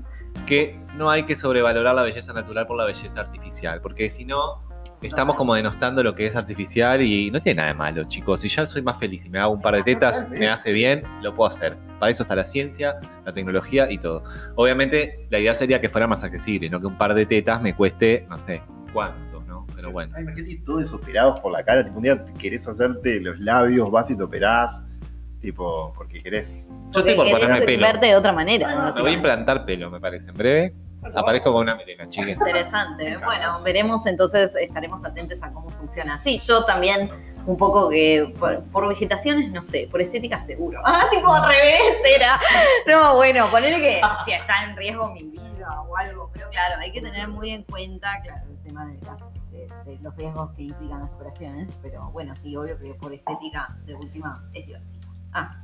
que 0.46 0.78
no 0.96 1.10
hay 1.10 1.24
que 1.24 1.34
sobrevalorar 1.34 1.94
la 1.94 2.02
belleza 2.02 2.32
natural 2.32 2.66
por 2.66 2.76
la 2.76 2.84
belleza 2.84 3.20
artificial, 3.20 3.80
porque 3.80 4.10
si 4.10 4.24
no, 4.24 4.60
estamos 5.06 5.36
como 5.36 5.54
denostando 5.54 6.02
lo 6.02 6.14
que 6.14 6.26
es 6.26 6.36
artificial 6.36 7.02
y 7.02 7.30
no 7.30 7.40
tiene 7.40 7.58
nada 7.58 7.68
de 7.68 7.74
malo, 7.74 8.04
chicos. 8.04 8.40
Si 8.40 8.48
yo 8.48 8.66
soy 8.66 8.82
más 8.82 8.98
feliz 8.98 9.24
y 9.24 9.30
me 9.30 9.38
hago 9.38 9.52
un 9.52 9.60
par 9.60 9.74
de 9.74 9.82
tetas, 9.82 10.28
me 10.30 10.48
hace 10.48 10.72
bien, 10.72 11.02
lo 11.22 11.34
puedo 11.34 11.50
hacer. 11.50 11.76
Para 11.98 12.10
eso 12.10 12.22
está 12.22 12.36
la 12.36 12.44
ciencia, 12.44 12.96
la 13.24 13.32
tecnología 13.32 13.90
y 13.90 13.98
todo. 13.98 14.22
Obviamente, 14.56 15.26
la 15.30 15.38
idea 15.38 15.54
sería 15.54 15.80
que 15.80 15.88
fuera 15.88 16.06
más 16.06 16.22
accesible, 16.24 16.68
no 16.70 16.80
que 16.80 16.86
un 16.86 16.98
par 16.98 17.14
de 17.14 17.26
tetas 17.26 17.62
me 17.62 17.74
cueste, 17.74 18.26
no 18.28 18.38
sé, 18.38 18.62
cuánto, 18.92 19.42
¿no? 19.42 19.66
Pero 19.74 19.90
bueno. 19.90 20.12
Ay, 20.16 20.22
imagínate 20.22 20.62
todos 20.64 20.92
operados 20.92 21.40
por 21.40 21.52
la 21.52 21.64
cara. 21.64 21.84
Tipo, 21.84 21.96
un 21.96 22.02
día 22.02 22.24
querés 22.38 22.66
hacerte 22.68 23.20
los 23.20 23.38
labios, 23.38 23.90
vas 23.90 24.10
y 24.10 24.16
te 24.16 24.22
operás. 24.22 24.86
Tipo, 25.42 25.92
porque 25.96 26.22
querés. 26.22 26.64
Yo 26.92 27.00
estoy 27.00 27.14
por 27.16 27.26
Porque 27.28 27.32
ponerme 27.46 27.66
pelo. 27.66 27.82
verte 27.86 28.06
de 28.06 28.16
otra 28.16 28.32
manera. 28.32 28.92
Me 28.94 29.00
voy 29.02 29.10
a 29.10 29.14
implantar 29.14 29.64
pelo, 29.66 29.90
me 29.90 29.98
parece. 30.00 30.30
En 30.30 30.36
breve 30.36 30.74
aparezco 31.14 31.52
con 31.52 31.62
una 31.62 31.74
melena, 31.74 32.08
chique. 32.08 32.30
Interesante. 32.30 33.16
Bueno, 33.24 33.60
veremos 33.62 34.06
entonces, 34.06 34.54
estaremos 34.54 35.04
atentos 35.04 35.42
a 35.42 35.52
cómo 35.52 35.68
funciona. 35.70 36.22
Sí, 36.22 36.38
yo 36.46 36.64
también 36.64 37.10
un 37.44 37.56
poco 37.56 37.90
que 37.90 38.32
por, 38.38 38.62
por 38.70 38.86
vegetaciones, 38.88 39.50
no 39.50 39.66
sé, 39.66 39.88
por 39.90 40.00
estética 40.00 40.38
seguro. 40.40 40.80
Ah, 40.86 41.06
tipo 41.10 41.34
al 41.34 41.48
revés 41.50 41.80
era. 42.16 42.38
No, 42.86 43.16
bueno, 43.16 43.46
ponerle 43.50 43.78
que 43.80 44.00
si 44.24 44.30
está 44.32 44.64
en 44.70 44.76
riesgo 44.76 45.12
mi 45.12 45.24
vida 45.24 45.80
o 45.88 45.96
algo, 45.96 46.30
pero 46.32 46.48
claro, 46.50 46.76
hay 46.80 46.92
que 46.92 47.00
tener 47.02 47.26
muy 47.26 47.50
en 47.50 47.64
cuenta, 47.64 48.22
claro, 48.22 48.42
el 48.48 48.62
tema 48.62 48.86
de, 48.86 48.98
las- 49.04 49.18
de- 49.50 49.90
de 49.90 49.98
los 50.02 50.14
riesgos 50.16 50.52
que 50.54 50.62
implican 50.62 51.00
las 51.00 51.10
operaciones, 51.10 51.68
pero 51.82 52.10
bueno, 52.12 52.32
sí, 52.36 52.54
obvio 52.56 52.78
que 52.78 52.94
por 52.94 53.12
estética 53.12 53.76
de 53.86 53.94
última 53.96 54.40
es 54.54 54.66
divertido. 54.66 55.01
Ah. 55.32 55.56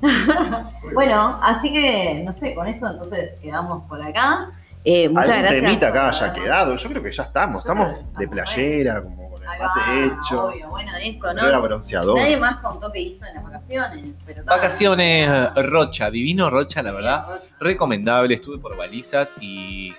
bueno, 0.94 1.38
así 1.42 1.72
que, 1.72 2.22
no 2.24 2.34
sé, 2.34 2.54
con 2.54 2.66
eso 2.66 2.88
entonces 2.88 3.38
quedamos 3.40 3.84
por 3.88 4.00
acá. 4.02 4.50
Eh, 4.84 5.08
muchas 5.08 5.28
Algún 5.28 5.42
gracias. 5.42 5.62
temita 5.64 5.88
acá 5.88 6.08
haya 6.08 6.32
quedado. 6.32 6.76
Yo 6.76 6.88
creo 6.88 7.02
que 7.02 7.12
ya 7.12 7.22
estamos. 7.24 7.60
Estamos 7.60 7.98
que 7.98 8.20
de 8.20 8.28
playera, 8.28 9.02
como 9.02 9.30
con 9.30 9.42
el 9.42 9.48
mate 9.48 9.62
va, 9.62 10.04
hecho. 10.04 10.44
Obvio, 10.46 10.70
bueno, 10.70 10.92
eso, 11.02 11.30
Era 11.30 11.52
¿no? 11.52 11.62
bronceador. 11.62 12.18
Nadie 12.18 12.36
más 12.38 12.56
contó 12.58 12.90
qué 12.92 13.00
hizo 13.00 13.26
en 13.26 13.34
las 13.34 13.44
vacaciones. 13.44 14.04
Pero 14.24 14.44
Vacaciones. 14.44 15.54
Rocha, 15.54 16.10
divino 16.10 16.48
Rocha, 16.50 16.82
la 16.82 16.92
verdad. 16.92 17.26
Rocha. 17.28 17.44
Recomendable, 17.60 18.34
estuve 18.34 18.58
por 18.58 18.76
balizas 18.76 19.34
y 19.40 19.92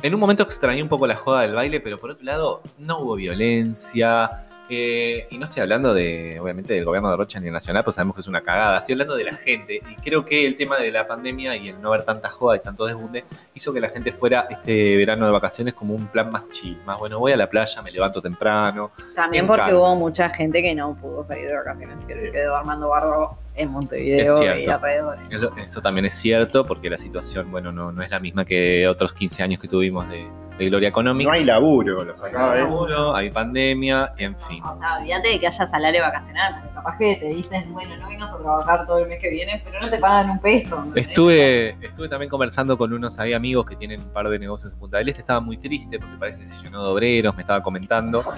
en 0.00 0.14
un 0.14 0.20
momento 0.20 0.42
extrañé 0.44 0.82
un 0.82 0.88
poco 0.88 1.06
la 1.06 1.16
joda 1.16 1.42
del 1.42 1.54
baile, 1.54 1.80
pero 1.80 1.98
por 1.98 2.10
otro 2.10 2.24
lado 2.24 2.62
no 2.78 3.00
hubo 3.00 3.14
violencia. 3.16 4.47
Eh, 4.70 5.26
y 5.30 5.38
no 5.38 5.46
estoy 5.46 5.62
hablando 5.62 5.94
de, 5.94 6.38
obviamente, 6.40 6.74
del 6.74 6.84
gobierno 6.84 7.10
de 7.10 7.16
Rocha 7.16 7.40
ni 7.40 7.46
el 7.48 7.52
nacional, 7.52 7.84
pues 7.84 7.96
sabemos 7.96 8.14
que 8.16 8.20
es 8.22 8.28
una 8.28 8.42
cagada. 8.42 8.78
Estoy 8.78 8.92
hablando 8.94 9.16
de 9.16 9.24
la 9.24 9.34
gente. 9.34 9.76
Y 9.88 9.94
creo 10.02 10.24
que 10.24 10.46
el 10.46 10.56
tema 10.56 10.78
de 10.78 10.90
la 10.92 11.06
pandemia 11.06 11.56
y 11.56 11.68
el 11.68 11.80
no 11.80 11.90
ver 11.90 12.02
tanta 12.04 12.28
joda 12.28 12.56
y 12.56 12.60
tanto 12.60 12.86
desbunde 12.86 13.24
hizo 13.54 13.72
que 13.72 13.80
la 13.80 13.88
gente 13.88 14.12
fuera 14.12 14.46
este 14.50 14.96
verano 14.96 15.26
de 15.26 15.32
vacaciones 15.32 15.74
como 15.74 15.94
un 15.94 16.06
plan 16.08 16.30
más 16.30 16.48
chill. 16.50 16.78
Más 16.84 16.98
bueno, 16.98 17.18
voy 17.18 17.32
a 17.32 17.36
la 17.36 17.48
playa, 17.48 17.80
me 17.82 17.90
levanto 17.90 18.20
temprano. 18.22 18.90
También 19.14 19.46
porque 19.46 19.62
encanta. 19.62 19.78
hubo 19.80 19.96
mucha 19.96 20.28
gente 20.30 20.62
que 20.62 20.74
no 20.74 20.94
pudo 20.96 21.22
salir 21.24 21.46
de 21.48 21.54
vacaciones, 21.54 22.04
que 22.04 22.14
Sí. 22.14 22.20
se 22.20 22.30
quedó 22.32 22.56
armando 22.56 22.88
barro 22.88 23.38
en 23.54 23.70
Montevideo 23.70 24.42
y 24.58 24.66
alrededores. 24.66 25.28
Eso, 25.30 25.52
eso 25.56 25.82
también 25.82 26.04
es 26.06 26.14
cierto, 26.14 26.64
porque 26.66 26.88
la 26.90 26.98
situación, 26.98 27.50
bueno, 27.50 27.72
no, 27.72 27.90
no 27.92 28.02
es 28.02 28.10
la 28.10 28.20
misma 28.20 28.44
que 28.44 28.86
otros 28.86 29.12
15 29.12 29.42
años 29.42 29.60
que 29.60 29.66
tuvimos 29.68 30.08
de, 30.08 30.26
de 30.58 30.68
gloria 30.68 30.88
económica. 30.88 31.28
No 31.28 31.34
hay 31.34 31.44
laburo, 31.44 32.04
lo 32.04 32.16
sacaba 32.16 32.52
Hay 32.52 32.58
de 32.58 32.64
laburo, 32.64 33.14
hay 33.14 33.30
pandemia, 33.30 34.12
en 34.18 34.36
fin. 34.36 34.62
O 34.64 34.74
sea, 34.74 34.98
olvídate 34.98 35.28
de 35.28 35.40
que 35.40 35.46
haya 35.46 35.66
salario 35.66 36.02
vacacional, 36.02 36.60
porque 36.60 36.74
capaz 36.74 36.98
que 36.98 37.16
te 37.16 37.28
dicen, 37.28 37.72
bueno, 37.72 37.96
no 37.96 38.08
vengas 38.08 38.32
a 38.32 38.38
trabajar 38.38 38.86
todo 38.86 38.98
el 38.98 39.08
mes 39.08 39.20
que 39.20 39.30
viene, 39.30 39.60
pero 39.64 39.78
no 39.80 39.88
te 39.88 39.98
pagan 39.98 40.30
un 40.30 40.38
peso. 40.40 40.84
Estuve, 40.94 41.70
estuve 41.80 42.08
también 42.08 42.28
conversando 42.28 42.76
con 42.76 42.92
unos 42.92 43.18
ahí 43.18 43.32
amigos 43.32 43.66
que 43.66 43.76
tienen 43.76 44.02
un 44.02 44.12
par 44.12 44.28
de 44.28 44.38
negocios 44.38 44.72
en 44.72 44.78
Punta 44.78 44.98
del 44.98 45.08
Este. 45.08 45.20
Estaba 45.20 45.40
muy 45.40 45.56
triste 45.56 45.98
porque 45.98 46.16
parece 46.16 46.38
que 46.40 46.46
se 46.46 46.54
llenó 46.62 46.84
de 46.84 46.90
obreros, 46.90 47.34
me 47.36 47.42
estaba 47.42 47.62
comentando. 47.62 48.24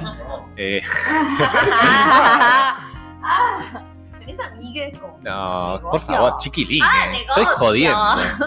Eh, 0.57 0.83
Ah, 3.23 3.85
¿Tenés 4.21 4.39
amigues 4.39 4.99
con 4.99 5.23
No, 5.25 5.77
negocio? 5.79 5.91
por 5.91 6.01
favor, 6.01 6.39
chiquilines. 6.39 6.89
Ah, 6.89 7.12
Estoy 7.12 7.45
jodiendo. 7.57 7.99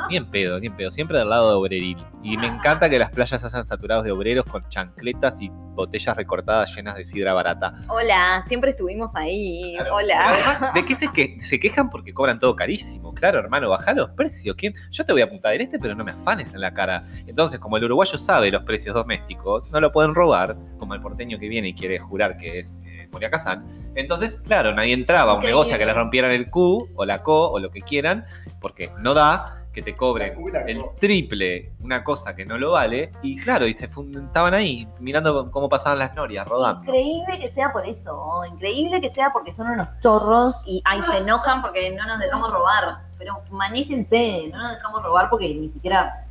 Ni 0.09 0.17
en 0.17 0.25
pedo, 0.29 0.59
ni 0.59 0.67
en 0.67 0.75
pedo. 0.77 0.91
Siempre 0.91 1.17
del 1.17 1.29
lado 1.29 1.49
de 1.49 1.55
obreril. 1.55 1.97
Y 2.21 2.37
me 2.37 2.47
encanta 2.47 2.89
que 2.89 2.97
las 2.99 3.09
playas 3.11 3.43
hayan 3.43 3.65
saturados 3.65 4.05
de 4.05 4.11
obreros 4.11 4.45
con 4.45 4.67
chancletas 4.69 5.41
y 5.41 5.49
botellas 5.51 6.15
recortadas 6.15 6.73
llenas 6.75 6.95
de 6.95 7.03
sidra 7.03 7.33
barata. 7.33 7.73
Hola, 7.89 8.41
siempre 8.47 8.69
estuvimos 8.69 9.15
ahí. 9.15 9.73
Claro. 9.75 9.95
Hola. 9.95 10.29
Además, 10.29 10.73
¿de 10.73 10.85
qué 10.85 10.95
se, 10.95 11.11
que, 11.11 11.37
se 11.41 11.59
quejan? 11.59 11.89
Porque 11.89 12.13
cobran 12.13 12.39
todo 12.39 12.55
carísimo. 12.55 13.13
Claro, 13.13 13.39
hermano, 13.39 13.69
baja 13.69 13.93
los 13.93 14.09
precios. 14.11 14.55
¿Quién? 14.55 14.73
Yo 14.91 15.03
te 15.05 15.11
voy 15.11 15.21
a 15.23 15.25
apuntar 15.25 15.51
del 15.53 15.61
este, 15.61 15.79
pero 15.79 15.95
no 15.95 16.03
me 16.03 16.11
afanes 16.11 16.53
en 16.53 16.61
la 16.61 16.73
cara. 16.73 17.03
Entonces, 17.25 17.59
como 17.59 17.77
el 17.77 17.83
uruguayo 17.85 18.17
sabe 18.17 18.51
los 18.51 18.63
precios 18.63 18.93
domésticos, 18.93 19.69
no 19.71 19.81
lo 19.81 19.91
pueden 19.91 20.13
robar, 20.15 20.55
como 20.77 20.93
el 20.93 21.01
porteño 21.01 21.39
que 21.39 21.49
viene 21.49 21.69
y 21.69 21.73
quiere 21.73 21.97
jurar 21.99 22.37
que 22.37 22.59
es 22.59 22.79
Moria 23.13 23.29
Kazan. 23.29 23.63
Entonces, 23.95 24.41
claro, 24.41 24.73
nadie 24.73 24.93
entraba 24.93 25.33
a 25.33 25.35
un 25.35 25.43
negocio 25.43 25.75
a 25.75 25.77
que 25.77 25.85
le 25.85 25.93
rompieran 25.93 26.31
el 26.31 26.49
Q 26.49 26.89
o 26.95 27.05
la 27.05 27.21
CO 27.21 27.51
o 27.51 27.59
lo 27.59 27.69
que 27.69 27.81
quieran, 27.81 28.25
porque 28.59 28.89
no 28.99 29.13
da 29.13 29.63
que 29.73 29.81
te 29.81 29.95
cobren 29.95 30.35
el 30.67 30.83
triple 30.99 31.71
una 31.81 32.03
cosa 32.03 32.35
que 32.35 32.45
no 32.45 32.57
lo 32.57 32.71
vale. 32.71 33.11
Y 33.23 33.41
claro, 33.41 33.67
y 33.67 33.73
se 33.73 33.85
estaban 33.85 34.53
ahí 34.53 34.87
mirando 34.99 35.49
cómo 35.51 35.67
pasaban 35.67 35.99
las 35.99 36.15
norias 36.15 36.47
rodando. 36.47 36.83
Increíble 36.83 37.39
que 37.39 37.49
sea 37.49 37.73
por 37.73 37.85
eso, 37.87 38.45
increíble 38.51 39.01
que 39.01 39.09
sea 39.09 39.31
porque 39.33 39.51
son 39.51 39.69
unos 39.69 39.87
chorros 39.99 40.55
y 40.65 40.81
ahí 40.85 41.01
se 41.01 41.17
enojan 41.17 41.61
porque 41.61 41.91
no 41.91 42.05
nos 42.05 42.19
dejamos 42.19 42.51
robar. 42.51 42.99
Pero 43.17 43.41
manéjense, 43.49 44.49
no 44.51 44.59
nos 44.59 44.73
dejamos 44.73 45.03
robar 45.03 45.29
porque 45.29 45.53
ni 45.55 45.69
siquiera 45.69 46.25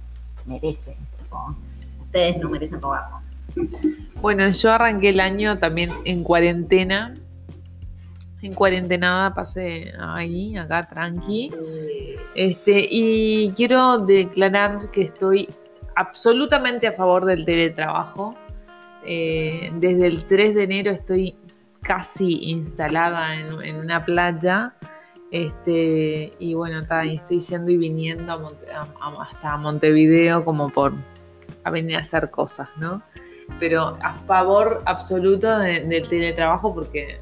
merecen. 0.45 0.97
ustedes 2.01 2.39
no 2.39 2.49
merecen 2.49 2.81
robarnos. 2.81 3.22
Bueno, 4.21 4.49
yo 4.49 4.71
arranqué 4.71 5.09
el 5.09 5.21
año 5.21 5.59
también 5.59 5.91
en 6.05 6.23
cuarentena. 6.23 7.15
En 8.41 8.55
cuarentenada 8.55 9.35
pasé 9.35 9.93
ahí, 9.99 10.57
acá, 10.57 10.89
tranqui. 10.89 11.51
Este, 12.35 12.87
y 12.91 13.53
quiero 13.57 13.99
declarar 13.99 14.91
que 14.91 15.03
estoy 15.03 15.49
absolutamente 15.97 16.87
a 16.87 16.93
favor 16.93 17.25
del 17.25 17.45
teletrabajo. 17.45 18.37
Eh, 19.05 19.73
desde 19.75 20.07
el 20.07 20.25
3 20.25 20.55
de 20.55 20.63
enero 20.63 20.93
estoy 20.93 21.35
casi 21.83 22.45
instalada 22.51 23.35
en, 23.35 23.77
una 23.77 24.05
playa. 24.05 24.75
Este, 25.31 26.33
y 26.39 26.55
bueno, 26.55 26.81
estoy 26.81 27.41
yendo 27.41 27.71
y 27.71 27.77
viniendo 27.77 28.57
hasta 29.21 29.57
Montevideo 29.57 30.45
como 30.45 30.69
por 30.69 30.93
venir 31.71 31.97
a 31.97 32.01
hacer 32.01 32.31
cosas, 32.31 32.69
¿no? 32.77 33.03
Pero 33.59 33.97
a 34.03 34.15
favor 34.27 34.83
absoluto 34.87 35.59
de- 35.59 35.81
del 35.87 36.09
teletrabajo 36.09 36.75
porque 36.75 37.21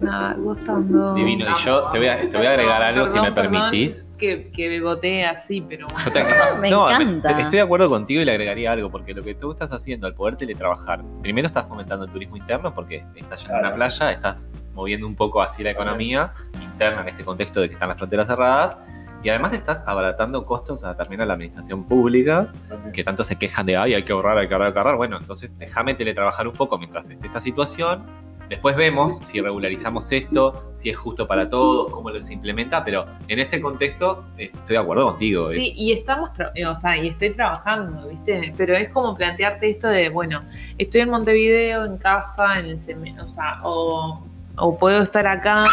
nada, 0.00 0.34
gozando. 0.34 1.14
Divino. 1.14 1.46
Y 1.50 1.54
yo 1.64 1.88
te 1.90 1.98
voy 1.98 2.08
a, 2.08 2.20
te 2.20 2.36
voy 2.36 2.46
a 2.46 2.50
agregar 2.50 2.82
algo 2.82 3.06
si 3.06 3.18
me 3.20 3.32
Perdón, 3.32 3.34
perdón, 3.52 3.70
permitís. 3.70 4.06
Que, 4.18 4.50
que 4.52 4.68
me 4.68 4.80
voté 4.80 5.24
así, 5.26 5.60
pero 5.60 5.86
bueno. 5.92 6.04
Yo 6.06 6.12
te- 6.12 6.60
Me 6.60 6.70
no, 6.70 6.88
encanta. 6.90 7.34
te- 7.36 7.42
estoy 7.42 7.56
de 7.56 7.62
acuerdo 7.62 7.88
contigo 7.90 8.20
y 8.20 8.24
le 8.24 8.30
agregaría 8.32 8.72
algo, 8.72 8.90
porque 8.90 9.12
lo 9.14 9.22
que 9.22 9.34
tú 9.34 9.52
estás 9.52 9.72
haciendo 9.72 10.06
al 10.06 10.14
poder 10.14 10.36
teletrabajar, 10.36 11.02
primero 11.22 11.46
estás 11.46 11.66
fomentando 11.68 12.04
el 12.04 12.10
turismo 12.12 12.36
interno 12.36 12.74
porque 12.74 13.04
estás 13.16 13.40
yendo 13.40 13.54
a 13.56 13.58
una 13.58 13.60
Claro. 13.74 13.76
playa, 13.76 14.10
estás 14.12 14.48
moviendo 14.74 15.06
un 15.06 15.14
poco 15.16 15.42
así 15.42 15.62
la 15.62 15.70
economía 15.70 16.32
interna 16.60 17.02
en 17.02 17.08
este 17.08 17.24
contexto 17.24 17.60
de 17.60 17.68
que 17.68 17.74
están 17.74 17.88
las 17.88 17.98
fronteras 17.98 18.26
cerradas, 18.26 18.76
y 19.24 19.30
además 19.30 19.52
estás 19.54 19.82
abaratando 19.86 20.44
costos 20.46 20.84
a 20.84 20.96
también 20.96 21.22
a 21.22 21.26
la 21.26 21.32
administración 21.34 21.84
pública, 21.84 22.52
que 22.92 23.02
tanto 23.02 23.24
se 23.24 23.36
quejan 23.36 23.66
de, 23.66 23.76
ay, 23.76 23.94
hay 23.94 24.02
que 24.04 24.12
ahorrar, 24.12 24.38
hay 24.38 24.46
que 24.46 24.54
ahorrar, 24.54 24.68
hay 24.68 24.72
que 24.74 24.78
ahorrar. 24.78 24.96
Bueno, 24.96 25.16
entonces 25.18 25.58
déjame 25.58 25.94
teletrabajar 25.94 26.46
un 26.46 26.54
poco 26.54 26.78
mientras 26.78 27.08
esté 27.10 27.26
esta 27.26 27.40
situación. 27.40 28.04
Después 28.50 28.76
vemos 28.76 29.18
si 29.22 29.40
regularizamos 29.40 30.12
esto, 30.12 30.70
si 30.74 30.90
es 30.90 30.96
justo 30.98 31.26
para 31.26 31.48
todos, 31.48 31.90
cómo 31.90 32.10
lo 32.10 32.20
se 32.20 32.34
implementa, 32.34 32.84
pero 32.84 33.06
en 33.26 33.38
este 33.38 33.58
contexto 33.58 34.26
eh, 34.36 34.50
estoy 34.52 34.74
de 34.74 34.78
acuerdo 34.82 35.06
contigo. 35.06 35.50
Sí, 35.50 35.68
es- 35.70 35.76
y 35.76 35.92
estamos, 35.92 36.28
eh, 36.54 36.66
o 36.66 36.74
sea, 36.74 36.98
y 36.98 37.08
estoy 37.08 37.30
trabajando, 37.30 38.06
¿viste? 38.06 38.52
Pero 38.54 38.76
es 38.76 38.90
como 38.90 39.16
plantearte 39.16 39.70
esto 39.70 39.88
de, 39.88 40.10
bueno, 40.10 40.42
estoy 40.76 41.00
en 41.00 41.08
Montevideo, 41.08 41.86
en 41.86 41.96
casa, 41.96 42.58
en 42.58 42.66
el 42.66 43.20
o 43.20 43.28
sea, 43.28 43.60
o, 43.62 44.22
o 44.58 44.78
puedo 44.78 45.00
estar 45.02 45.26
acá, 45.26 45.64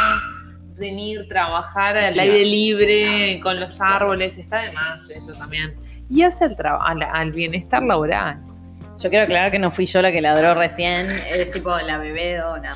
venir, 0.82 1.28
trabajar 1.30 1.96
al 1.98 2.12
Sí, 2.12 2.20
aire 2.20 2.44
libre, 2.44 3.40
con 3.42 3.58
los 3.60 3.80
árboles, 3.80 4.38
está 4.38 4.62
de 4.64 4.72
más 4.74 5.10
eso 5.10 5.32
también. 5.34 5.74
Y 6.10 6.24
hace 6.24 6.44
al, 6.44 6.58
traba- 6.58 6.86
al, 6.86 7.02
al 7.02 7.32
bienestar 7.32 7.82
laboral. 7.84 8.42
Yo 9.00 9.10
quiero 9.10 9.24
aclarar 9.24 9.50
que 9.52 9.60
no 9.60 9.72
fui 9.72 9.86
yo 9.86 10.02
la 10.02 10.12
que 10.12 10.20
ladró 10.22 10.54
recién, 10.54 11.10
es 11.10 11.50
tipo 11.52 11.76
la 11.78 11.98
bebé 11.98 12.36
dona. 12.38 12.76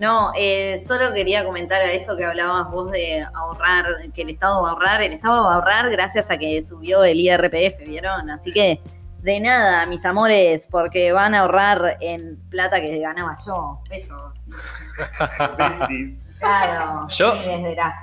No, 0.00 0.32
eh, 0.36 0.80
solo 0.84 1.14
quería 1.14 1.44
comentar 1.44 1.80
a 1.80 1.92
eso 1.92 2.16
que 2.16 2.24
hablabas 2.24 2.68
vos 2.72 2.90
de 2.90 3.24
ahorrar, 3.34 3.84
que 4.12 4.22
el 4.22 4.30
Estado 4.30 4.60
va 4.62 4.70
a 4.70 4.72
ahorrar. 4.72 5.00
El 5.02 5.12
Estado 5.12 5.44
va 5.44 5.52
a 5.52 5.54
ahorrar 5.58 5.90
gracias 5.90 6.28
a 6.28 6.38
que 6.38 6.60
subió 6.60 7.04
el 7.04 7.20
IRPF, 7.20 7.86
¿vieron? 7.86 8.28
Así 8.28 8.50
que 8.50 8.80
de 9.22 9.38
nada, 9.38 9.86
mis 9.86 10.04
amores, 10.04 10.66
porque 10.68 11.12
van 11.12 11.36
a 11.36 11.40
ahorrar 11.42 11.98
en 12.00 12.36
plata 12.50 12.80
que 12.80 12.98
ganaba 12.98 13.36
yo, 13.46 13.80
pesos. 13.88 14.32
Claro, 16.42 17.06
Yo- 17.16 17.32
sí. 17.34 17.38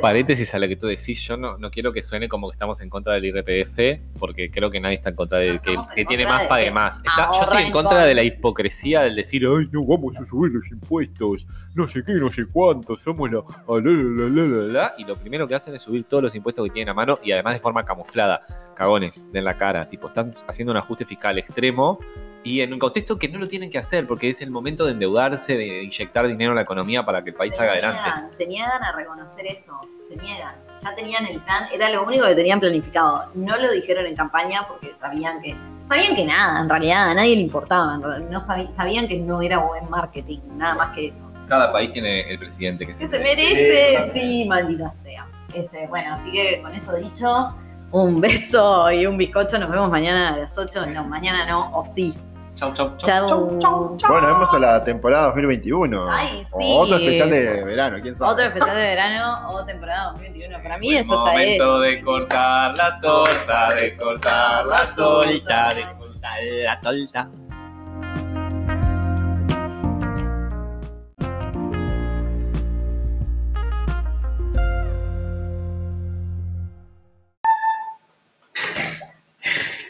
Paréntesis 0.02 0.54
a 0.56 0.60
lo 0.60 0.68
que 0.68 0.76
tú 0.76 0.88
decís, 0.88 1.22
yo 1.22 1.36
no, 1.38 1.58
no 1.58 1.70
quiero 1.70 1.92
que 1.92 2.02
suene 2.02 2.30
como 2.30 2.50
que 2.50 2.54
estamos 2.54 2.80
en 2.82 2.90
contra 2.90 3.14
del 3.14 3.26
IRPF, 3.26 4.00
porque 4.18 4.50
creo 4.50 4.72
que 4.72 4.80
nadie 4.80 4.96
está 4.96 5.10
en 5.10 5.16
contra 5.16 5.40
de 5.40 5.54
No 5.56 5.62
que 5.62 5.76
que 5.96 6.06
tiene 6.06 6.26
más 6.26 6.46
pague 6.46 6.72
más. 6.72 6.98
Está- 6.98 7.30
yo 7.34 7.42
estoy 7.42 7.64
en 7.64 7.72
contra 7.72 8.06
de 8.06 8.16
la 8.16 8.24
hipocresía 8.24 9.02
del 9.02 9.16
decir, 9.16 9.46
ay, 9.46 9.68
no 9.72 9.84
vamos 9.86 10.16
a 10.18 10.26
subir 10.26 10.52
los 10.54 10.66
impuestos, 10.72 11.46
no 11.76 11.88
sé 11.88 12.04
qué, 12.06 12.14
no 12.14 12.32
sé 12.32 12.46
cuánto, 12.52 12.98
somos 12.98 13.30
la, 13.32 13.40
la, 13.68 13.80
la, 13.82 14.30
la, 14.30 14.44
la, 14.48 14.74
la", 14.74 14.94
y 14.98 15.04
lo 15.04 15.16
primero 15.16 15.48
que 15.48 15.56
hacen 15.56 15.76
es 15.76 15.82
subir 15.82 16.06
todos 16.06 16.24
los 16.24 16.36
impuestos 16.36 16.66
que 16.66 16.72
tienen 16.72 16.90
a 16.90 16.94
mano 16.94 17.18
y 17.24 17.32
además 17.32 17.54
de 17.56 17.60
forma 17.60 17.84
camuflada, 17.84 18.42
cagones, 18.76 19.28
de 19.32 19.40
en 19.40 19.46
la 19.46 19.58
cara, 19.58 19.88
tipo, 19.90 20.08
están 20.08 20.34
haciendo 20.48 20.72
un 20.72 20.78
ajuste 20.78 21.06
fiscal 21.06 21.38
extremo 21.38 22.00
y 22.44 22.62
en 22.62 22.72
un 22.74 22.80
contexto 22.80 23.18
que 23.20 23.28
no 23.28 23.38
lo 23.40 23.48
tienen 23.48 23.70
que 23.70 23.78
hacer 23.78 24.08
porque 24.08 24.30
es 24.30 24.42
el 24.42 24.50
momento 24.52 24.86
de 24.86 24.94
endeudarse, 24.94 25.58
de 25.58 25.84
inyectar 25.84 26.28
dinero 26.28 26.52
en 26.52 26.56
la 26.56 26.62
economía 26.62 27.06
para 27.06 27.24
que 27.24 27.32
el 27.32 27.36
país 27.36 27.52
se 27.54 27.58
salga 27.58 27.74
niegan, 27.74 27.96
adelante. 27.96 28.36
Se 28.36 28.46
niegan 28.48 28.84
a 28.84 28.92
reconocer 28.94 29.46
eso, 29.48 29.80
se 30.08 30.16
niegan. 30.16 30.56
Ya 30.82 30.96
tenían 30.96 31.26
el 31.26 31.42
plan, 31.42 31.66
era 31.74 31.90
lo 31.90 32.04
único 32.06 32.26
que 32.26 32.36
tenían 32.36 32.60
planificado. 32.62 33.30
No 33.36 33.58
lo 33.58 33.70
dijeron 33.72 34.06
en 34.06 34.16
campaña 34.16 34.66
porque 34.68 34.94
sabían 35.00 35.42
que 35.42 35.56
sabían 35.88 36.16
que 36.16 36.24
nada, 36.26 36.62
en 36.62 36.70
realidad 36.70 37.10
a 37.10 37.14
nadie 37.16 37.36
le 37.36 37.42
importaba, 37.42 37.98
no 37.98 38.42
sabi- 38.42 38.72
sabían 38.72 39.08
que 39.08 39.18
no 39.20 39.42
era 39.42 39.58
buen 39.58 39.90
marketing, 39.90 40.40
nada 40.56 40.76
más 40.76 40.96
que 40.96 41.08
eso. 41.08 41.30
Cada 41.50 41.72
país 41.74 41.92
tiene 41.92 42.22
el 42.30 42.38
presidente 42.40 42.86
que 42.86 42.94
Que 42.94 42.98
se 43.00 43.08
se 43.08 43.20
merece. 43.20 43.54
merece, 43.54 44.12
sí, 44.14 44.46
maldita 44.48 44.96
sea. 44.96 45.28
Este, 45.54 45.88
bueno, 45.88 46.14
así 46.14 46.32
que 46.32 46.62
con 46.62 46.74
eso 46.76 46.96
dicho, 46.96 47.56
un 47.92 48.22
beso 48.22 48.92
y 48.92 49.08
un 49.08 49.18
bizcocho. 49.18 49.58
Nos 49.58 49.70
vemos 49.72 49.90
mañana 49.90 50.30
a 50.36 50.38
las 50.38 50.56
8. 50.56 50.86
No, 50.86 51.04
mañana 51.06 51.48
no, 51.48 51.76
o 51.76 51.84
sí. 51.84 52.16
Chau, 52.60 52.74
chau, 52.74 52.98
chau. 52.98 53.58
Chau. 53.98 54.12
Bueno, 54.12 54.28
vemos 54.28 54.54
a 54.54 54.60
la 54.60 54.84
temporada 54.84 55.28
2021. 55.28 56.12
Ay, 56.12 56.44
sí. 56.44 56.52
O 56.54 56.80
otro 56.80 56.98
especial 56.98 57.30
de 57.30 57.64
verano, 57.64 58.00
quién 58.02 58.18
sabe. 58.18 58.32
Otro 58.34 58.46
especial 58.48 58.76
de 58.76 58.82
verano 58.82 59.50
o 59.52 59.64
temporada 59.64 60.12
2021. 60.12 60.62
Para 60.62 60.78
mí 60.78 60.94
esto 60.94 61.16
ya 61.24 61.42
es. 61.42 61.58
momento 61.58 61.80
de 61.80 62.02
cortar 62.04 62.78
la 62.78 63.00
torta, 63.00 63.74
de 63.76 63.96
cortar 63.96 64.66
la 64.66 64.94
torta, 64.94 65.70
de 65.74 65.84
cortar 65.98 66.44
la 66.66 66.82
torta. 66.82 67.30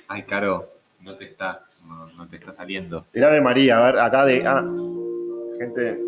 Ay, 0.07 0.23
Caro, 0.23 0.69
no 1.01 1.15
te 1.15 1.25
está, 1.25 1.63
no, 1.89 2.07
no 2.15 2.27
te 2.27 2.35
está 2.37 2.53
saliendo. 2.53 3.05
El 3.13 3.23
Ave 3.23 3.41
María, 3.41 3.77
a 3.77 3.91
ver, 3.91 3.99
acá 3.99 4.25
de. 4.25 4.45
Ah, 4.45 4.63
gente. 5.59 5.99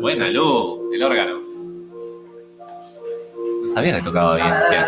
Buena, 0.00 0.28
Lu, 0.28 0.90
el 0.92 1.02
órgano. 1.02 1.40
No 3.62 3.68
sabía 3.68 3.96
que 3.96 4.02
tocaba 4.02 4.36
bien. 4.36 4.54
Bien. 4.70 4.84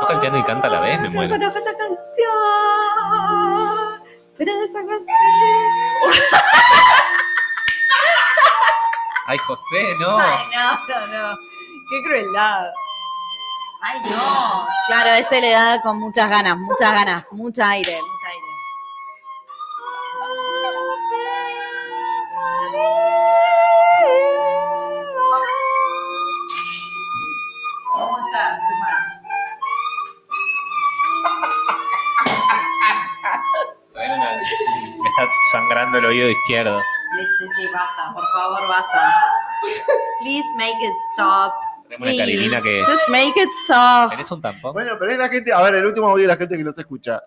Toca 0.00 0.12
el 0.14 0.20
piano 0.20 0.38
y 0.38 0.44
canta 0.44 0.68
a 0.68 0.70
la 0.70 0.80
vez, 0.80 1.00
me 1.00 1.10
muero. 1.10 1.34
Conozco 1.34 1.58
esta 1.58 1.76
canción, 1.76 1.98
pero 4.36 4.52
esa 4.62 4.78
canción. 4.78 5.06
Ay, 9.26 9.38
José, 9.38 9.94
no. 10.00 10.18
Ay, 10.18 10.44
no, 10.54 10.70
no, 10.88 11.06
no. 11.06 11.36
Qué 11.90 12.02
crueldad. 12.02 12.70
Ay, 13.80 14.00
no. 14.10 14.66
Claro, 14.88 15.10
este 15.10 15.40
le 15.40 15.50
da 15.50 15.80
con 15.82 16.00
muchas 16.00 16.28
ganas, 16.28 16.56
muchas 16.58 16.92
ganas, 16.92 17.24
mucha 17.30 17.70
aire, 17.70 18.00
mucha 18.00 18.28
aire. 18.28 18.48
Me 33.98 35.08
está 35.08 35.26
sangrando 35.52 35.98
el 35.98 36.04
oído 36.04 36.28
izquierdo. 36.28 36.80
Sí, 36.80 37.26
sí, 37.38 37.48
sí, 37.56 37.68
basta, 37.72 38.12
por 38.12 38.24
favor, 38.32 38.68
basta. 38.68 39.14
Please 40.20 40.46
make 40.56 40.76
it 40.80 40.94
stop. 41.14 41.52
Tenemos 41.98 42.46
una 42.46 42.60
que. 42.60 42.82
Just 42.84 43.08
make 43.08 43.32
it 43.40 43.48
stop. 43.64 44.10
¿Tenés 44.10 44.30
un 44.30 44.40
tampón? 44.42 44.72
Bueno, 44.72 44.96
pero 44.98 45.12
es 45.12 45.18
la 45.18 45.28
gente. 45.28 45.52
A 45.52 45.60
ver, 45.62 45.74
el 45.76 45.86
último 45.86 46.08
audio 46.08 46.22
de 46.22 46.28
la 46.28 46.36
gente 46.36 46.56
que 46.56 46.64
los 46.64 46.78
escucha. 46.78 47.20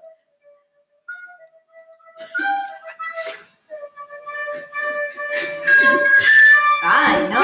Ay, 6.84 7.28
no. 7.30 7.40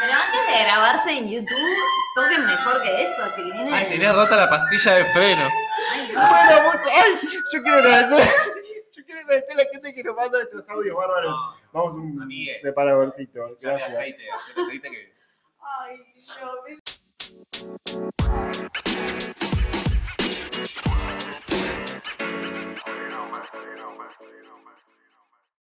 Pero 0.00 0.12
antes 0.14 0.46
de 0.58 0.64
grabarse 0.64 1.10
en 1.18 1.28
YouTube, 1.28 1.76
toquen 2.14 2.46
mejor 2.46 2.82
que 2.82 3.02
eso, 3.02 3.22
chiquilines. 3.36 3.72
Ay, 3.72 3.86
tenés 3.88 4.14
rota 4.14 4.36
la 4.36 4.48
pastilla 4.48 4.94
de 4.96 5.04
freno. 5.06 5.48
Ay, 5.92 6.10
no. 6.12 6.28
Bueno, 6.28 6.62
mucho. 6.72 6.88
¡Ay! 6.92 7.28
Yo 7.52 7.62
quiero 7.62 7.78
agradecer. 7.78 8.34
Yo 8.96 9.04
quiero 9.04 9.20
agradecer 9.20 9.52
a 9.52 9.54
la 9.62 9.64
gente 9.70 9.94
que 9.94 10.02
nos 10.02 10.16
manda 10.16 10.42
estos 10.42 10.68
audios 10.68 10.96
bárbaros. 10.96 11.30
No, 11.30 11.56
Vamos 11.72 11.94
un 11.94 12.20
Amigue. 12.22 12.58
separadorcito. 12.62 13.56
Gracias. 13.60 13.92
aceite, 13.92 14.22
aceite 14.56 14.90
que. 14.90 15.17
Ay, 15.76 15.96
no. 16.40 16.98